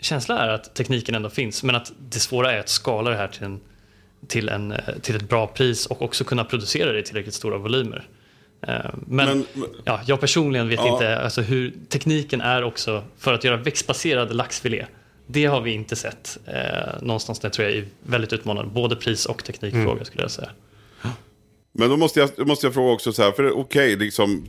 känsla 0.00 0.38
är 0.38 0.48
att 0.48 0.74
tekniken 0.74 1.14
ändå 1.14 1.30
finns, 1.30 1.62
men 1.62 1.74
att 1.74 1.92
det 2.10 2.20
svåra 2.20 2.52
är 2.52 2.58
att 2.58 2.68
skala 2.68 3.10
det 3.10 3.16
här 3.16 3.28
till, 3.28 3.44
en, 3.44 3.60
till, 4.26 4.48
en, 4.48 4.74
till 5.02 5.16
ett 5.16 5.28
bra 5.28 5.46
pris 5.46 5.86
och 5.86 6.02
också 6.02 6.24
kunna 6.24 6.44
producera 6.44 6.92
det 6.92 6.98
i 6.98 7.02
tillräckligt 7.02 7.34
stora 7.34 7.58
volymer. 7.58 8.08
Eh, 8.62 8.74
men, 9.06 9.26
men 9.26 9.44
ja, 9.84 10.00
jag 10.06 10.20
personligen 10.20 10.68
vet 10.68 10.80
ja. 10.80 10.92
inte 10.92 11.18
alltså 11.18 11.40
hur 11.40 11.74
tekniken 11.88 12.40
är 12.40 12.64
också 12.64 13.04
för 13.18 13.34
att 13.34 13.44
göra 13.44 13.56
växtbaserad 13.56 14.34
laxfilé. 14.34 14.86
Det 15.26 15.46
har 15.46 15.60
vi 15.60 15.70
inte 15.70 15.96
sett 15.96 16.38
eh, 16.46 17.02
någonstans. 17.02 17.38
Det 17.38 17.50
tror 17.50 17.68
jag 17.68 17.78
är 17.78 17.84
väldigt 18.02 18.32
utmanande. 18.32 18.70
Både 18.70 18.96
pris 18.96 19.26
och 19.26 19.44
teknikfråga 19.44 19.92
mm. 19.92 20.04
skulle 20.04 20.24
jag 20.24 20.30
säga. 20.30 20.50
Men 21.72 21.88
då 21.88 21.96
måste 21.96 22.20
jag, 22.20 22.46
måste 22.46 22.66
jag 22.66 22.74
fråga 22.74 22.92
också 22.92 23.12
så 23.12 23.22
här, 23.22 23.32
för 23.32 23.50
okej, 23.50 23.60
okay, 23.94 23.96
liksom, 23.96 24.46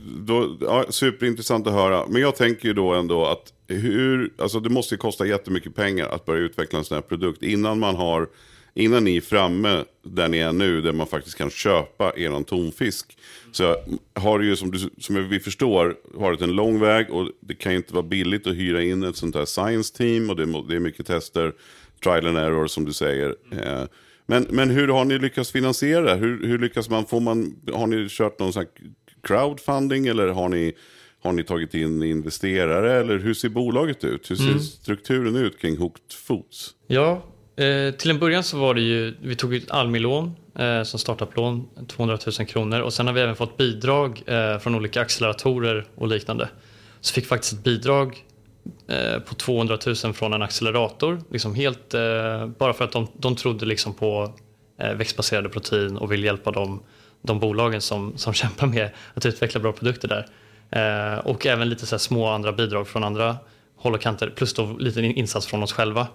ja, 0.60 0.84
superintressant 0.88 1.66
att 1.66 1.72
höra. 1.72 2.06
Men 2.08 2.22
jag 2.22 2.36
tänker 2.36 2.68
ju 2.68 2.74
då 2.74 2.94
ändå 2.94 3.26
att 3.26 3.52
hur, 3.68 4.32
alltså 4.38 4.60
det 4.60 4.70
måste 4.70 4.96
kosta 4.96 5.26
jättemycket 5.26 5.74
pengar 5.74 6.06
att 6.06 6.24
börja 6.24 6.42
utveckla 6.42 6.78
en 6.78 6.84
sån 6.84 6.94
här 6.94 7.02
produkt 7.02 7.42
innan 7.42 7.78
man 7.78 7.96
har, 7.96 8.28
innan 8.74 9.04
ni 9.04 9.16
är 9.16 9.20
framme 9.20 9.84
där 10.02 10.28
ni 10.28 10.38
är 10.38 10.52
nu, 10.52 10.80
där 10.80 10.92
man 10.92 11.06
faktiskt 11.06 11.38
kan 11.38 11.50
köpa 11.50 12.12
er 12.16 12.42
tonfisk. 12.44 13.16
Så 13.52 13.76
har 14.14 14.38
det 14.38 14.44
ju 14.44 14.56
som, 14.56 14.70
du, 14.70 14.78
som 14.98 15.28
vi 15.28 15.40
förstår 15.40 15.96
varit 16.04 16.40
en 16.40 16.52
lång 16.52 16.80
väg 16.80 17.10
och 17.10 17.28
det 17.40 17.54
kan 17.54 17.72
ju 17.72 17.78
inte 17.78 17.94
vara 17.94 18.02
billigt 18.02 18.46
att 18.46 18.54
hyra 18.54 18.82
in 18.82 19.02
ett 19.02 19.16
sånt 19.16 19.34
här 19.34 19.44
science 19.44 19.96
team 19.96 20.30
och 20.30 20.36
det, 20.36 20.46
det 20.68 20.76
är 20.76 20.80
mycket 20.80 21.06
tester, 21.06 21.52
trial 22.02 22.26
and 22.26 22.38
error 22.38 22.66
som 22.66 22.84
du 22.84 22.92
säger. 22.92 23.34
Eh, 23.52 23.84
men, 24.26 24.46
men 24.50 24.70
hur 24.70 24.88
har 24.88 25.04
ni 25.04 25.18
lyckats 25.18 25.52
finansiera 25.52 26.14
hur, 26.14 26.46
hur 26.46 26.58
lyckas 26.58 26.90
man, 26.90 27.06
får 27.06 27.20
man, 27.20 27.56
har 27.72 27.86
ni 27.86 28.08
kört 28.08 28.38
någon 28.38 28.52
sån 28.52 28.66
crowdfunding 29.22 30.06
eller 30.06 30.28
har 30.28 30.48
ni, 30.48 30.72
har 31.22 31.32
ni 31.32 31.44
tagit 31.44 31.74
in 31.74 32.02
investerare 32.02 33.00
eller 33.00 33.18
hur 33.18 33.34
ser 33.34 33.48
bolaget 33.48 34.04
ut? 34.04 34.30
Hur 34.30 34.36
ser 34.36 34.48
mm. 34.48 34.60
strukturen 34.60 35.36
ut 35.36 35.58
kring 35.58 35.76
Hooked 35.76 36.12
Foods? 36.12 36.74
Ja, 36.86 37.22
eh, 37.56 37.94
till 37.94 38.10
en 38.10 38.18
början 38.18 38.42
så 38.42 38.58
var 38.58 38.74
det 38.74 38.80
ju, 38.80 39.14
vi 39.20 39.36
tog 39.36 39.54
ett 39.54 39.70
Almi-lån 39.70 40.36
eh, 40.58 40.82
som 40.82 40.98
startup-lån, 40.98 41.68
200 41.88 42.18
000 42.38 42.46
kronor 42.46 42.80
och 42.80 42.92
sen 42.92 43.06
har 43.06 43.14
vi 43.14 43.20
även 43.20 43.36
fått 43.36 43.56
bidrag 43.56 44.22
eh, 44.26 44.58
från 44.58 44.74
olika 44.74 45.00
acceleratorer 45.00 45.86
och 45.94 46.08
liknande. 46.08 46.48
Så 47.00 47.14
fick 47.14 47.26
faktiskt 47.26 47.52
ett 47.52 47.64
bidrag 47.64 48.24
Eh, 48.88 49.18
på 49.18 49.34
200 49.34 49.78
000 50.04 50.14
från 50.14 50.32
en 50.32 50.42
accelerator. 50.42 51.20
Liksom 51.30 51.54
helt, 51.54 51.94
eh, 51.94 52.46
bara 52.46 52.72
för 52.72 52.84
att 52.84 52.92
de, 52.92 53.08
de 53.16 53.36
trodde 53.36 53.66
liksom 53.66 53.94
på 53.94 54.32
eh, 54.78 54.94
växtbaserade 54.94 55.48
protein 55.48 55.96
och 55.96 56.12
vill 56.12 56.24
hjälpa 56.24 56.50
de, 56.50 56.82
de 57.22 57.40
bolagen 57.40 57.80
som, 57.80 58.18
som 58.18 58.32
kämpar 58.34 58.66
med 58.66 58.90
att 59.14 59.26
utveckla 59.26 59.60
bra 59.60 59.72
produkter 59.72 60.08
där. 60.08 60.26
Eh, 60.70 61.18
och 61.18 61.46
även 61.46 61.68
lite 61.68 61.86
så 61.86 61.98
små 61.98 62.28
andra 62.28 62.52
bidrag 62.52 62.88
från 62.88 63.04
andra 63.04 63.36
håll 63.76 63.94
och 63.94 64.00
kanter 64.00 64.30
plus 64.36 64.54
då 64.54 64.76
lite 64.78 65.00
insats 65.00 65.46
från 65.46 65.62
oss 65.62 65.72
själva. 65.72 66.06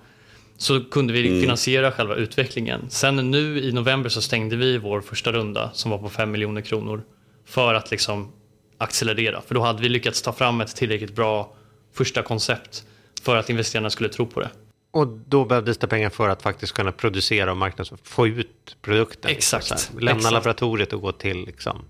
Så 0.58 0.84
kunde 0.84 1.13
vi 1.13 1.28
mm. 1.28 1.41
finansiera 1.41 1.91
själva 1.91 2.15
utvecklingen. 2.15 2.86
Sen 2.89 3.32
nu 3.32 3.60
i 3.60 3.72
november 3.72 4.10
så 4.10 4.22
stängde 4.22 4.56
vi 4.56 4.78
vår 4.78 5.02
första 5.02 5.32
runda 5.32 5.70
som 5.74 5.91
var 5.91 5.98
på 5.98 6.10
5 6.10 6.32
miljoner 6.32 6.62
kronor 6.62 7.04
för 7.46 7.74
att 7.74 7.91
liksom 7.91 8.32
accelerera. 8.78 9.41
För 9.41 9.56
då 9.56 9.62
hade 9.62 9.82
vi 9.82 9.89
lyckats 9.89 10.22
ta 10.22 10.34
fram 10.34 10.62
ett 10.62 10.76
tillräckligt 10.76 11.15
bra 11.15 11.54
första 11.93 12.22
koncept 12.22 12.84
för 13.22 13.36
att 13.36 13.50
investerarna 13.50 13.89
skulle 13.89 14.10
tro 14.10 14.26
på 14.26 14.39
det. 14.39 14.50
Och 14.91 15.08
då 15.08 15.46
behövdes 15.46 15.78
det 15.78 15.88
pengar 15.88 16.10
för 16.10 16.30
att 16.30 16.41
faktiskt 16.41 16.74
kunna 16.74 16.91
producera 16.91 17.52
och 17.52 17.58
marknadsföra, 17.58 18.00
få 18.04 18.28
ut 18.28 18.78
produkten. 18.82 19.32
Exakt. 19.32 19.70
Liksom, 19.70 20.00
lämna 20.00 20.17
exakt. 20.17 20.34
laboratoriet 20.34 20.93
och 20.93 21.02
gå 21.02 21.12
till 21.12 21.46
liksom, 21.46 21.86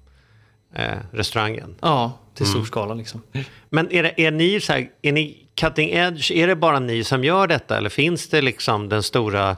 eh, 0.74 0.98
restaurangen. 1.12 1.76
Ja, 1.82 2.20
till 2.34 2.46
stor 2.46 2.56
mm. 2.56 2.68
skala. 2.68 2.94
Liksom. 2.94 3.22
Men 3.70 3.92
är, 3.92 4.04
det, 4.04 4.22
är, 4.22 4.32
ni 4.32 4.62
så 4.62 4.74
här, 4.74 4.90
är 5.02 5.12
ni 5.12 5.47
cutting 5.58 5.90
edge, 5.90 6.32
är 6.32 6.48
det 6.48 6.56
bara 6.56 6.80
ni 6.80 7.04
som 7.04 7.24
gör 7.24 7.48
detta 7.48 7.78
eller 7.78 7.90
finns 7.90 8.30
det 8.30 8.42
liksom 8.42 8.90
den 8.90 9.04
stora 9.04 9.58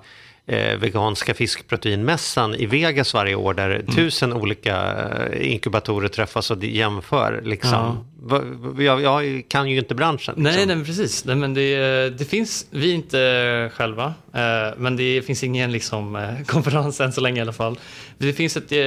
eh, 0.50 0.78
veganska 0.78 1.34
fiskproteinmässan 1.34 2.56
i 2.56 2.66
Vegas 2.66 3.14
varje 3.14 3.36
år 3.36 3.54
där 3.54 3.70
mm. 3.70 3.86
tusen 3.86 4.34
olika 4.34 4.96
eh, 5.32 5.52
inkubatorer 5.52 6.08
träffas 6.08 6.52
och 6.52 6.64
jämför. 6.64 7.42
Liksom. 7.46 8.06
Ja. 8.30 8.44
Jag, 8.78 9.02
jag, 9.02 9.44
kan 9.48 9.70
ju 9.70 9.78
inte 9.78 9.96
branschen. 9.96 10.36
Liksom. 10.38 10.44
Nej, 10.44 10.66
nej, 10.66 10.86
precis. 10.86 11.26
Nej, 11.26 11.36
men 11.36 11.54
det, 11.54 12.10
det, 12.10 12.26
finns, 12.26 12.66
vi 12.70 12.92
inte 12.92 13.72
själva, 13.74 14.14
eh, 14.34 14.78
men 14.78 14.98
det 14.98 15.22
finns 15.26 15.44
ingen 15.44 15.72
liksom, 15.72 16.16
eh, 16.16 16.44
konferens 16.46 17.02
än 17.02 17.14
så 17.14 17.22
länge 17.22 17.40
i 17.40 17.42
alla 17.42 17.54
fall. 17.54 17.80
Det 18.18 18.34
finns 18.34 18.58
ett 18.58 18.72
eh, 18.72 18.78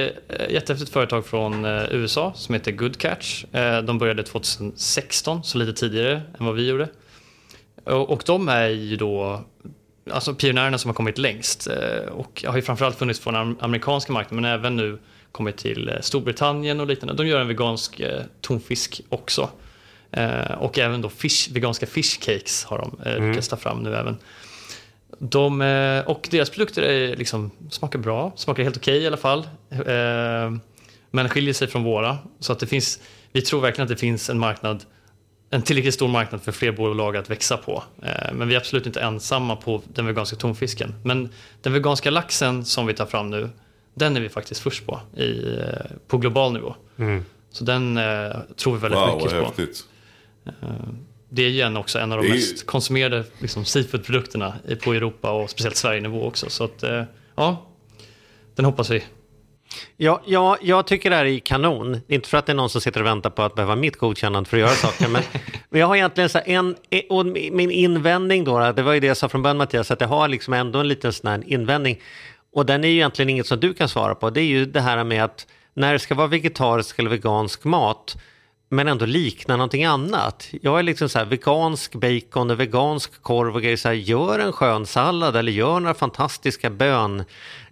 jättehäftigt 0.49 0.93
företag 0.93 1.25
från 1.25 1.65
eh, 1.65 1.83
USA 1.91 2.33
som 2.35 2.53
heter 2.53 2.71
Good 2.71 2.97
Catch. 2.97 3.45
Eh, 3.51 3.81
de 3.81 3.97
började 3.97 4.23
2016, 4.23 5.43
så 5.43 5.57
lite 5.57 5.73
tidigare 5.73 6.21
än 6.39 6.45
vad 6.45 6.55
vi 6.55 6.67
gjorde. 6.67 6.87
Och, 7.83 8.23
de 8.25 8.49
är 8.49 8.67
ju 8.67 8.95
då 8.95 9.43
alltså 10.11 10.33
pionjärerna 10.33 10.77
som 10.77 10.89
har 10.89 10.95
kommit 10.95 11.17
längst 11.17 11.67
eh, 11.67 12.11
och 12.11 12.43
har 12.47 12.55
ju 12.55 12.61
framförallt 12.61 12.97
funnits 12.97 13.19
på 13.19 13.31
den 13.31 13.57
amerikanska 13.59 14.13
marknaden 14.13 14.41
men 14.41 14.51
även 14.51 14.75
nu 14.75 14.99
kommit 15.31 15.57
till 15.57 15.89
eh, 15.89 15.95
Storbritannien 16.01 16.79
och 16.79 16.87
liknande. 16.87 17.23
De 17.23 17.27
gör 17.27 17.39
en 17.39 17.47
vegansk 17.47 17.99
eh, 17.99 18.21
tonfisk 18.41 19.01
också. 19.09 19.49
Och 20.57 20.79
även 20.79 21.01
då 21.01 21.09
fish, 21.09 21.49
veganska 21.51 21.85
fish 21.85 22.19
cakes 22.19 22.63
har 22.63 22.77
de 22.77 23.09
mm. 23.09 23.29
lyckats 23.29 23.47
ta 23.47 23.57
fram 23.57 23.83
nu 23.83 23.95
även. 23.95 24.17
De, 25.19 25.61
och 26.07 26.27
deras 26.31 26.49
produkter 26.49 26.81
är 26.81 27.15
liksom, 27.15 27.51
smakar 27.69 27.99
bra, 27.99 28.31
smakar 28.35 28.63
helt 28.63 28.77
okej 28.77 28.91
okay 28.91 29.03
i 29.03 29.07
alla 29.07 29.17
fall. 29.17 29.47
Men 31.11 31.29
skiljer 31.29 31.53
sig 31.53 31.67
från 31.67 31.83
våra. 31.83 32.17
Så 32.39 32.53
att 32.53 32.59
det 32.59 32.67
finns, 32.67 32.99
vi 33.31 33.41
tror 33.41 33.61
verkligen 33.61 33.83
att 33.83 33.89
det 33.89 33.97
finns 33.97 34.29
en 34.29 34.39
marknad 34.39 34.83
en 35.53 35.61
tillräckligt 35.61 35.93
stor 35.93 36.07
marknad 36.07 36.41
för 36.41 36.51
fler 36.51 36.71
bolag 36.71 37.17
att 37.17 37.29
växa 37.29 37.57
på. 37.57 37.83
Eh, 38.03 38.33
men 38.33 38.47
vi 38.47 38.55
är 38.55 38.59
absolut 38.59 38.85
inte 38.85 39.01
ensamma 39.01 39.55
på 39.55 39.81
den 39.93 40.05
veganska 40.05 40.35
tonfisken. 40.35 40.95
Men 41.03 41.29
den 41.61 41.73
veganska 41.73 42.11
laxen 42.11 42.65
som 42.65 42.85
vi 42.85 42.93
tar 42.93 43.05
fram 43.05 43.29
nu, 43.29 43.49
den 43.93 44.17
är 44.17 44.21
vi 44.21 44.29
faktiskt 44.29 44.61
först 44.61 44.85
på 44.85 44.99
i, 45.17 45.57
eh, 45.59 45.67
på 46.07 46.17
global 46.17 46.53
nivå. 46.53 46.75
Mm. 46.97 47.25
Så 47.51 47.63
den 47.63 47.97
eh, 47.97 48.31
tror 48.55 48.73
vi 48.73 48.79
väldigt 48.79 48.99
wow, 48.99 49.15
mycket 49.15 49.31
på. 49.31 49.45
Häftigt. 49.45 49.83
Det 51.29 51.41
är 51.43 51.49
igen 51.49 51.77
också 51.77 51.99
en 51.99 52.11
av 52.11 52.23
de 52.23 52.29
mest 52.29 52.65
konsumerade 52.65 53.23
liksom, 53.39 53.65
seafoodprodukterna 53.65 54.53
på 54.83 54.93
Europa 54.93 55.31
och 55.31 55.49
speciellt 55.49 55.75
Sverige-nivå 55.75 56.27
också. 56.27 56.49
Så 56.49 56.63
att, 56.63 56.83
ja, 57.35 57.65
den 58.55 58.65
hoppas 58.65 58.89
vi 58.89 59.03
Ja, 59.97 60.21
ja, 60.25 60.57
jag 60.61 60.87
tycker 60.87 61.09
det 61.09 61.15
här 61.15 61.25
är 61.25 61.39
kanon. 61.39 62.01
Inte 62.07 62.29
för 62.29 62.37
att 62.37 62.45
det 62.45 62.51
är 62.51 62.55
någon 62.55 62.69
som 62.69 62.81
sitter 62.81 63.01
och 63.01 63.07
väntar 63.07 63.29
på 63.29 63.41
att 63.41 63.55
behöva 63.55 63.75
mitt 63.75 63.97
godkännande 63.97 64.49
för 64.49 64.57
att 64.57 64.61
göra 64.61 64.71
saker. 64.71 65.07
men, 65.07 65.23
men 65.69 65.79
jag 65.79 65.87
har 65.87 65.95
egentligen 65.95 66.29
så 66.29 66.39
en, 66.45 66.75
och 67.09 67.25
min 67.25 67.71
invändning 67.71 68.43
då, 68.43 68.71
det 68.71 68.81
var 68.81 68.93
ju 68.93 68.99
det 68.99 69.07
jag 69.07 69.17
sa 69.17 69.29
från 69.29 69.41
början 69.41 69.57
Mattias, 69.57 69.91
att 69.91 70.01
jag 70.01 70.07
har 70.07 70.27
liksom 70.27 70.53
ändå 70.53 70.79
en 70.79 70.87
liten 70.87 71.13
sån 71.13 71.31
här 71.31 71.43
invändning. 71.47 71.99
Och 72.53 72.65
den 72.65 72.83
är 72.83 72.87
ju 72.87 72.93
egentligen 72.93 73.29
inget 73.29 73.47
som 73.47 73.59
du 73.59 73.73
kan 73.73 73.89
svara 73.89 74.15
på. 74.15 74.29
Det 74.29 74.41
är 74.41 74.45
ju 74.45 74.65
det 74.65 74.81
här 74.81 75.03
med 75.03 75.23
att 75.23 75.47
när 75.73 75.93
det 75.93 75.99
ska 75.99 76.15
vara 76.15 76.27
vegetarisk 76.27 76.99
eller 76.99 77.09
vegansk 77.09 77.63
mat, 77.63 78.15
men 78.69 78.87
ändå 78.87 79.05
likna 79.05 79.57
någonting 79.57 79.85
annat. 79.85 80.47
Jag 80.61 80.79
är 80.79 80.83
liksom 80.83 81.09
så 81.09 81.19
här, 81.19 81.25
vegansk 81.25 81.95
bacon 81.95 82.51
och 82.51 82.59
vegansk 82.59 83.21
korv 83.21 83.55
och 83.55 83.61
grejer. 83.61 83.77
Så 83.77 83.87
här, 83.87 83.95
gör 83.95 84.39
en 84.39 84.51
skön 84.51 84.85
sallad 84.85 85.35
eller 85.35 85.51
gör 85.51 85.79
några 85.79 85.93
fantastiska 85.93 86.69
bön 86.69 87.23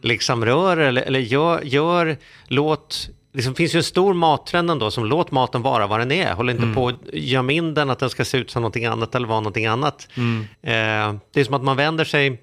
liksom 0.02 0.46
rör 0.46 0.78
eller, 0.78 1.02
eller 1.02 1.20
gör, 1.20 1.62
gör, 1.62 2.18
låt 2.48 3.10
det 3.32 3.38
liksom, 3.38 3.56
finns 3.56 3.76
ju 3.76 3.78
en 3.78 3.84
stor 3.84 4.14
mattrend 4.14 4.72
ändå 4.72 4.92
som 4.92 5.06
låt 5.06 5.32
maten 5.32 5.62
vara 5.62 5.88
vad 5.88 6.00
den 6.00 6.12
är. 6.12 6.34
Håll 6.34 6.50
inte 6.50 6.64
mm. 6.64 6.76
på 6.76 6.88
att 6.88 6.96
gömma 7.14 7.52
in 7.52 7.74
den 7.74 7.90
att 7.90 8.00
den 8.00 8.10
ska 8.10 8.26
se 8.26 8.38
ut 8.38 8.52
som 8.52 8.62
någonting 8.62 8.86
annat 8.86 9.16
eller 9.16 9.28
vara 9.28 9.40
någonting 9.40 9.66
annat. 9.66 10.08
Mm. 10.18 10.42
Eh, 10.62 11.20
det 11.34 11.40
är 11.40 11.44
som 11.44 11.54
att 11.54 11.64
man 11.64 11.78
vänder 11.78 12.06
sig 12.06 12.42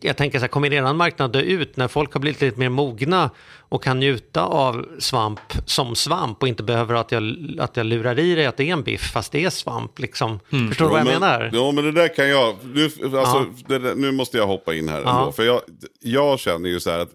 jag 0.00 0.16
tänker 0.16 0.38
så 0.38 0.42
här, 0.42 0.48
kommer 0.48 0.72
eran 0.72 0.96
marknad 0.96 1.32
dö 1.32 1.40
ut 1.40 1.76
när 1.76 1.88
folk 1.88 2.12
har 2.12 2.20
blivit 2.20 2.40
lite 2.40 2.58
mer 2.58 2.68
mogna 2.68 3.30
och 3.58 3.82
kan 3.82 4.00
njuta 4.00 4.42
av 4.42 4.86
svamp 4.98 5.40
som 5.66 5.96
svamp 5.96 6.42
och 6.42 6.48
inte 6.48 6.62
behöver 6.62 6.94
att 6.94 7.12
jag, 7.12 7.36
att 7.58 7.76
jag 7.76 7.86
lurar 7.86 8.18
i 8.18 8.34
dig 8.34 8.46
att 8.46 8.56
det 8.56 8.64
är 8.64 8.72
en 8.72 8.82
biff 8.82 9.12
fast 9.12 9.32
det 9.32 9.44
är 9.44 9.50
svamp. 9.50 9.98
Liksom. 9.98 10.40
Mm. 10.52 10.68
Förstår 10.68 10.84
du 10.84 10.90
vad 10.90 11.00
jag 11.00 11.06
men, 11.06 11.20
menar? 11.20 11.50
Ja, 11.52 11.72
men 11.72 11.84
det 11.84 11.92
där 11.92 12.14
kan 12.14 12.28
jag, 12.28 12.56
nu, 12.62 12.84
alltså, 12.84 13.46
ja. 13.68 13.78
det, 13.78 13.94
nu 13.94 14.12
måste 14.12 14.36
jag 14.36 14.46
hoppa 14.46 14.74
in 14.74 14.88
här 14.88 15.02
ja. 15.04 15.20
ändå. 15.20 15.32
För 15.32 15.42
jag, 15.42 15.60
jag 16.00 16.38
känner 16.38 16.68
ju 16.68 16.80
så 16.80 16.90
här 16.90 16.98
att 16.98 17.12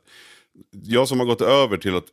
jag 0.84 1.08
som 1.08 1.20
har 1.20 1.26
gått 1.26 1.42
över 1.42 1.78
till 1.78 1.96
att 1.96 2.06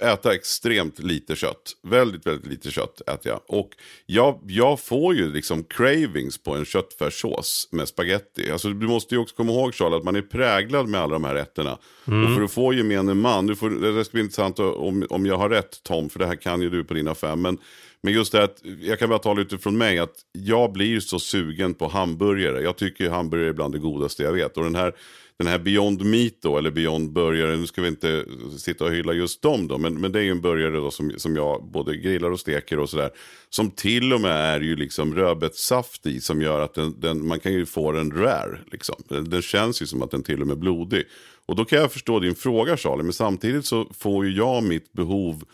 äta 0.00 0.34
extremt 0.34 0.98
lite 0.98 1.36
kött. 1.36 1.72
Väldigt, 1.82 2.26
väldigt 2.26 2.46
lite 2.46 2.70
kött 2.70 3.00
äter 3.00 3.32
jag. 3.32 3.40
Och 3.46 3.70
jag, 4.06 4.40
jag 4.46 4.80
får 4.80 5.14
ju 5.14 5.32
liksom 5.32 5.64
cravings 5.64 6.38
på 6.38 6.54
en 6.54 6.64
köttfärssås 6.64 7.68
med 7.72 7.88
spaghetti. 7.88 8.50
Alltså 8.50 8.68
du 8.68 8.88
måste 8.88 9.14
ju 9.14 9.20
också 9.20 9.36
komma 9.36 9.52
ihåg 9.52 9.74
Charles 9.74 9.98
att 9.98 10.04
man 10.04 10.16
är 10.16 10.22
präglad 10.22 10.88
med 10.88 11.00
alla 11.00 11.12
de 11.12 11.24
här 11.24 11.34
rätterna. 11.34 11.78
Mm. 12.06 12.24
Och 12.24 12.36
för 12.36 12.44
att 12.44 12.52
få 12.52 12.72
gemene 12.72 13.14
man, 13.14 13.46
du 13.46 13.56
får, 13.56 13.70
det 13.70 14.04
ska 14.04 14.12
bli 14.12 14.22
intressant 14.22 14.58
om, 14.58 15.06
om 15.10 15.26
jag 15.26 15.36
har 15.36 15.48
rätt 15.48 15.82
Tom, 15.82 16.08
för 16.10 16.18
det 16.18 16.26
här 16.26 16.36
kan 16.36 16.62
ju 16.62 16.70
du 16.70 16.84
på 16.84 16.94
dina 16.94 17.14
fem. 17.14 17.42
Men 17.42 17.58
Men 18.04 18.12
just 18.14 18.32
det 18.32 18.44
att, 18.44 18.62
jag 18.80 18.98
kan 18.98 19.08
bara 19.08 19.18
tala 19.18 19.40
utifrån 19.40 19.78
mig, 19.78 19.98
att 19.98 20.14
jag 20.32 20.72
blir 20.72 21.00
så 21.00 21.18
sugen 21.18 21.74
på 21.74 21.88
hamburgare. 21.88 22.62
Jag 22.62 22.76
tycker 22.76 23.10
hamburgare 23.10 23.48
är 23.48 23.52
bland 23.52 23.74
det 23.74 23.78
godaste 23.78 24.22
jag 24.22 24.32
vet. 24.32 24.56
Och 24.56 24.64
den 24.64 24.74
här, 24.74 24.92
den 25.38 25.46
här 25.46 25.58
Beyond 25.58 26.04
Meat 26.04 26.32
då, 26.40 26.58
eller 26.58 26.70
Beyond 26.70 27.12
Burgare, 27.12 27.56
nu 27.56 27.66
ska 27.66 27.82
vi 27.82 27.88
inte 27.88 28.24
sitta 28.58 28.84
och 28.84 28.92
hylla 28.92 29.12
just 29.12 29.42
dem 29.42 29.68
då, 29.68 29.78
men, 29.78 30.00
men 30.00 30.12
det 30.12 30.18
är 30.18 30.22
ju 30.22 30.30
en 30.30 30.40
burgare 30.40 30.76
då 30.76 30.90
som, 30.90 31.12
som 31.16 31.36
jag 31.36 31.64
både 31.64 31.96
grillar 31.96 32.30
och 32.30 32.40
steker 32.40 32.78
och 32.78 32.90
sådär. 32.90 33.10
Som 33.50 33.70
till 33.70 34.12
och 34.12 34.20
med 34.20 34.54
är 34.54 34.60
ju 34.60 34.76
liksom 34.76 35.14
rödbetssaft 35.14 36.06
i, 36.06 36.20
som 36.20 36.42
gör 36.42 36.60
att 36.60 36.74
den, 36.74 37.00
den, 37.00 37.26
man 37.26 37.40
kan 37.40 37.52
ju 37.52 37.66
få 37.66 37.92
den 37.92 38.10
rare. 38.10 38.58
Liksom. 38.72 38.96
Den, 39.08 39.30
den 39.30 39.42
känns 39.42 39.82
ju 39.82 39.86
som 39.86 40.02
att 40.02 40.10
den 40.10 40.22
till 40.22 40.40
och 40.40 40.46
med 40.46 40.56
är 40.56 40.60
blodig. 40.60 41.04
Och 41.46 41.56
då 41.56 41.64
kan 41.64 41.78
jag 41.78 41.92
förstå 41.92 42.20
din 42.20 42.34
fråga 42.34 42.76
Charlie, 42.76 43.02
men 43.02 43.12
samtidigt 43.12 43.66
så 43.66 43.86
får 43.98 44.26
ju 44.26 44.32
jag 44.36 44.62
mitt 44.62 44.92
behov 44.92 45.44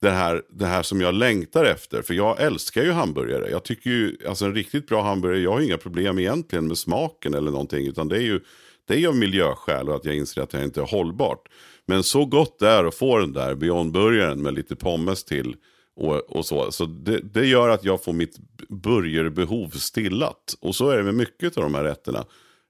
det 0.00 0.10
här, 0.10 0.42
det 0.50 0.66
här 0.66 0.82
som 0.82 1.00
jag 1.00 1.14
längtar 1.14 1.64
efter. 1.64 2.02
För 2.02 2.14
jag 2.14 2.40
älskar 2.40 2.82
ju 2.82 2.90
hamburgare. 2.90 3.50
Jag 3.50 3.64
tycker 3.64 3.90
ju, 3.90 4.16
alltså 4.28 4.44
en 4.44 4.54
riktigt 4.54 4.86
bra 4.86 5.02
hamburgare, 5.02 5.42
jag 5.42 5.52
har 5.52 5.60
inga 5.60 5.78
problem 5.78 6.18
egentligen 6.18 6.66
med 6.66 6.78
smaken 6.78 7.34
eller 7.34 7.50
någonting. 7.50 7.86
Utan 7.86 8.08
det 8.08 8.16
är 8.16 8.22
ju 8.22 8.40
det 8.86 9.04
är 9.04 9.08
av 9.08 9.16
miljöskäl 9.16 9.88
och 9.88 9.94
att 9.94 10.04
jag 10.04 10.16
inser 10.16 10.42
att 10.42 10.50
det 10.50 10.64
inte 10.64 10.80
är 10.80 10.86
hållbart. 10.86 11.48
Men 11.86 12.02
så 12.02 12.24
gott 12.24 12.58
det 12.58 12.68
är 12.68 12.84
att 12.84 12.94
få 12.94 13.18
den 13.18 13.32
där 13.32 13.54
Beyond-burgaren 13.54 14.42
med 14.42 14.54
lite 14.54 14.76
pommes 14.76 15.24
till. 15.24 15.56
Och, 15.96 16.36
och 16.36 16.46
så 16.46 16.72
så 16.72 16.84
det, 16.84 17.20
det, 17.20 17.46
gör 17.46 17.68
att 17.68 17.84
jag 17.84 18.04
får 18.04 18.12
mitt 18.12 18.38
burgerbehov 18.68 19.68
stillat. 19.68 20.56
Och 20.60 20.74
så 20.74 20.90
är 20.90 20.96
det 20.96 21.02
med 21.02 21.14
mycket 21.14 21.56
av 21.56 21.62
de 21.62 21.74
här 21.74 21.84
rätterna. 21.84 22.24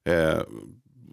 Eh, 0.08 0.38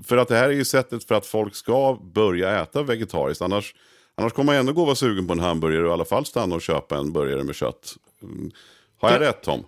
för 0.03 0.17
att 0.17 0.27
det 0.27 0.35
här 0.35 0.49
är 0.49 0.53
ju 0.53 0.65
sättet 0.65 1.03
för 1.03 1.15
att 1.15 1.25
folk 1.25 1.55
ska 1.55 1.99
börja 2.13 2.61
äta 2.61 2.83
vegetariskt. 2.83 3.41
Annars 3.41 3.75
Annars 4.15 4.33
kommer 4.33 4.45
man 4.45 4.55
ändå 4.55 4.73
gå 4.73 4.81
och 4.81 4.87
vara 4.87 4.95
sugen 4.95 5.27
på 5.27 5.33
en 5.33 5.39
hamburgare 5.39 5.83
och 5.83 5.89
i 5.89 5.93
alla 5.93 6.05
fall 6.05 6.25
stanna 6.25 6.55
och 6.55 6.61
köpa 6.61 6.97
en 6.97 7.13
burgare 7.13 7.43
med 7.43 7.55
kött. 7.55 7.95
Mm. 8.23 8.51
Har 8.97 9.11
jag 9.11 9.21
rätt 9.21 9.43
Tom? 9.43 9.63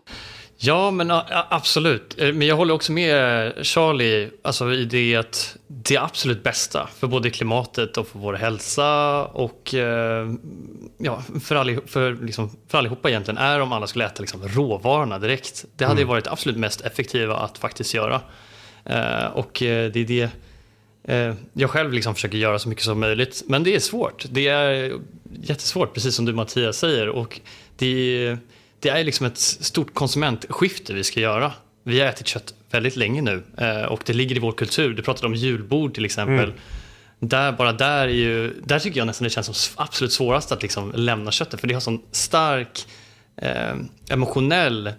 Ja, 0.66 0.92
men 0.92 1.12
absolut. 1.50 2.20
Eh, 2.20 2.34
men 2.34 2.48
jag 2.48 2.56
håller 2.56 2.74
också 2.74 2.92
med 2.92 3.54
Charlie 3.66 4.30
alltså, 4.42 4.74
i 4.74 4.86
det 4.86 5.16
att 5.16 5.58
det 5.68 5.98
absolut 5.98 6.44
bästa 6.44 6.90
för 6.98 7.08
både 7.08 7.30
klimatet 7.30 7.98
och 7.98 8.08
för 8.08 8.20
vår 8.20 8.34
hälsa 8.34 9.24
och 9.26 9.74
eh, 9.74 10.32
ja, 10.98 11.24
för, 11.44 11.56
all, 11.56 11.80
för, 11.88 12.26
liksom, 12.26 12.58
för 12.68 12.78
allihopa 12.78 13.10
egentligen 13.10 13.38
är 13.38 13.60
om 13.60 13.72
alla 13.72 13.88
skulle 13.88 14.06
äta 14.06 14.22
liksom, 14.22 14.48
råvarorna 14.48 15.20
direkt. 15.20 15.66
Det 15.76 15.86
hade 15.86 16.02
mm. 16.02 16.10
varit 16.10 16.28
absolut 16.28 16.58
mest 16.58 16.82
effektiva 16.82 17.38
att 17.38 17.58
faktiskt 17.58 17.94
göra. 17.94 18.22
Eh, 18.86 19.26
och 19.26 19.52
det 19.60 19.96
är 19.96 20.06
det 20.06 20.30
Eh, 21.04 21.34
jag 21.54 21.70
själv 21.70 21.94
liksom 21.94 22.16
försöker 22.16 22.38
göra 22.38 22.60
så 22.60 22.70
mycket 22.70 22.84
som 22.84 23.00
möjligt, 23.00 23.44
men 23.48 23.64
det 23.64 23.76
är 23.76 23.80
svårt. 23.80 24.26
Det 24.30 24.48
är 24.48 24.94
jättesvårt, 25.42 25.94
precis 25.94 26.16
som 26.16 26.26
du 26.26 26.34
Mattias 26.34 26.78
säger. 26.78 27.10
Och 27.10 27.40
det, 27.78 28.38
det 28.84 28.90
är 28.90 29.04
liksom 29.04 29.26
ett 29.26 29.38
stort 29.38 29.94
konsumentskifte 29.94 30.94
vi 30.94 31.04
ska 31.04 31.20
göra. 31.20 31.52
Vi 31.84 32.00
har 32.00 32.08
ätit 32.08 32.28
kött 32.28 32.54
väldigt 32.72 32.96
länge 32.96 33.22
nu 33.22 33.44
eh, 33.58 33.84
och 33.84 34.02
det 34.06 34.14
ligger 34.14 34.36
i 34.36 34.40
vår 34.40 34.52
kultur. 34.52 34.94
Du 34.94 35.02
pratade 35.02 35.28
om 35.28 35.36
julbord 35.36 35.94
till 35.94 36.06
exempel. 36.06 36.50
Mm. 36.50 36.56
Där, 37.20 37.52
bara 37.52 37.74
där, 37.74 38.08
är 38.08 38.08
ju, 38.08 38.54
där 38.64 38.80
tycker 38.80 39.00
jag 39.00 39.08
nästan 39.08 39.24
det 39.24 39.30
känns 39.30 39.46
som 39.46 39.84
absolut 39.84 40.14
svårast 40.14 40.52
att 40.52 40.62
liksom 40.62 40.92
lämna 40.96 41.32
köttet, 41.32 41.60
för 41.60 41.68
det 41.68 41.74
har 41.74 41.82
sån 41.82 42.02
stark 42.12 42.86
eh, 43.36 43.76
emotionell 44.10 44.88
eh, 44.88 44.94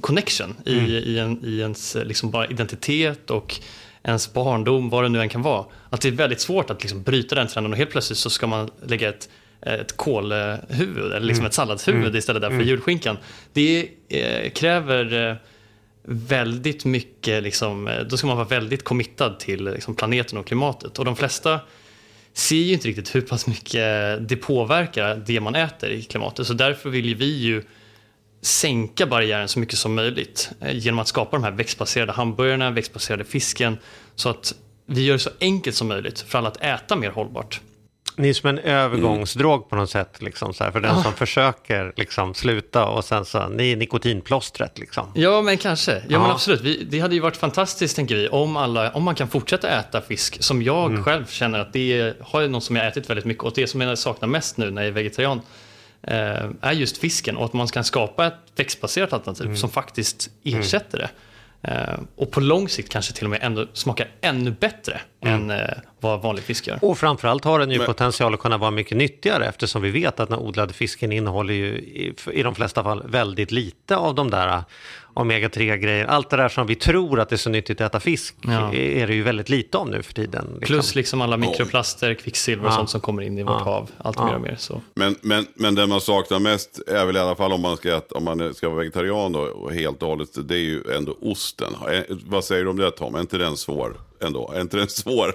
connection 0.00 0.54
i, 0.64 0.78
mm. 0.78 0.90
i, 0.90 1.18
en, 1.18 1.44
i 1.44 1.58
ens 1.58 1.96
liksom 2.04 2.30
bara 2.30 2.46
identitet 2.46 3.30
och 3.30 3.60
ens 4.02 4.32
barndom, 4.32 4.90
vad 4.90 5.04
det 5.04 5.08
nu 5.08 5.20
än 5.20 5.28
kan 5.28 5.42
vara. 5.42 5.64
Att 5.90 6.00
det 6.00 6.08
är 6.08 6.12
väldigt 6.12 6.40
svårt 6.40 6.70
att 6.70 6.82
liksom 6.82 7.02
bryta 7.02 7.34
den 7.34 7.48
trenden 7.48 7.72
och 7.72 7.78
helt 7.78 7.90
plötsligt 7.90 8.18
så 8.18 8.30
ska 8.30 8.46
man 8.46 8.70
lägga 8.86 9.08
ett, 9.08 9.28
ett 9.62 9.96
kolhuvud 9.96 11.12
eller 11.12 11.20
liksom 11.20 11.42
mm. 11.42 11.46
ett 11.46 11.54
salladshuvud 11.54 12.02
mm. 12.02 12.16
istället 12.16 12.42
där 12.42 12.48
för 12.48 12.54
mm. 12.54 12.68
julskinkan. 12.68 13.16
Det 13.52 13.88
eh, 14.08 14.50
kräver 14.50 15.30
eh, 15.30 15.36
väldigt 16.10 16.84
mycket, 16.84 17.42
liksom, 17.42 17.88
eh, 17.88 18.00
då 18.00 18.16
ska 18.16 18.26
man 18.26 18.36
vara 18.36 18.48
väldigt 18.48 18.84
committad 18.84 19.38
till 19.38 19.64
liksom, 19.64 19.94
planeten 19.94 20.38
och 20.38 20.46
klimatet. 20.46 20.98
Och 20.98 21.04
de 21.04 21.16
flesta 21.16 21.60
ser 22.32 22.56
ju 22.56 22.72
inte 22.72 22.88
riktigt 22.88 23.14
hur 23.14 23.20
pass 23.20 23.46
mycket 23.46 24.28
det 24.28 24.36
påverkar 24.36 25.22
det 25.26 25.40
man 25.40 25.54
äter 25.54 25.90
i 25.90 26.02
klimatet. 26.02 26.46
Så 26.46 26.52
därför 26.52 26.90
vill 26.90 27.14
vi 27.14 27.38
ju 27.38 27.62
sänka 28.40 29.06
barriären 29.06 29.48
så 29.48 29.58
mycket 29.58 29.78
som 29.78 29.94
möjligt 29.94 30.50
eh, 30.60 30.76
genom 30.76 30.98
att 30.98 31.08
skapa 31.08 31.36
de 31.36 31.44
här 31.44 31.50
växtbaserade 31.50 32.12
hamburgarna, 32.12 32.70
växtbaserade 32.70 33.24
fisken 33.24 33.78
så 34.14 34.28
att 34.28 34.54
vi 34.86 35.04
gör 35.04 35.12
det 35.12 35.18
så 35.18 35.30
enkelt 35.40 35.76
som 35.76 35.88
möjligt 35.88 36.20
för 36.20 36.38
alla 36.38 36.48
att 36.48 36.62
äta 36.62 36.96
mer 36.96 37.10
hållbart. 37.10 37.60
Ni 38.18 38.28
är 38.28 38.34
som 38.34 38.48
en 38.48 38.58
övergångsdrog 38.58 39.54
mm. 39.54 39.68
på 39.68 39.76
något 39.76 39.90
sätt, 39.90 40.22
liksom, 40.22 40.54
så 40.54 40.64
här, 40.64 40.70
för 40.70 40.80
den 40.80 40.90
ah. 40.90 41.02
som 41.02 41.12
försöker 41.12 41.92
liksom, 41.96 42.34
sluta 42.34 42.86
och 42.86 43.04
sen 43.04 43.24
så, 43.24 43.48
ni 43.48 43.72
är 43.72 43.76
nikotinplåstret. 43.76 44.78
Liksom. 44.78 45.12
Ja, 45.14 45.42
men 45.42 45.58
kanske. 45.58 46.02
Ja, 46.08 46.18
ah. 46.18 46.22
men 46.22 46.30
absolut. 46.30 46.60
Vi, 46.60 46.84
det 46.90 47.00
hade 47.00 47.14
ju 47.14 47.20
varit 47.20 47.36
fantastiskt, 47.36 47.96
tänker 47.96 48.16
vi, 48.16 48.28
om, 48.28 48.56
alla, 48.56 48.92
om 48.92 49.02
man 49.02 49.14
kan 49.14 49.28
fortsätta 49.28 49.68
äta 49.68 50.00
fisk, 50.00 50.42
som 50.42 50.62
jag 50.62 50.90
mm. 50.90 51.04
själv 51.04 51.26
känner 51.26 51.58
att 51.58 51.72
det 51.72 52.00
är, 52.00 52.14
har 52.20 52.48
något 52.48 52.64
som 52.64 52.76
jag 52.76 52.86
ätit 52.86 53.10
väldigt 53.10 53.26
mycket 53.26 53.44
och 53.44 53.52
det 53.54 53.66
som 53.66 53.80
jag 53.80 53.98
saknar 53.98 54.28
mest 54.28 54.56
nu 54.56 54.70
när 54.70 54.82
jag 54.82 54.88
är 54.88 54.92
vegetarian, 54.92 55.40
Eh, 56.02 56.50
är 56.60 56.72
just 56.72 56.98
fisken 56.98 57.36
och 57.36 57.44
att 57.44 57.52
man 57.52 57.66
kan 57.66 57.84
skapa 57.84 58.26
ett 58.26 58.34
växtbaserat 58.56 59.12
alternativ 59.12 59.46
mm. 59.46 59.56
som 59.56 59.70
faktiskt 59.70 60.30
ersätter 60.44 60.98
det. 60.98 61.10
Uh, 61.68 62.00
och 62.16 62.30
på 62.30 62.40
lång 62.40 62.68
sikt 62.68 62.92
kanske 62.92 63.12
till 63.12 63.24
och 63.24 63.30
med 63.30 63.38
ändå 63.42 63.66
smakar 63.72 64.08
ännu 64.20 64.50
bättre 64.50 65.00
mm. 65.20 65.50
än 65.50 65.60
uh, 65.60 65.66
vad 66.00 66.22
vanlig 66.22 66.44
fisk 66.44 66.66
gör. 66.66 66.78
Och 66.82 66.98
framförallt 66.98 67.44
har 67.44 67.58
den 67.58 67.70
ju 67.70 67.78
Men... 67.78 67.86
potential 67.86 68.34
att 68.34 68.40
kunna 68.40 68.58
vara 68.58 68.70
mycket 68.70 68.96
nyttigare 68.96 69.46
eftersom 69.46 69.82
vi 69.82 69.90
vet 69.90 70.20
att 70.20 70.28
den 70.28 70.38
odlade 70.38 70.72
fisken 70.72 71.12
innehåller 71.12 71.54
ju 71.54 71.66
i, 71.66 72.14
i 72.32 72.42
de 72.42 72.54
flesta 72.54 72.82
fall 72.82 73.02
väldigt 73.06 73.52
lite 73.52 73.96
av 73.96 74.14
de 74.14 74.30
där 74.30 74.62
omega-3-grejer. 75.18 76.06
Allt 76.06 76.30
det 76.30 76.36
där 76.36 76.48
som 76.48 76.66
vi 76.66 76.74
tror 76.74 77.20
att 77.20 77.28
det 77.28 77.34
är 77.34 77.38
så 77.38 77.50
nyttigt 77.50 77.80
att 77.80 77.86
äta 77.86 78.00
fisk 78.00 78.34
ja. 78.40 78.74
är 78.74 79.06
det 79.06 79.14
ju 79.14 79.22
väldigt 79.22 79.48
lite 79.48 79.78
av 79.78 79.88
nu 79.88 80.02
för 80.02 80.14
tiden. 80.14 80.44
Liksom. 80.44 80.60
Plus 80.60 80.94
liksom 80.94 81.20
alla 81.20 81.36
mikroplaster, 81.36 82.14
kvicksilver 82.14 82.64
och 82.66 82.72
ja. 82.72 82.76
sånt 82.76 82.90
som 82.90 83.00
kommer 83.00 83.22
in 83.22 83.38
i 83.38 83.42
vårt 83.42 83.52
ja. 83.58 83.64
hav. 83.64 83.90
Allt 83.98 84.18
mer 84.18 84.34
och 84.34 84.40
mer. 84.40 84.56
Så. 84.58 84.82
Men, 84.94 85.16
men, 85.20 85.46
men 85.54 85.74
det 85.74 85.86
man 85.86 86.00
saknar 86.00 86.38
mest 86.38 86.80
är 86.86 87.06
väl 87.06 87.16
i 87.16 87.20
alla 87.20 87.34
fall 87.34 87.52
om 87.52 87.60
man 87.60 87.76
ska, 87.76 88.00
om 88.10 88.24
man 88.24 88.54
ska 88.54 88.68
vara 88.68 88.78
vegetarian 88.78 89.32
då, 89.32 89.40
och 89.40 89.72
helt 89.72 90.02
och 90.02 90.08
hållet, 90.08 90.48
det 90.48 90.54
är 90.54 90.58
ju 90.58 90.82
ändå 90.96 91.16
osten. 91.20 91.72
Vad 92.08 92.44
säger 92.44 92.64
du 92.64 92.70
om 92.70 92.76
det 92.76 92.90
Tom? 92.90 93.14
Är 93.14 93.20
inte 93.20 93.38
den 93.38 93.56
svår 93.56 93.96
ändå? 94.20 94.52
Är 94.54 94.60
inte 94.60 94.76
den 94.76 94.88
svår? 94.88 95.34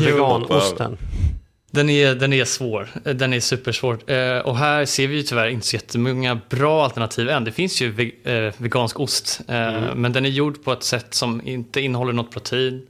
Veganosten. 0.00 0.96
Den 1.74 1.90
är, 1.90 2.14
den 2.14 2.32
är 2.32 2.44
svår. 2.44 2.88
Den 3.14 3.32
är 3.32 3.40
supersvår. 3.40 4.10
Eh, 4.10 4.38
och 4.38 4.56
här 4.56 4.84
ser 4.84 5.06
vi 5.08 5.16
ju 5.16 5.22
tyvärr 5.22 5.48
inte 5.48 5.66
så 5.66 5.76
jättemånga 5.76 6.40
bra 6.48 6.84
alternativ 6.84 7.28
än. 7.28 7.44
Det 7.44 7.52
finns 7.52 7.82
ju 7.82 8.12
eh, 8.24 8.52
vegansk 8.56 9.00
ost, 9.00 9.40
eh, 9.48 9.56
mm. 9.56 10.02
men 10.02 10.12
den 10.12 10.26
är 10.26 10.30
gjord 10.30 10.64
på 10.64 10.72
ett 10.72 10.82
sätt 10.82 11.14
som 11.14 11.46
inte 11.46 11.80
innehåller 11.80 12.12
något 12.12 12.30
protein. 12.30 12.86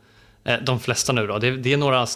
De 0.63 0.81
flesta 0.81 1.13
nu 1.13 1.27
då. 1.27 1.39
Det, 1.39 1.73
är 1.73 1.77
några, 1.77 2.07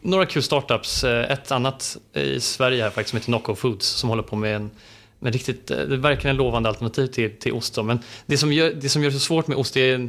några 0.00 0.26
kul 0.26 0.42
startups. 0.42 1.04
Ett 1.04 1.52
annat 1.52 1.96
i 2.14 2.40
Sverige 2.40 2.82
här 2.82 2.90
faktiskt 2.90 3.10
som 3.10 3.18
heter 3.18 3.30
Nocco 3.30 3.54
Foods 3.54 3.86
som 3.86 4.08
håller 4.08 4.22
på 4.22 4.36
med 4.36 4.56
en 4.56 4.70
med 5.18 5.32
riktigt, 5.32 5.66
det 5.66 5.74
är 5.74 5.86
verkligen 5.86 6.36
en 6.36 6.36
lovande 6.36 6.68
alternativ 6.68 7.06
till, 7.06 7.30
till 7.38 7.52
ost. 7.52 7.74
Då. 7.74 7.82
Men 7.82 7.98
det 8.26 8.38
som, 8.38 8.52
gör, 8.52 8.70
det 8.70 8.88
som 8.88 9.02
gör 9.02 9.10
det 9.10 9.16
så 9.16 9.20
svårt 9.20 9.46
med 9.46 9.58
ost 9.58 9.76
är 9.76 10.08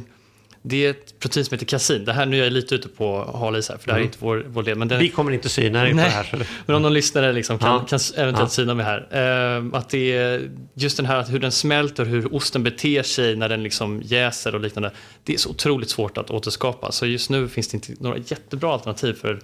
det 0.68 0.86
är 0.86 0.90
ett 0.90 1.18
protein 1.18 1.44
som 1.44 1.54
heter 1.54 1.66
kasin. 1.66 2.04
Det 2.04 2.12
här, 2.12 2.26
nu 2.26 2.40
är 2.40 2.44
jag 2.44 2.52
lite 2.52 2.74
ute 2.74 2.88
på 2.88 3.30
hal 3.34 3.56
is 3.56 3.68
här, 3.68 3.76
för 3.76 3.86
det 3.86 3.92
här 3.92 3.98
är 3.98 4.02
mm. 4.02 4.08
inte 4.08 4.18
vår, 4.20 4.44
vår 4.48 4.62
del. 4.62 4.78
Men 4.78 4.88
den, 4.88 4.98
Vi 4.98 5.08
kommer 5.08 5.32
inte 5.32 5.48
syna 5.48 5.82
dig 5.82 5.90
på 5.90 5.96
det 5.96 6.02
här. 6.02 6.46
Men 6.66 6.76
om 6.76 6.82
någon 6.82 6.94
lyssnare 6.94 7.32
liksom 7.32 7.58
kan, 7.58 7.68
ja. 7.68 7.86
kan 7.88 7.98
eventuellt 8.16 8.50
ja. 8.50 8.54
syna 8.54 8.74
mig 8.74 8.86
här. 8.86 9.58
Uh, 9.58 9.74
att 9.74 9.88
det 9.88 10.12
är 10.12 10.50
just 10.74 10.96
den 10.96 11.06
här 11.06 11.24
hur 11.24 11.38
den 11.38 11.52
smälter, 11.52 12.04
hur 12.04 12.34
osten 12.34 12.62
beter 12.62 13.02
sig 13.02 13.36
när 13.36 13.48
den 13.48 13.62
liksom 13.62 14.02
jäser 14.04 14.54
och 14.54 14.60
liknande. 14.60 14.90
Det 15.24 15.34
är 15.34 15.38
så 15.38 15.50
otroligt 15.50 15.90
svårt 15.90 16.18
att 16.18 16.30
återskapa. 16.30 16.92
Så 16.92 17.06
just 17.06 17.30
nu 17.30 17.48
finns 17.48 17.68
det 17.68 17.74
inte 17.74 18.02
några 18.02 18.18
jättebra 18.18 18.72
alternativ 18.72 19.12
för 19.12 19.40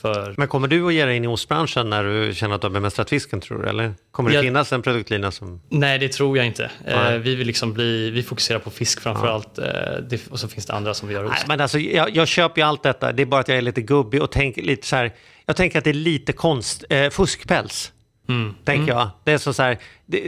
för... 0.00 0.34
Men 0.36 0.48
kommer 0.48 0.68
du 0.68 0.86
att 0.86 0.94
ge 0.94 1.04
dig 1.04 1.16
in 1.16 1.24
i 1.24 1.26
ostbranschen 1.26 1.90
när 1.90 2.04
du 2.04 2.34
känner 2.34 2.54
att 2.54 2.60
du 2.60 2.66
har 2.66 2.72
bemästrat 2.72 3.10
fisken 3.10 3.40
tror 3.40 3.62
du? 3.62 3.68
Eller 3.68 3.94
kommer 4.10 4.30
det 4.30 4.34
jag... 4.34 4.44
finnas 4.44 4.72
en 4.72 4.82
produktlina 4.82 5.30
som... 5.30 5.60
Nej, 5.68 5.98
det 5.98 6.08
tror 6.08 6.36
jag 6.36 6.46
inte. 6.46 6.70
Eh, 6.86 7.10
vi 7.10 7.34
vill 7.34 7.46
liksom 7.46 7.72
bli, 7.72 8.10
vi 8.10 8.22
fokuserar 8.22 8.58
på 8.58 8.70
fisk 8.70 9.00
framför 9.00 9.26
ja. 9.26 9.32
allt. 9.32 9.58
Eh, 9.58 10.20
och 10.30 10.40
så 10.40 10.48
finns 10.48 10.66
det 10.66 10.72
andra 10.72 10.94
som 10.94 11.08
vi 11.08 11.14
gör 11.14 11.24
ost. 11.24 11.34
Nej, 11.36 11.44
men 11.48 11.60
alltså, 11.60 11.78
jag, 11.78 12.16
jag 12.16 12.28
köper 12.28 12.60
ju 12.60 12.66
allt 12.66 12.82
detta. 12.82 13.12
Det 13.12 13.22
är 13.22 13.26
bara 13.26 13.40
att 13.40 13.48
jag 13.48 13.58
är 13.58 13.62
lite 13.62 13.82
gubbig 13.82 14.22
och 14.22 14.30
tänker 14.30 14.62
lite 14.62 14.86
så 14.86 14.96
här. 14.96 15.12
Jag 15.46 15.56
tänker 15.56 15.78
att 15.78 15.84
det 15.84 15.90
är 15.90 15.94
lite 15.94 16.32
konst, 16.32 16.84
eh, 16.90 17.10
fuskpäls. 17.10 17.92
Mm. 18.28 18.54
Tänker 18.64 18.92
mm. 18.92 18.98
jag. 18.98 19.10
Det 19.24 19.32
är 19.32 19.38
så, 19.38 19.52
så 19.52 19.62
här, 19.62 19.78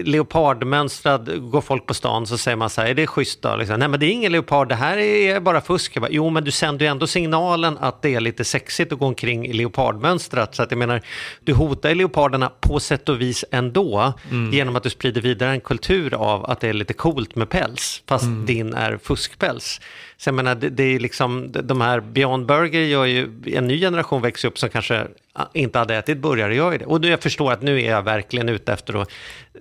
leopardmönstrad, 0.05 1.51
går 1.51 1.61
folk 1.61 1.87
på 1.87 1.95
stan 1.95 2.27
så 2.27 2.38
säger 2.38 2.57
man 2.57 2.71
så 2.71 2.81
här, 2.81 2.88
är 2.88 2.95
det 2.95 3.07
schysst 3.07 3.42
då? 3.42 3.57
Liksom, 3.57 3.79
Nej 3.79 3.88
men 3.88 4.01
det 4.01 4.07
är 4.07 4.11
ingen 4.11 4.33
leopard, 4.33 4.68
det 4.68 4.75
här 4.75 4.99
är 4.99 5.40
bara 5.40 5.61
fusk. 5.61 6.01
Bara, 6.01 6.11
jo 6.11 6.31
men 6.31 6.45
du 6.45 6.51
sänder 6.51 6.87
ju 6.87 6.90
ändå 6.90 7.07
signalen 7.07 7.79
att 7.79 8.03
det 8.03 8.14
är 8.14 8.21
lite 8.21 8.45
sexigt 8.45 8.92
att 8.92 8.99
gå 8.99 9.07
omkring 9.07 9.47
i 9.47 9.53
leopardmönstrat. 9.53 10.55
Så 10.55 10.62
att 10.62 10.71
jag 10.71 10.79
menar, 10.79 11.03
du 11.45 11.53
hotar 11.53 11.95
leoparderna 11.95 12.53
på 12.61 12.81
sätt 12.81 13.09
och 13.09 13.21
vis 13.21 13.45
ändå 13.51 14.12
mm. 14.31 14.53
genom 14.53 14.77
att 14.77 14.83
du 14.83 14.90
sprider 14.90 15.21
vidare 15.21 15.51
en 15.51 15.61
kultur 15.61 16.14
av 16.14 16.51
att 16.51 16.61
det 16.61 16.68
är 16.68 16.73
lite 16.73 16.92
coolt 16.92 17.37
med 17.37 17.49
päls, 17.49 18.03
fast 18.07 18.25
mm. 18.25 18.47
din 18.47 18.75
är 18.75 18.99
fuskpäls. 19.03 19.81
Så 20.16 20.29
jag 20.29 20.35
menar, 20.35 20.55
det, 20.55 20.71
det, 20.71 20.83
är 20.83 21.01
liksom, 21.01 21.53
de 21.53 21.81
här 21.81 22.01
Beyond 22.01 22.47
Burger 22.47 22.81
gör 22.81 23.05
ju, 23.05 23.29
en 23.47 23.66
ny 23.66 23.81
generation 23.81 24.23
växer 24.23 24.49
upp 24.49 24.59
som 24.59 24.68
kanske 24.68 25.07
inte 25.53 25.79
hade 25.79 25.97
ätit 25.97 26.18
burgare 26.18 26.55
gör 26.55 26.73
ju 26.73 26.79
det. 26.79 26.85
Och 26.85 27.05
jag 27.05 27.23
förstår 27.23 27.53
att 27.53 27.62
nu 27.62 27.83
är 27.83 27.90
jag 27.90 28.03
verkligen 28.03 28.49
ute 28.49 28.73
efter 28.73 29.03
att 29.03 29.11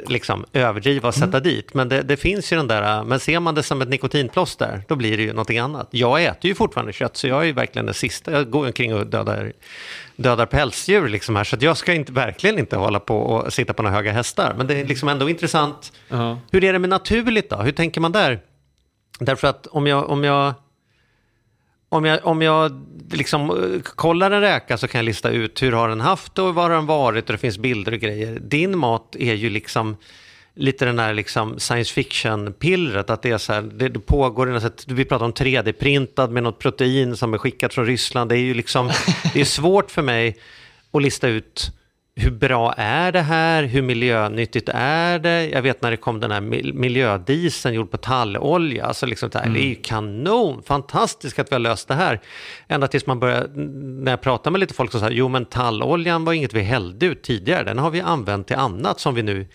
liksom 0.07 0.45
överdriva 0.53 1.07
och 1.07 1.13
sätta 1.13 1.37
mm. 1.37 1.43
dit. 1.43 1.73
Men 1.73 1.89
det, 1.89 2.01
det, 2.01 2.17
finns 2.17 2.53
ju 2.53 2.57
den 2.57 2.67
där, 2.67 3.03
men 3.03 3.19
ser 3.19 3.39
man 3.39 3.55
det 3.55 3.63
som 3.63 3.81
ett 3.81 3.89
nikotinplåster, 3.89 4.83
då 4.87 4.95
blir 4.95 5.17
det 5.17 5.23
ju 5.23 5.29
någonting 5.29 5.59
annat. 5.59 5.87
Jag 5.91 6.23
äter 6.23 6.49
ju 6.49 6.55
fortfarande 6.55 6.93
kött, 6.93 7.17
så 7.17 7.27
jag 7.27 7.41
är 7.41 7.45
ju 7.45 7.51
verkligen 7.51 7.85
den 7.85 7.95
sista. 7.95 8.31
Jag 8.31 8.49
går 8.49 8.65
omkring 8.65 8.95
och 8.95 9.07
dödar, 9.07 9.53
dödar 10.15 10.45
pälsdjur 10.45 11.09
liksom 11.09 11.35
här, 11.35 11.43
så 11.43 11.57
jag 11.59 11.77
ska 11.77 11.93
inte, 11.93 12.11
verkligen 12.11 12.59
inte 12.59 12.77
hålla 12.77 12.99
på 12.99 13.17
och 13.19 13.53
sitta 13.53 13.73
på 13.73 13.83
några 13.83 13.95
höga 13.95 14.11
hästar. 14.11 14.53
Men 14.57 14.67
det 14.67 14.73
är 14.73 14.85
liksom 14.85 15.09
ändå 15.09 15.29
intressant. 15.29 15.91
Uh 16.11 16.17
-huh. 16.17 16.37
Hur 16.51 16.63
är 16.63 16.73
det 16.73 16.79
med 16.79 16.89
naturligt 16.89 17.49
då? 17.49 17.55
Hur 17.55 17.71
tänker 17.71 18.01
man 18.01 18.11
där? 18.11 18.39
Därför 19.19 19.47
att 19.47 19.67
om 19.67 19.87
jag, 19.87 20.09
om 20.09 20.23
jag 20.23 20.53
om 21.91 22.05
jag, 22.05 22.25
om 22.25 22.41
jag 22.41 22.85
liksom 23.11 23.49
eh, 23.49 23.81
kollar 23.81 24.31
en 24.31 24.41
räka 24.41 24.77
så 24.77 24.87
kan 24.87 24.99
jag 24.99 25.05
lista 25.05 25.29
ut 25.29 25.61
hur 25.61 25.71
har 25.71 25.89
den 25.89 26.01
haft 26.01 26.39
och 26.39 26.55
var 26.55 26.63
har 26.63 26.75
den 26.75 26.85
varit 26.85 27.25
och 27.25 27.31
det 27.31 27.37
finns 27.37 27.57
bilder 27.57 27.91
och 27.91 27.99
grejer. 27.99 28.39
Din 28.39 28.77
mat 28.77 29.15
är 29.19 29.33
ju 29.33 29.49
liksom 29.49 29.97
lite 30.55 30.85
den 30.85 30.99
här 30.99 31.13
liksom 31.13 31.59
science 31.59 31.93
fiction-pillret, 31.93 33.09
att 33.09 33.21
det 33.21 33.29
är 33.29 33.37
så 33.37 33.53
här, 33.53 33.61
det, 33.61 33.89
det 33.89 33.99
pågår, 33.99 34.93
vi 34.93 35.05
pratar 35.05 35.25
om 35.25 35.33
3D-printad 35.33 36.31
med 36.31 36.43
något 36.43 36.59
protein 36.59 37.17
som 37.17 37.33
är 37.33 37.37
skickat 37.37 37.73
från 37.73 37.85
Ryssland. 37.85 38.29
Det 38.29 38.35
är 38.35 38.39
ju 38.39 38.53
liksom, 38.53 38.91
det 39.33 39.41
är 39.41 39.45
svårt 39.45 39.91
för 39.91 40.01
mig 40.01 40.37
att 40.91 41.01
lista 41.01 41.27
ut 41.27 41.71
hur 42.15 42.31
bra 42.31 42.73
är 42.77 43.11
det 43.11 43.21
här? 43.21 43.63
Hur 43.63 43.81
miljönyttigt 43.81 44.69
är 44.73 45.19
det? 45.19 45.49
Jag 45.49 45.61
vet 45.61 45.81
när 45.81 45.91
det 45.91 45.97
kom 45.97 46.19
den 46.19 46.31
här 46.31 46.41
miljödieseln 46.73 47.75
gjord 47.75 47.91
på 47.91 47.97
tallolja. 47.97 48.85
Alltså 48.85 49.05
liksom 49.05 49.29
det, 49.29 49.39
här, 49.39 49.45
mm. 49.45 49.53
det 49.53 49.65
är 49.65 49.69
ju 49.69 49.75
kanon, 49.75 50.63
fantastiskt 50.63 51.39
att 51.39 51.51
vi 51.51 51.55
har 51.55 51.59
löst 51.59 51.87
det 51.87 51.93
här. 51.93 52.21
Ända 52.67 52.87
tills 52.87 53.05
man 53.05 53.19
börjar, 53.19 53.47
när 54.03 54.11
jag 54.11 54.21
pratar 54.21 54.51
med 54.51 54.59
lite 54.59 54.73
folk 54.73 54.91
så 54.91 54.99
säger 54.99 55.11
jo 55.11 55.27
men 55.27 55.45
talloljan 55.45 56.25
var 56.25 56.33
inget 56.33 56.53
vi 56.53 56.61
hällde 56.61 57.05
ut 57.05 57.23
tidigare, 57.23 57.63
den 57.63 57.77
har 57.77 57.91
vi 57.91 58.01
använt 58.01 58.47
till 58.47 58.57
annat 58.57 58.99
som 58.99 59.15
vi 59.15 59.23
nu 59.23 59.47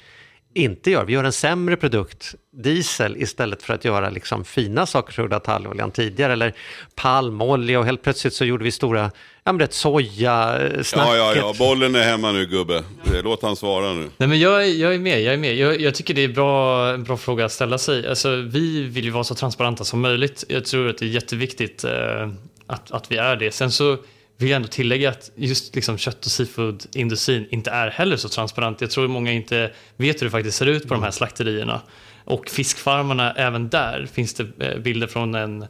inte 0.54 0.90
gör. 0.90 1.04
Vi 1.04 1.12
gör 1.12 1.24
en 1.24 1.32
sämre 1.32 1.76
produkt, 1.76 2.34
diesel, 2.62 3.16
istället 3.16 3.62
för 3.62 3.74
att 3.74 3.84
göra 3.84 4.10
liksom 4.10 4.44
fina 4.44 4.86
saker 4.86 5.12
som 5.12 5.24
gjorda 5.24 5.40
talloljan 5.40 5.90
tidigare. 5.90 6.32
Eller 6.32 6.54
palmolja 6.94 7.78
och 7.78 7.84
helt 7.84 8.02
plötsligt 8.02 8.34
så 8.34 8.44
gjorde 8.44 8.64
vi 8.64 8.70
stora, 8.70 9.10
ja 9.46 9.52
men 9.52 9.60
rätt 9.60 9.72
soja, 9.72 10.58
snacket. 10.82 10.92
Ja, 10.92 11.16
ja, 11.16 11.34
ja, 11.36 11.54
bollen 11.58 11.94
är 11.94 12.02
hemma 12.02 12.32
nu 12.32 12.46
gubbe. 12.46 12.84
Låt 13.24 13.42
han 13.42 13.56
svara 13.56 13.92
nu. 13.92 14.10
Nej 14.16 14.28
men 14.28 14.40
jag, 14.40 14.68
jag 14.68 14.94
är 14.94 14.98
med, 14.98 15.22
jag 15.22 15.34
är 15.34 15.38
med. 15.38 15.56
Jag, 15.56 15.80
jag 15.80 15.94
tycker 15.94 16.14
det 16.14 16.24
är 16.24 16.28
bra, 16.28 16.88
en 16.94 17.04
bra 17.04 17.16
fråga 17.16 17.44
att 17.44 17.52
ställa 17.52 17.78
sig. 17.78 18.08
Alltså, 18.08 18.36
vi 18.36 18.82
vill 18.82 19.04
ju 19.04 19.10
vara 19.10 19.24
så 19.24 19.34
transparenta 19.34 19.84
som 19.84 20.00
möjligt. 20.00 20.44
Jag 20.48 20.64
tror 20.64 20.88
att 20.88 20.98
det 20.98 21.04
är 21.04 21.08
jätteviktigt 21.08 21.84
eh, 21.84 22.30
att, 22.66 22.90
att 22.90 23.12
vi 23.12 23.16
är 23.16 23.36
det. 23.36 23.50
Sen 23.50 23.72
så 23.72 23.96
vill 24.36 24.50
jag 24.50 24.56
ändå 24.56 24.68
tillägga 24.68 25.08
att 25.10 25.30
just 25.34 25.74
liksom 25.74 25.98
kött 25.98 26.24
och 26.24 26.30
seafoodindustrin 26.30 27.46
inte 27.50 27.70
är 27.70 27.90
heller 27.90 28.16
så 28.16 28.28
transparent. 28.28 28.80
Jag 28.80 28.90
tror 28.90 29.08
många 29.08 29.32
inte 29.32 29.72
vet 29.96 30.20
hur 30.22 30.26
det 30.26 30.30
faktiskt 30.30 30.58
ser 30.58 30.66
ut 30.66 30.88
på 30.88 30.94
de 30.94 31.02
här 31.02 31.10
slakterierna. 31.10 31.80
Och 32.24 32.48
fiskfarmarna, 32.48 33.32
även 33.32 33.68
där 33.68 34.08
finns 34.12 34.34
det 34.34 34.46
eh, 34.58 34.78
bilder 34.78 35.06
från 35.06 35.34
en, 35.34 35.66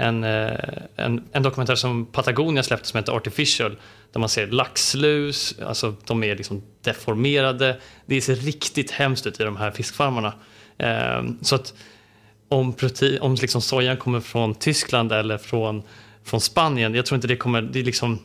en, 0.00 0.24
eh, 0.24 0.58
en, 0.96 1.24
en 1.32 1.42
dokumentär 1.42 1.74
som 1.74 2.06
Patagonia 2.06 2.62
släppte 2.62 2.88
som 2.88 2.98
heter 2.98 3.12
Artificial. 3.12 3.76
Där 4.12 4.20
man 4.20 4.28
ser 4.28 4.46
laxlus, 4.46 5.54
alltså 5.66 5.94
de 6.06 6.24
är 6.24 6.36
liksom 6.36 6.62
deformerade. 6.82 7.80
Det 8.06 8.20
ser 8.20 8.34
riktigt 8.34 8.90
hemskt 8.90 9.26
ut 9.26 9.40
i 9.40 9.44
de 9.44 9.56
här 9.56 9.70
fiskfarmarna. 9.70 10.32
Ehm, 10.78 11.38
så 11.42 11.54
att 11.54 11.74
om, 12.48 12.72
protein, 12.72 13.20
om 13.20 13.34
liksom 13.34 13.62
sojan 13.62 13.96
kommer 13.96 14.20
från 14.20 14.54
Tyskland 14.54 15.12
eller 15.12 15.38
från 15.38 15.82
från 16.24 16.40
Spanien. 16.40 16.94
Jag 16.94 17.06
tror 17.06 17.16
inte 17.16 17.28
det 17.28 17.36
kommer, 17.36 17.62
det 17.62 17.80
är, 17.80 17.84
liksom, 17.84 18.18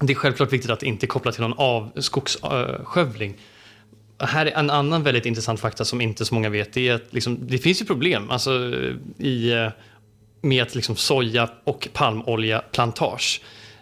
det 0.00 0.12
är 0.12 0.14
självklart 0.14 0.52
viktigt 0.52 0.70
att 0.70 0.82
inte 0.82 1.06
koppla 1.06 1.32
till 1.32 1.42
någon 1.42 1.58
av 1.58 1.90
eh, 1.96 2.00
skogsskövling. 2.00 3.36
Här 4.18 4.46
är 4.46 4.50
en 4.50 4.70
annan 4.70 5.02
väldigt 5.02 5.26
intressant 5.26 5.60
fakta 5.60 5.84
som 5.84 6.00
inte 6.00 6.24
så 6.24 6.34
många 6.34 6.48
vet. 6.48 6.72
Det, 6.72 6.88
är 6.88 6.94
att 6.94 7.12
liksom, 7.12 7.38
det 7.46 7.58
finns 7.58 7.82
ju 7.82 7.84
problem 7.84 8.30
alltså, 8.30 8.74
i, 9.18 9.52
eh, 9.52 9.68
med 10.44 10.62
att 10.62 10.74
liksom 10.74 10.96
soja 10.96 11.48
och 11.64 11.88
palmolja 11.92 12.58
plantage 12.72 13.40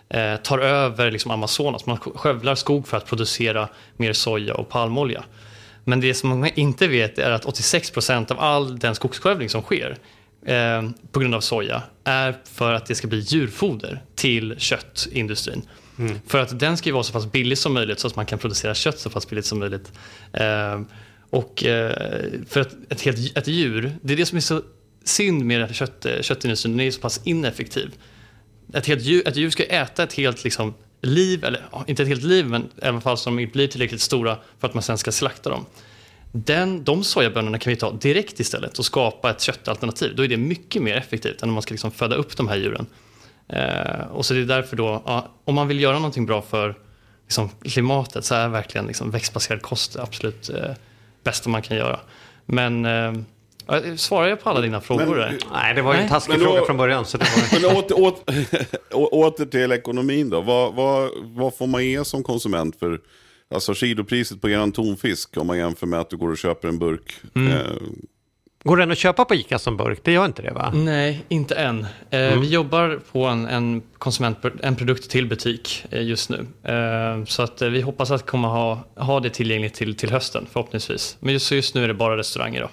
eh, 0.08 0.36
tar 0.36 0.58
över 0.58 1.10
liksom 1.10 1.30
Amazonas. 1.30 1.86
Man 1.86 1.96
skövlar 1.96 2.54
skog 2.54 2.88
för 2.88 2.96
att 2.96 3.06
producera 3.06 3.68
mer 3.96 4.12
soja 4.12 4.54
och 4.54 4.68
palmolja. 4.68 5.24
Men 5.84 6.00
det 6.00 6.14
som 6.14 6.28
många 6.28 6.48
inte 6.48 6.88
vet 6.88 7.18
är 7.18 7.30
att 7.30 7.44
86 7.44 7.90
procent 7.90 8.30
av 8.30 8.40
all 8.40 8.78
den 8.78 8.94
skogsskövling 8.94 9.48
som 9.48 9.62
sker 9.62 9.96
eh, 10.46 10.82
på 11.12 11.20
grund 11.20 11.34
av 11.34 11.40
soja 11.40 11.82
är 12.04 12.36
för 12.44 12.72
att 12.72 12.86
det 12.86 12.94
ska 12.94 13.08
bli 13.08 13.18
djurfoder 13.18 14.02
till 14.14 14.54
köttindustrin. 14.58 15.62
Mm. 15.98 16.20
För 16.26 16.38
att 16.38 16.58
den 16.58 16.76
ska 16.76 16.92
vara 16.92 17.02
så 17.02 17.12
pass 17.12 17.32
billig 17.32 17.58
som 17.58 17.74
möjligt 17.74 18.00
så 18.00 18.06
att 18.06 18.16
man 18.16 18.26
kan 18.26 18.38
producera 18.38 18.74
kött 18.74 18.98
så 18.98 19.10
pass 19.10 19.28
billigt 19.28 19.46
som 19.46 19.58
möjligt. 19.58 19.92
Eh, 20.32 20.80
och 21.30 21.64
eh, 21.64 21.92
för 22.48 22.60
att 22.60 22.74
ett, 22.88 23.00
helt, 23.00 23.36
ett 23.36 23.48
djur, 23.48 23.96
det 24.02 24.12
är 24.12 24.16
det 24.16 24.26
som 24.26 24.36
är 24.36 24.40
så 24.40 24.62
synd 25.04 25.44
med 25.44 25.74
kött, 25.74 26.06
köttindustrin, 26.20 26.76
den 26.76 26.86
är 26.86 26.90
så 26.90 27.00
pass 27.00 27.20
ineffektiv. 27.24 27.90
Ett, 28.74 28.86
helt 28.86 29.02
djur, 29.02 29.28
ett 29.28 29.36
djur 29.36 29.50
ska 29.50 29.64
äta 29.64 30.02
ett 30.02 30.12
helt 30.12 30.44
liksom, 30.44 30.74
liv, 31.00 31.44
eller 31.44 31.60
inte 31.86 32.02
ett 32.02 32.08
helt 32.08 32.22
liv, 32.22 32.46
men 32.46 32.62
i 32.62 32.86
alla 32.86 33.00
fall 33.00 33.18
som 33.18 33.36
blir 33.36 33.66
tillräckligt 33.66 34.00
stora 34.00 34.38
för 34.60 34.68
att 34.68 34.74
man 34.74 34.82
sen 34.82 34.98
ska 34.98 35.12
slakta 35.12 35.50
dem. 35.50 35.66
Den, 36.32 36.84
de 36.84 37.04
sojabönorna 37.04 37.58
kan 37.58 37.70
vi 37.70 37.76
ta 37.76 37.92
direkt 37.92 38.40
istället 38.40 38.78
och 38.78 38.84
skapa 38.84 39.30
ett 39.30 39.40
köttalternativ. 39.40 40.16
Då 40.16 40.24
är 40.24 40.28
det 40.28 40.36
mycket 40.36 40.82
mer 40.82 40.96
effektivt 40.96 41.42
än 41.42 41.48
om 41.48 41.54
man 41.54 41.62
ska 41.62 41.74
liksom 41.74 41.90
föda 41.90 42.16
upp 42.16 42.36
de 42.36 42.48
här 42.48 42.56
djuren. 42.56 42.86
Eh, 43.48 44.06
och 44.12 44.26
så 44.26 44.34
det 44.34 44.40
är 44.40 44.44
därför 44.44 44.76
då, 44.76 45.02
ja, 45.06 45.30
om 45.44 45.54
man 45.54 45.68
vill 45.68 45.80
göra 45.80 45.94
någonting 45.94 46.26
bra 46.26 46.42
för 46.42 46.74
liksom, 47.24 47.48
klimatet 47.48 48.24
så 48.24 48.34
är 48.34 48.48
verkligen 48.48 48.86
liksom, 48.86 49.10
växtbaserad 49.10 49.62
kost 49.62 49.92
det 49.92 50.02
absolut 50.02 50.48
eh, 50.48 50.70
bästa 51.24 51.50
man 51.50 51.62
kan 51.62 51.76
göra. 51.76 52.00
Men 52.46 52.84
eh, 52.84 53.12
Svarar 53.96 54.28
jag 54.28 54.42
på 54.42 54.50
alla 54.50 54.60
dina 54.60 54.80
frågor? 54.80 55.16
Men, 55.16 55.38
nej, 55.52 55.74
det 55.74 55.82
var 55.82 55.94
ju 55.94 56.00
en 56.00 56.08
taskig 56.08 56.40
fråga 56.40 56.60
då, 56.60 56.66
från 56.66 56.76
början. 56.76 57.04
Så 57.04 57.18
det 57.18 57.24
var... 57.24 57.60
Men 57.70 57.76
åter, 57.76 58.00
åter, 58.00 59.14
åter 59.14 59.46
till 59.46 59.72
ekonomin 59.72 60.30
då. 60.30 60.40
Vad, 60.40 60.74
vad, 60.74 61.10
vad 61.22 61.56
får 61.56 61.66
man 61.66 61.84
ge 61.84 62.04
som 62.04 62.22
konsument 62.22 62.78
för 62.78 63.00
Alltså 63.54 63.74
kilopriset 63.74 64.40
på 64.40 64.50
eran 64.50 64.72
tonfisk 64.72 65.36
om 65.36 65.46
man 65.46 65.58
jämför 65.58 65.86
med 65.86 66.00
att 66.00 66.10
du 66.10 66.16
går 66.16 66.30
och 66.30 66.38
köper 66.38 66.68
en 66.68 66.78
burk. 66.78 67.14
Mm. 67.34 67.52
Eh, 67.52 67.66
Går 68.64 68.76
den 68.76 68.90
att 68.90 68.98
köpa 68.98 69.24
på 69.24 69.34
ICA 69.34 69.58
som 69.58 69.76
burk? 69.76 70.00
Det 70.02 70.12
gör 70.12 70.24
inte 70.24 70.42
det 70.42 70.50
va? 70.50 70.72
Nej, 70.74 71.24
inte 71.28 71.54
än. 71.54 71.86
Eh, 72.10 72.20
mm. 72.20 72.40
Vi 72.40 72.48
jobbar 72.48 73.00
på 73.12 73.24
en, 73.24 73.46
en, 73.46 73.82
konsument, 73.98 74.38
en 74.62 74.76
produkt 74.76 75.10
till 75.10 75.26
butik 75.26 75.84
eh, 75.90 76.02
just 76.02 76.30
nu. 76.30 76.46
Eh, 76.62 77.24
så 77.24 77.42
att 77.42 77.62
vi 77.62 77.80
hoppas 77.80 78.10
att 78.10 78.26
komma 78.26 78.48
ha, 78.48 78.84
ha 78.96 79.20
det 79.20 79.30
tillgängligt 79.30 79.74
till, 79.74 79.96
till 79.96 80.10
hösten 80.10 80.46
förhoppningsvis. 80.52 81.16
Men 81.20 81.32
just, 81.32 81.52
just 81.52 81.74
nu 81.74 81.84
är 81.84 81.88
det 81.88 81.94
bara 81.94 82.16
restauranger 82.16 82.60
då. 82.60 82.68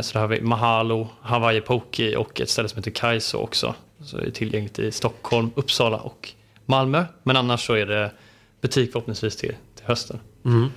Så 0.00 0.12
där 0.12 0.20
har 0.20 0.28
vi 0.28 0.40
Mahalo, 0.40 1.08
Hawaii 1.20 1.60
Poke 1.60 2.16
och 2.16 2.40
ett 2.40 2.50
ställe 2.50 2.68
som 2.68 2.76
heter 2.76 2.90
Kaiso 2.90 3.38
också. 3.38 3.74
Så 4.04 4.16
det 4.16 4.26
är 4.26 4.30
tillgängligt 4.30 4.78
i 4.78 4.92
Stockholm, 4.92 5.50
Uppsala 5.54 5.96
och 5.96 6.32
Malmö. 6.66 7.04
Men 7.22 7.36
annars 7.36 7.66
så 7.66 7.74
är 7.74 7.86
det 7.86 8.12
butik 8.60 8.92
förhoppningsvis 8.92 9.36
till, 9.36 9.56
till 9.74 9.86
hösten. 9.86 10.20
Mm. 10.44 10.68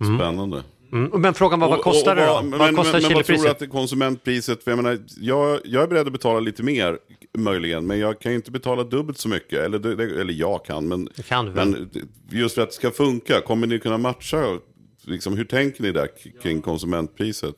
Mm. 0.00 0.18
Spännande. 0.18 0.62
Mm. 0.92 1.20
Men 1.20 1.34
frågan 1.34 1.60
var, 1.60 1.68
vad 1.68 1.80
kostar 1.80 2.16
det 2.16 2.26
då? 2.26 2.32
Vad 2.32 2.44
men, 2.44 2.76
kostar 2.76 2.92
men, 2.92 3.02
men 3.02 3.14
vad 3.14 3.24
tror 3.24 3.42
du 3.42 3.48
att 3.48 3.58
det 3.58 3.66
konsumentpriset? 3.66 4.64
För 4.64 4.70
jag, 4.70 4.76
menar, 4.76 4.98
jag, 5.16 5.60
jag 5.64 5.82
är 5.82 5.86
beredd 5.86 6.06
att 6.06 6.12
betala 6.12 6.40
lite 6.40 6.62
mer, 6.62 6.98
möjligen. 7.38 7.86
Men 7.86 7.98
jag 7.98 8.20
kan 8.20 8.32
ju 8.32 8.36
inte 8.36 8.50
betala 8.50 8.84
dubbelt 8.84 9.18
så 9.18 9.28
mycket. 9.28 9.58
Eller, 9.58 10.00
eller 10.00 10.32
jag 10.32 10.64
kan, 10.64 10.88
men, 10.88 11.08
kan 11.28 11.52
men 11.52 11.90
just 12.30 12.54
för 12.54 12.62
att 12.62 12.68
det 12.68 12.74
ska 12.74 12.90
funka. 12.90 13.40
Kommer 13.40 13.66
ni 13.66 13.78
kunna 13.78 13.98
matcha? 13.98 14.58
Liksom, 15.04 15.36
hur 15.36 15.44
tänker 15.44 15.82
ni 15.82 15.92
där 15.92 16.08
kring 16.42 16.62
konsumentpriset? 16.62 17.54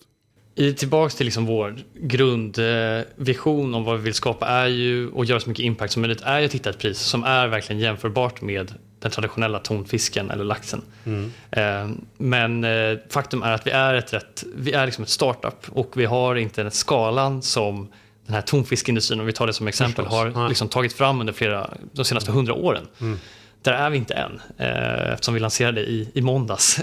I, 0.55 0.73
tillbaks 0.73 1.15
till 1.15 1.27
liksom 1.27 1.47
vår 1.47 1.77
grundvision 1.95 3.75
om 3.75 3.85
vad 3.85 3.97
vi 3.97 4.03
vill 4.03 4.15
skapa 4.15 4.47
är 4.47 4.67
ju, 4.67 5.11
och 5.11 5.25
göra 5.25 5.41
så 5.41 5.49
mycket 5.49 5.65
impact 5.65 5.93
som 5.93 6.03
möjligt, 6.03 6.21
är 6.23 6.39
ju 6.39 6.47
att 6.47 6.55
hitta 6.55 6.71
ett 6.71 6.79
pris 6.79 6.99
som 6.99 7.25
är 7.25 7.47
verkligen 7.47 7.81
jämförbart 7.81 8.41
med 8.41 8.75
den 9.01 9.11
traditionella 9.11 9.59
tonfisken 9.59 10.31
eller 10.31 10.45
laxen. 10.45 10.83
Mm. 11.05 11.33
Eh, 11.51 11.97
men 12.19 12.65
eh, 12.65 12.99
faktum 13.09 13.43
är 13.43 13.53
att 13.53 13.67
vi 13.67 13.71
är 13.71 13.95
ett, 13.95 14.13
rätt, 14.13 14.45
vi 14.55 14.73
är 14.73 14.87
liksom 14.87 15.05
ett 15.05 15.11
startup 15.11 15.67
och 15.69 15.93
vi 15.97 16.05
har 16.05 16.37
inte 16.37 16.63
den 16.63 16.71
skalan 16.71 17.43
som 17.43 17.89
den 18.27 18.35
här 18.35 18.43
tonfiskindustrin, 18.43 19.21
om 19.21 19.27
vi 19.27 19.33
tar 19.33 19.47
det 19.47 19.53
som 19.53 19.69
exempel, 19.69 20.05
Förstås. 20.05 20.35
har 20.35 20.49
liksom 20.49 20.69
tagit 20.69 20.93
fram 20.93 21.21
under 21.21 21.33
flera, 21.33 21.71
de 21.93 22.05
senaste 22.05 22.33
hundra 22.33 22.55
åren. 22.55 22.87
Mm. 23.01 23.19
Där 23.63 23.73
är 23.73 23.91
vi 23.91 23.97
inte 23.97 24.15
än, 24.15 24.41
eh, 24.59 25.13
eftersom 25.13 25.35
vi 25.35 25.41
lanserade 25.41 25.81
i, 25.81 26.09
i 26.15 26.23
måndags. 26.23 26.81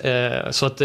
så 0.51 0.65
att 0.65 0.82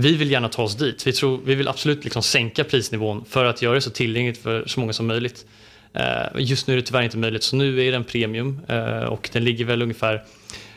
vi 0.00 0.16
vill 0.16 0.30
gärna 0.30 0.48
ta 0.48 0.62
oss 0.62 0.76
dit. 0.76 1.06
Vi, 1.06 1.12
tror, 1.12 1.40
vi 1.44 1.54
vill 1.54 1.68
absolut 1.68 2.04
liksom 2.04 2.22
sänka 2.22 2.64
prisnivån 2.64 3.24
för 3.24 3.44
att 3.44 3.62
göra 3.62 3.74
det 3.74 3.80
så 3.80 3.90
tillgängligt 3.90 4.38
för 4.38 4.64
så 4.66 4.80
många 4.80 4.92
som 4.92 5.06
möjligt. 5.06 5.46
Eh, 5.92 6.26
just 6.38 6.66
nu 6.66 6.74
är 6.74 6.76
det 6.76 6.82
tyvärr 6.82 7.02
inte 7.02 7.18
möjligt, 7.18 7.42
så 7.42 7.56
nu 7.56 7.86
är 7.86 7.92
den 7.92 8.04
premium 8.04 8.60
eh, 8.68 9.02
och 9.02 9.30
den 9.32 9.44
ligger 9.44 9.64
väl 9.64 9.82
ungefär 9.82 10.24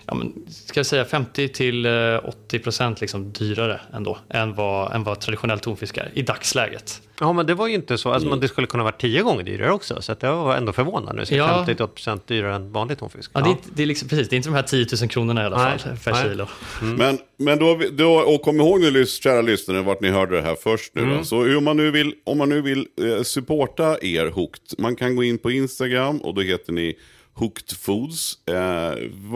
ja, 0.05 0.15
men, 0.15 0.33
ska 0.47 0.79
jag 0.79 0.85
säga 0.85 1.05
50 1.05 1.47
till 1.47 1.87
80 2.23 2.59
procent 2.59 3.01
liksom 3.01 3.31
dyrare 3.31 3.81
ändå 3.93 4.17
än 4.29 4.55
vad, 4.55 4.95
än 4.95 5.03
vad 5.03 5.19
traditionell 5.19 5.59
tonfisk 5.59 5.97
är 5.97 6.11
i 6.13 6.21
dagsläget. 6.21 7.01
Ja, 7.19 7.33
men 7.33 7.45
det 7.45 7.53
var 7.53 7.67
ju 7.67 7.73
inte 7.73 7.97
så. 7.97 8.11
Alltså, 8.11 8.27
mm. 8.27 8.39
Det 8.39 8.47
skulle 8.47 8.67
kunna 8.67 8.83
vara 8.83 8.95
tio 8.95 9.21
gånger 9.21 9.43
dyrare 9.43 9.71
också. 9.71 10.01
Så 10.01 10.11
att 10.11 10.23
jag 10.23 10.35
var 10.35 10.55
ändå 10.55 10.73
förvånad 10.73 11.15
nu. 11.15 11.25
Så 11.25 11.35
ja. 11.35 11.65
50-80% 11.67 12.19
dyrare 12.27 12.55
än 12.55 12.71
vanlig 12.71 12.99
tonfisk. 12.99 13.31
Ja, 13.33 13.39
ja. 13.39 13.45
Det, 13.45 13.51
är, 13.51 13.75
det, 13.75 13.83
är 13.83 13.87
liksom, 13.87 14.07
precis, 14.09 14.29
det 14.29 14.35
är 14.35 14.37
inte 14.37 14.49
de 14.49 14.55
här 14.55 14.63
10 14.63 14.87
000 15.01 15.09
kronorna 15.09 15.43
i 15.43 15.45
alla 15.45 15.57
fall 15.57 15.79
Nej. 15.85 15.97
per 16.03 16.11
Nej. 16.11 16.23
kilo. 16.23 16.47
Mm. 16.81 16.95
Men, 16.95 17.17
men 17.37 17.59
då, 17.59 17.81
då, 17.91 18.13
och 18.13 18.41
kom 18.41 18.59
ihåg 18.61 18.81
nu, 18.81 19.05
kära 19.05 19.41
lyssnare, 19.41 19.81
vart 19.81 20.01
ni 20.01 20.09
hörde 20.09 20.35
det 20.35 20.41
här 20.41 20.55
först 20.63 20.95
nu. 20.95 21.01
Mm. 21.01 21.23
Så 21.23 21.43
hur 21.43 21.61
man 21.61 21.77
nu 21.77 21.91
vill, 21.91 22.13
om 22.23 22.37
man 22.37 22.49
nu 22.49 22.61
vill 22.61 22.87
eh, 23.01 23.23
supporta 23.23 23.97
er 24.01 24.25
Hooked, 24.25 24.79
man 24.79 24.95
kan 24.95 25.15
gå 25.15 25.23
in 25.23 25.37
på 25.37 25.51
Instagram 25.51 26.17
och 26.17 26.33
då 26.33 26.41
heter 26.41 26.73
ni 26.73 26.95
Hooked 27.33 27.77
Foods. 27.77 28.47
Eh, 28.47 28.91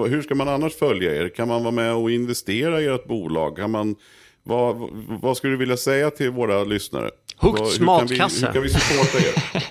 hur 0.09 0.21
ska 0.21 0.35
man 0.35 0.47
annars 0.47 0.75
följa 0.75 1.15
er? 1.15 1.29
Kan 1.29 1.47
man 1.47 1.63
vara 1.63 1.71
med 1.71 1.93
och 1.93 2.11
investera 2.11 2.81
i 2.81 2.85
ert 2.85 3.07
bolag? 3.07 3.57
Kan 3.57 3.71
man, 3.71 3.95
vad, 4.43 4.89
vad 5.21 5.37
skulle 5.37 5.53
du 5.53 5.57
vilja 5.57 5.77
säga 5.77 6.11
till 6.11 6.31
våra 6.31 6.63
lyssnare? 6.63 7.09
Hooks 7.37 7.79
matkasse. 7.79 8.45
Hur 8.45 8.53
kan 8.53 8.61
vi 8.63 8.69
supporta 8.69 9.17
er? 9.17 9.63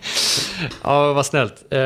ja, 0.83 1.13
vad 1.13 1.27
snällt. 1.27 1.65
Eh, 1.71 1.79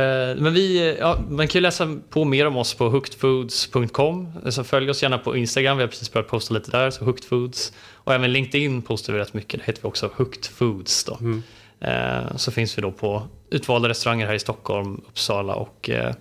men 0.42 0.54
vi, 0.54 0.96
ja, 1.00 1.18
man 1.28 1.48
kan 1.48 1.58
ju 1.58 1.62
läsa 1.62 1.96
på 2.10 2.24
mer 2.24 2.46
om 2.46 2.56
oss 2.56 2.74
på 2.74 2.88
hookedfoods.com. 2.88 4.32
Så 4.50 4.64
följ 4.64 4.90
oss 4.90 5.02
gärna 5.02 5.18
på 5.18 5.36
Instagram, 5.36 5.76
vi 5.76 5.82
har 5.82 5.88
precis 5.88 6.12
börjat 6.12 6.28
posta 6.28 6.54
lite 6.54 6.70
där, 6.70 6.90
så 6.90 7.04
Hooked 7.04 7.24
Foods. 7.24 7.72
Och 7.94 8.14
även 8.14 8.32
LinkedIn 8.32 8.82
postar 8.82 9.12
vi 9.12 9.18
rätt 9.18 9.34
mycket, 9.34 9.60
där 9.60 9.66
heter 9.66 9.82
vi 9.82 9.88
också 9.88 10.10
Hooked 10.16 10.44
Foods. 10.44 11.04
Då. 11.04 11.18
Mm. 11.20 11.42
Eh, 11.80 12.36
så 12.36 12.50
finns 12.50 12.78
vi 12.78 12.82
då 12.82 12.92
på 12.92 13.22
utvalda 13.50 13.88
restauranger 13.88 14.26
här 14.26 14.34
i 14.34 14.38
Stockholm, 14.38 15.00
Uppsala 15.08 15.54
och 15.54 15.90
eh, 15.90 16.14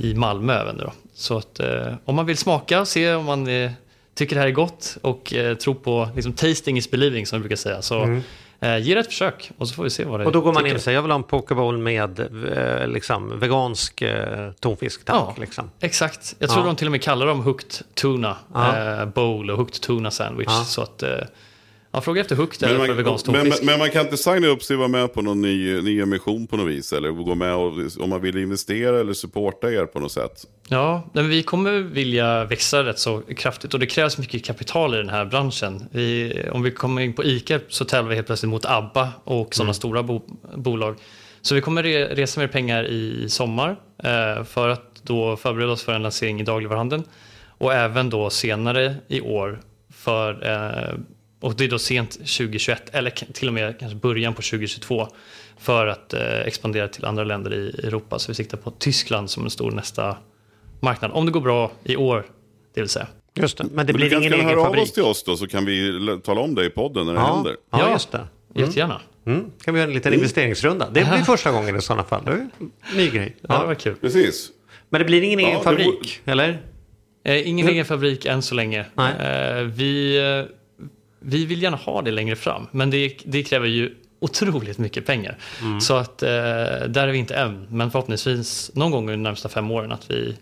i 0.00 0.14
Malmö 0.14 0.60
även. 0.60 0.76
Då. 0.76 0.92
Så 1.14 1.38
att 1.38 1.60
om 2.04 2.16
man 2.16 2.26
vill 2.26 2.36
smaka 2.36 2.80
och 2.80 2.88
se 2.88 3.14
om 3.14 3.24
man 3.24 3.48
tycker 4.14 4.36
det 4.36 4.40
här 4.40 4.48
är 4.48 4.52
gott 4.52 4.98
och 5.02 5.34
tror 5.60 5.74
på 5.74 6.08
liksom, 6.14 6.32
tasting 6.32 6.78
is 6.78 6.90
believing 6.90 7.26
som 7.26 7.38
vi 7.38 7.40
brukar 7.40 7.56
säga. 7.56 7.82
Så 7.82 8.02
mm 8.02 8.22
Eh, 8.60 8.78
ge 8.78 8.94
det 8.94 9.00
ett 9.00 9.06
försök 9.06 9.50
och 9.58 9.68
så 9.68 9.74
får 9.74 9.84
vi 9.84 9.90
se 9.90 10.04
vad 10.04 10.20
det 10.20 10.26
Och 10.26 10.32
då 10.32 10.40
går 10.40 10.52
man 10.52 10.66
in 10.66 10.74
och 10.74 10.80
säger 10.80 10.96
jag 10.96 11.02
vill 11.02 11.10
ha 11.10 11.18
en 11.18 11.22
pokebowl 11.22 11.78
med 11.78 12.20
eh, 12.20 12.88
liksom, 12.88 13.40
vegansk 13.40 14.02
eh, 14.02 14.50
tonfisk. 14.60 15.00
Ja, 15.04 15.34
liksom. 15.38 15.70
exakt. 15.80 16.36
Jag 16.38 16.50
tror 16.50 16.62
ja. 16.62 16.66
de 16.66 16.76
till 16.76 16.86
och 16.86 16.92
med 16.92 17.02
kallar 17.02 17.26
dem 17.26 17.40
hooked 17.40 17.86
tuna 17.94 18.36
ja. 18.54 19.00
eh, 19.00 19.06
bowl 19.06 19.50
och 19.50 19.58
hooked 19.58 19.80
tuna 19.80 20.10
sandwich. 20.10 20.48
Ja. 20.48 20.64
Så 20.64 20.82
att, 20.82 21.02
eh, 21.96 21.98
Ja, 21.98 22.02
fråga 22.02 22.20
efter 22.20 22.36
hooked 22.36 22.68
eller 22.68 22.78
man, 22.78 22.86
för 22.86 22.94
vegansk 22.94 23.26
men, 23.26 23.48
men, 23.48 23.58
men, 23.62 23.78
man 23.78 23.90
kan 23.90 24.04
inte 24.04 24.16
signa 24.16 24.46
upp 24.46 24.62
sig 24.62 24.74
och 24.74 24.78
vara 24.78 24.88
med 24.88 25.14
på 25.14 25.22
någon 25.22 25.42
ny, 25.42 25.82
ny 25.82 26.00
emission 26.00 26.46
på 26.46 26.56
något 26.56 26.68
vis? 26.68 26.92
Eller 26.92 27.10
gå 27.10 27.34
med 27.34 27.54
och, 27.54 27.72
om 28.00 28.10
man 28.10 28.20
vill 28.20 28.36
investera 28.36 29.00
eller 29.00 29.12
supporta 29.12 29.72
er 29.72 29.86
på 29.86 30.00
något 30.00 30.12
sätt? 30.12 30.44
Ja, 30.68 31.10
men 31.12 31.28
vi 31.28 31.42
kommer 31.42 31.72
vilja 31.72 32.44
växa 32.44 32.84
rätt 32.84 32.98
så 32.98 33.22
kraftigt 33.36 33.74
och 33.74 33.80
det 33.80 33.86
krävs 33.86 34.18
mycket 34.18 34.44
kapital 34.44 34.94
i 34.94 34.96
den 34.96 35.08
här 35.08 35.24
branschen. 35.24 35.88
Vi, 35.90 36.42
om 36.52 36.62
vi 36.62 36.70
kommer 36.70 37.02
in 37.02 37.12
på 37.12 37.24
ICA 37.24 37.60
så 37.68 37.84
tävlar 37.84 38.08
vi 38.08 38.14
helt 38.14 38.26
plötsligt 38.26 38.50
mot 38.50 38.64
ABBA 38.64 39.12
och 39.24 39.54
sådana 39.54 39.68
mm. 39.68 39.74
stora 39.74 40.02
bo, 40.02 40.22
bolag. 40.56 40.96
Så 41.42 41.54
vi 41.54 41.60
kommer 41.60 41.82
re, 41.82 42.14
resa 42.14 42.40
mer 42.40 42.48
pengar 42.48 42.84
i 42.84 43.28
sommar 43.28 43.76
eh, 44.04 44.44
för 44.44 44.68
att 44.68 45.02
då 45.02 45.36
förbereda 45.36 45.72
oss 45.72 45.82
för 45.82 45.92
en 45.92 46.02
lansering 46.02 46.40
i 46.40 46.44
dagligvaruhandeln 46.44 47.04
och 47.48 47.74
även 47.74 48.10
då 48.10 48.30
senare 48.30 48.94
i 49.08 49.20
år 49.20 49.60
för 49.90 50.46
eh, 50.46 50.98
och 51.40 51.56
det 51.56 51.64
är 51.64 51.68
då 51.68 51.78
sent 51.78 52.10
2021 52.10 52.82
eller 52.92 53.10
till 53.10 53.48
och 53.48 53.54
med 53.54 53.78
kanske 53.78 53.98
början 53.98 54.34
på 54.34 54.42
2022 54.42 55.08
för 55.58 55.86
att 55.86 56.14
eh, 56.14 56.40
expandera 56.40 56.88
till 56.88 57.04
andra 57.04 57.24
länder 57.24 57.54
i 57.54 57.86
Europa. 57.86 58.18
Så 58.18 58.30
vi 58.30 58.34
siktar 58.34 58.58
på 58.58 58.70
Tyskland 58.70 59.30
som 59.30 59.44
en 59.44 59.50
stor 59.50 59.70
nästa 59.70 60.16
marknad. 60.80 61.10
Om 61.14 61.26
det 61.26 61.32
går 61.32 61.40
bra 61.40 61.72
i 61.84 61.96
år, 61.96 62.26
det 62.74 62.80
vill 62.80 62.90
säga. 62.90 63.06
Just 63.34 63.58
det, 63.58 63.64
men 63.72 63.86
det 63.86 63.92
blir 63.92 64.10
men 64.10 64.22
ingen 64.22 64.32
egen 64.32 64.46
fabrik. 64.46 64.56
Du 64.56 64.62
kan 64.62 64.64
höra 64.64 64.78
av 64.78 64.82
oss 64.82 64.92
till 64.92 65.02
oss 65.02 65.24
då 65.24 65.36
så 65.36 65.46
kan 65.46 65.64
vi 65.64 66.20
tala 66.24 66.40
om 66.40 66.54
det 66.54 66.66
i 66.66 66.70
podden 66.70 67.06
när 67.06 67.12
det 67.12 67.20
ja, 67.20 67.34
händer. 67.34 67.56
Ja, 67.70 67.92
just 67.92 68.12
det. 68.12 68.18
Mm. 68.18 68.28
Jättegärna. 68.54 69.00
Mm. 69.26 69.50
Kan 69.64 69.74
vi 69.74 69.80
göra 69.80 69.88
en 69.88 69.94
liten 69.94 70.12
mm. 70.12 70.20
investeringsrunda? 70.20 70.88
Det 70.92 71.04
blir 71.04 71.22
första 71.22 71.52
gången 71.52 71.76
i 71.76 71.80
sådana 71.80 72.04
fall. 72.04 72.24
Det 72.24 72.30
är 72.30 72.48
ny 72.96 73.10
grej. 73.10 73.36
Ja, 73.40 73.60
det 73.60 73.66
var 73.66 73.74
kul. 73.74 73.96
Precis. 73.96 74.50
Men 74.88 74.98
det 74.98 75.04
blir 75.04 75.22
ingen 75.22 75.38
egen 75.38 75.62
fabrik, 75.62 76.20
var... 76.24 76.32
eller? 76.32 76.62
Eh, 77.24 77.48
ingen 77.48 77.68
egen 77.68 77.84
fabrik 77.84 78.26
än 78.26 78.42
så 78.42 78.54
länge. 78.54 78.80
Eh, 78.80 79.62
vi 79.62 80.18
eh, 80.18 80.52
vi 81.26 81.46
vill 81.46 81.62
gärna 81.62 81.76
ha 81.76 82.02
det 82.02 82.10
längre 82.10 82.36
fram, 82.36 82.66
men 82.70 82.90
det, 82.90 83.16
det 83.24 83.42
kräver 83.42 83.66
ju 83.66 83.94
otroligt 84.20 84.78
mycket 84.78 85.06
pengar. 85.06 85.38
Mm. 85.62 85.80
Så 85.80 85.94
att 85.96 86.22
eh, 86.22 86.28
där 86.28 87.08
är 87.08 87.12
vi 87.12 87.18
inte 87.18 87.34
än, 87.34 87.66
men 87.70 87.90
förhoppningsvis 87.90 88.70
någon 88.74 88.90
gång 88.90 89.00
under 89.00 89.12
de 89.12 89.22
närmsta 89.22 89.48
fem 89.48 89.70
åren 89.70 89.92
att 89.92 90.10
vi 90.10 90.36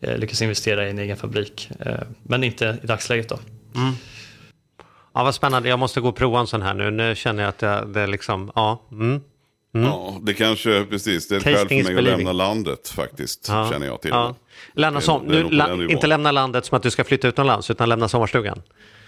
eh, 0.00 0.18
lyckas 0.18 0.42
investera 0.42 0.86
i 0.86 0.90
en 0.90 0.98
egen 0.98 1.16
fabrik. 1.16 1.70
Eh, 1.80 1.94
men 2.22 2.44
inte 2.44 2.78
i 2.82 2.86
dagsläget 2.86 3.28
då. 3.28 3.38
Mm. 3.74 3.94
Ja, 5.14 5.24
vad 5.24 5.34
spännande. 5.34 5.68
Jag 5.68 5.78
måste 5.78 6.00
gå 6.00 6.08
och 6.08 6.16
prova 6.16 6.40
en 6.40 6.46
sån 6.46 6.62
här 6.62 6.74
nu. 6.74 6.90
Nu 6.90 7.14
känner 7.14 7.42
jag 7.42 7.48
att 7.48 7.58
det, 7.58 7.84
det 7.94 8.00
är 8.00 8.06
liksom, 8.06 8.52
ja. 8.54 8.82
Mm. 8.92 9.20
Mm. 9.74 9.86
Ja, 9.86 10.18
det 10.22 10.34
kanske, 10.34 10.84
precis, 10.84 11.28
det 11.28 11.34
är 11.34 11.38
ett 11.38 11.44
skäl 11.44 11.68
för 11.68 11.82
mig 11.84 11.96
att 11.96 12.04
lämna 12.04 12.32
landet 12.32 12.88
faktiskt, 12.88 13.46
ja. 13.48 13.70
känner 13.70 13.86
jag 13.86 14.00
till. 14.00 14.10
Ja. 14.10 14.34
Lämna 14.72 15.00
som, 15.00 15.22
nu, 15.22 15.50
la, 15.50 15.74
inte 15.74 16.06
lämna 16.06 16.30
landet 16.30 16.64
som 16.64 16.76
att 16.76 16.82
du 16.82 16.90
ska 16.90 17.04
flytta 17.04 17.28
utomlands, 17.28 17.70
utan 17.70 17.88
lämna 17.88 18.08
sommarstugan. 18.08 18.62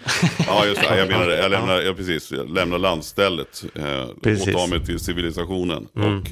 ja, 0.47 0.65
just 0.65 0.81
det. 0.81 0.97
Jag 0.97 1.07
menar 1.07 1.27
det. 1.27 1.37
Jag 1.37 1.51
lämnar, 1.51 1.81
ja, 1.81 1.93
precis, 1.93 2.31
jag 2.31 2.49
lämnar 2.49 2.77
landstället 2.77 3.63
eh, 3.75 4.01
och 4.01 4.23
tar 4.23 4.69
mig 4.69 4.85
till 4.85 4.99
civilisationen. 4.99 5.87
Mm. 5.95 6.17
Och 6.17 6.27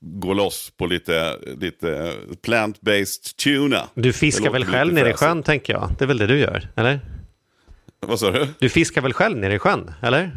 går 0.00 0.34
loss 0.34 0.72
på 0.76 0.86
lite, 0.86 1.36
lite 1.60 2.14
plant-based 2.42 3.36
tuna. 3.36 3.88
Du 3.94 4.12
fiskar 4.12 4.50
väl 4.50 4.64
själv 4.64 4.92
nere 4.92 5.10
i 5.10 5.12
sjön, 5.12 5.42
tänker 5.42 5.72
jag. 5.72 5.90
Det 5.98 6.04
är 6.04 6.06
väl 6.06 6.18
det 6.18 6.26
du 6.26 6.38
gör, 6.38 6.68
eller? 6.76 7.00
Vad 8.00 8.20
sa 8.20 8.30
du? 8.30 8.48
Du 8.58 8.68
fiskar 8.68 9.00
väl 9.00 9.12
själv 9.12 9.38
nere 9.38 9.54
i 9.54 9.58
sjön, 9.58 9.90
eller? 10.02 10.30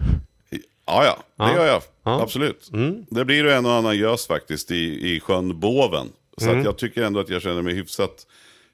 Ja, 0.85 1.05
ja, 1.05 1.23
det 1.45 1.51
ja. 1.51 1.55
gör 1.55 1.65
jag. 1.65 1.81
Ja. 2.03 2.21
Absolut. 2.21 2.69
Mm. 2.73 3.05
Det 3.09 3.25
blir 3.25 3.45
en 3.45 3.65
och 3.65 3.73
annan 3.73 3.97
gös 3.97 4.27
faktiskt 4.27 4.71
i, 4.71 5.15
i 5.15 5.19
sjön 5.19 5.59
Boven. 5.59 6.07
Så 6.37 6.49
mm. 6.49 6.63
jag 6.63 6.77
tycker 6.77 7.03
ändå 7.03 7.19
att 7.19 7.29
jag 7.29 7.41
känner 7.41 7.61
mig 7.61 7.73
hyfsat 7.73 8.27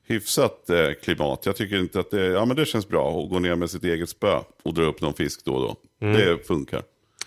hyfsat 0.08 0.70
eh, 0.70 0.92
klimat. 1.04 1.46
Jag 1.46 1.56
tycker 1.56 1.80
inte 1.80 2.00
att 2.00 2.12
det, 2.12 2.26
ja, 2.26 2.46
men 2.46 2.56
det 2.56 2.66
känns 2.66 2.88
bra 2.88 3.24
att 3.24 3.30
gå 3.30 3.40
ner 3.40 3.56
med 3.56 3.70
sitt 3.70 3.84
eget 3.84 4.10
spö 4.10 4.40
och 4.64 4.74
dra 4.74 4.84
upp 4.84 5.02
någon 5.02 5.14
fisk 5.14 5.46
då 5.46 5.54
och 5.54 5.62
då. 5.62 6.06
Mm. 6.08 6.18
Det 6.18 6.48
funkar. 6.48 6.82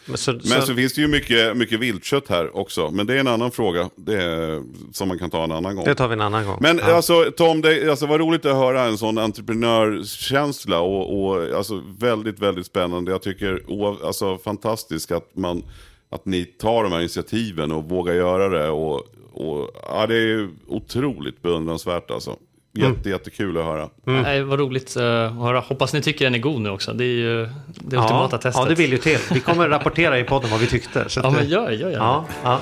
Men, 0.06 0.18
så, 0.18 0.32
men 0.32 0.42
så... 0.42 0.62
så, 0.62 0.74
finns 0.74 0.94
det 0.94 1.00
ju 1.00 1.08
mycket, 1.08 1.56
mycket 1.56 1.80
viltkött 1.80 2.28
här 2.28 2.56
också. 2.56 2.90
Men 2.90 3.06
det 3.06 3.14
är 3.14 3.18
en 3.18 3.26
annan 3.26 3.50
fråga 3.50 3.80
är, 4.08 4.62
som 4.92 5.08
man 5.08 5.18
kan 5.18 5.30
ta 5.30 5.44
en 5.44 5.52
annan 5.52 5.76
gång. 5.76 5.84
Det 5.84 5.94
tar 5.94 6.08
vi 6.08 6.12
en 6.12 6.20
annan 6.20 6.46
gång. 6.46 6.58
Men 6.60 6.78
ja. 6.78 6.94
alltså, 6.94 7.32
Tom, 7.36 7.60
det 7.60 7.90
alltså, 7.90 8.06
var 8.06 8.18
roligt 8.18 8.46
att 8.46 8.56
höra 8.56 8.82
en 8.82 8.98
sån 8.98 9.18
entreprenörskänsla. 9.18 10.80
Och, 10.80 11.24
och 11.24 11.56
alltså, 11.56 11.82
väldigt, 11.98 12.38
väldigt 12.38 12.66
spännande. 12.66 13.12
Jag 13.12 13.22
tycker 13.22 13.62
alltså, 14.06 14.38
fantastiskt 14.38 15.12
att, 15.12 15.36
man, 15.36 15.64
att 16.10 16.26
ni 16.26 16.44
tar 16.44 16.82
de 16.82 16.92
här 16.92 17.00
initiativen 17.00 17.72
och 17.72 17.84
vågar 17.84 18.14
göra 18.14 18.48
det. 18.48 18.68
Och, 18.68 19.06
och, 19.32 19.70
ja, 19.82 20.06
det 20.06 20.16
är 20.16 20.48
otroligt 20.68 21.42
beundransvärt 21.42 22.10
alltså. 22.10 22.36
Mm. 22.76 22.88
Jätte, 22.90 23.08
mm. 23.08 23.18
Jättekul 23.18 23.58
att 23.58 23.64
höra. 23.64 23.88
Mm. 24.06 24.22
Nej, 24.22 24.42
vad 24.42 24.58
roligt 24.58 24.96
uh, 24.96 25.04
att 25.04 25.34
höra. 25.34 25.60
Hoppas 25.60 25.92
ni 25.92 26.02
tycker 26.02 26.24
den 26.24 26.34
är 26.34 26.38
god 26.38 26.60
nu 26.60 26.70
också. 26.70 26.92
Det 26.92 27.04
är 27.04 27.06
ju 27.06 27.48
det 27.66 27.96
ja, 27.96 28.02
ultimata 28.02 28.38
testet. 28.38 28.62
Ja, 28.62 28.68
det 28.68 28.74
vill 28.74 28.92
ju 28.92 28.98
till. 28.98 29.18
Vi 29.32 29.40
kommer 29.40 29.68
rapportera 29.68 30.18
i 30.18 30.24
podden 30.24 30.50
vad 30.50 30.60
vi 30.60 30.66
tyckte. 30.66 31.08
Så 31.08 31.20
ja, 31.22 31.30
men 31.30 31.48
gör, 31.48 31.70
gör, 31.70 31.90
gör 31.90 31.98
ja, 31.98 32.24
ja. 32.44 32.60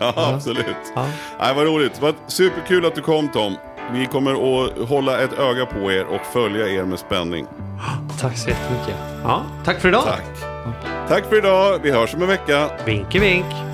ja, 0.00 0.12
absolut. 0.34 0.66
Ja. 0.94 1.06
Nej, 1.40 1.54
vad 1.54 1.66
roligt. 1.66 2.00
Vad 2.00 2.14
superkul 2.26 2.86
att 2.86 2.94
du 2.94 3.00
kom 3.00 3.28
Tom. 3.28 3.56
Vi 3.92 4.06
kommer 4.06 4.32
att 4.32 4.88
hålla 4.88 5.20
ett 5.20 5.38
öga 5.38 5.66
på 5.66 5.92
er 5.92 6.04
och 6.04 6.20
följa 6.32 6.68
er 6.68 6.84
med 6.84 6.98
spänning. 6.98 7.46
Tack 8.20 8.38
så 8.38 8.48
jättemycket. 8.48 8.94
Ja, 9.22 9.42
tack 9.64 9.80
för 9.80 9.88
idag. 9.88 10.04
Tack. 10.04 10.24
Tack 11.08 11.28
för 11.28 11.38
idag. 11.38 11.78
Vi 11.82 11.90
hörs 11.90 12.14
om 12.14 12.22
en 12.22 12.28
vecka. 12.28 12.70
Vinke 12.86 13.18
vink. 13.18 13.73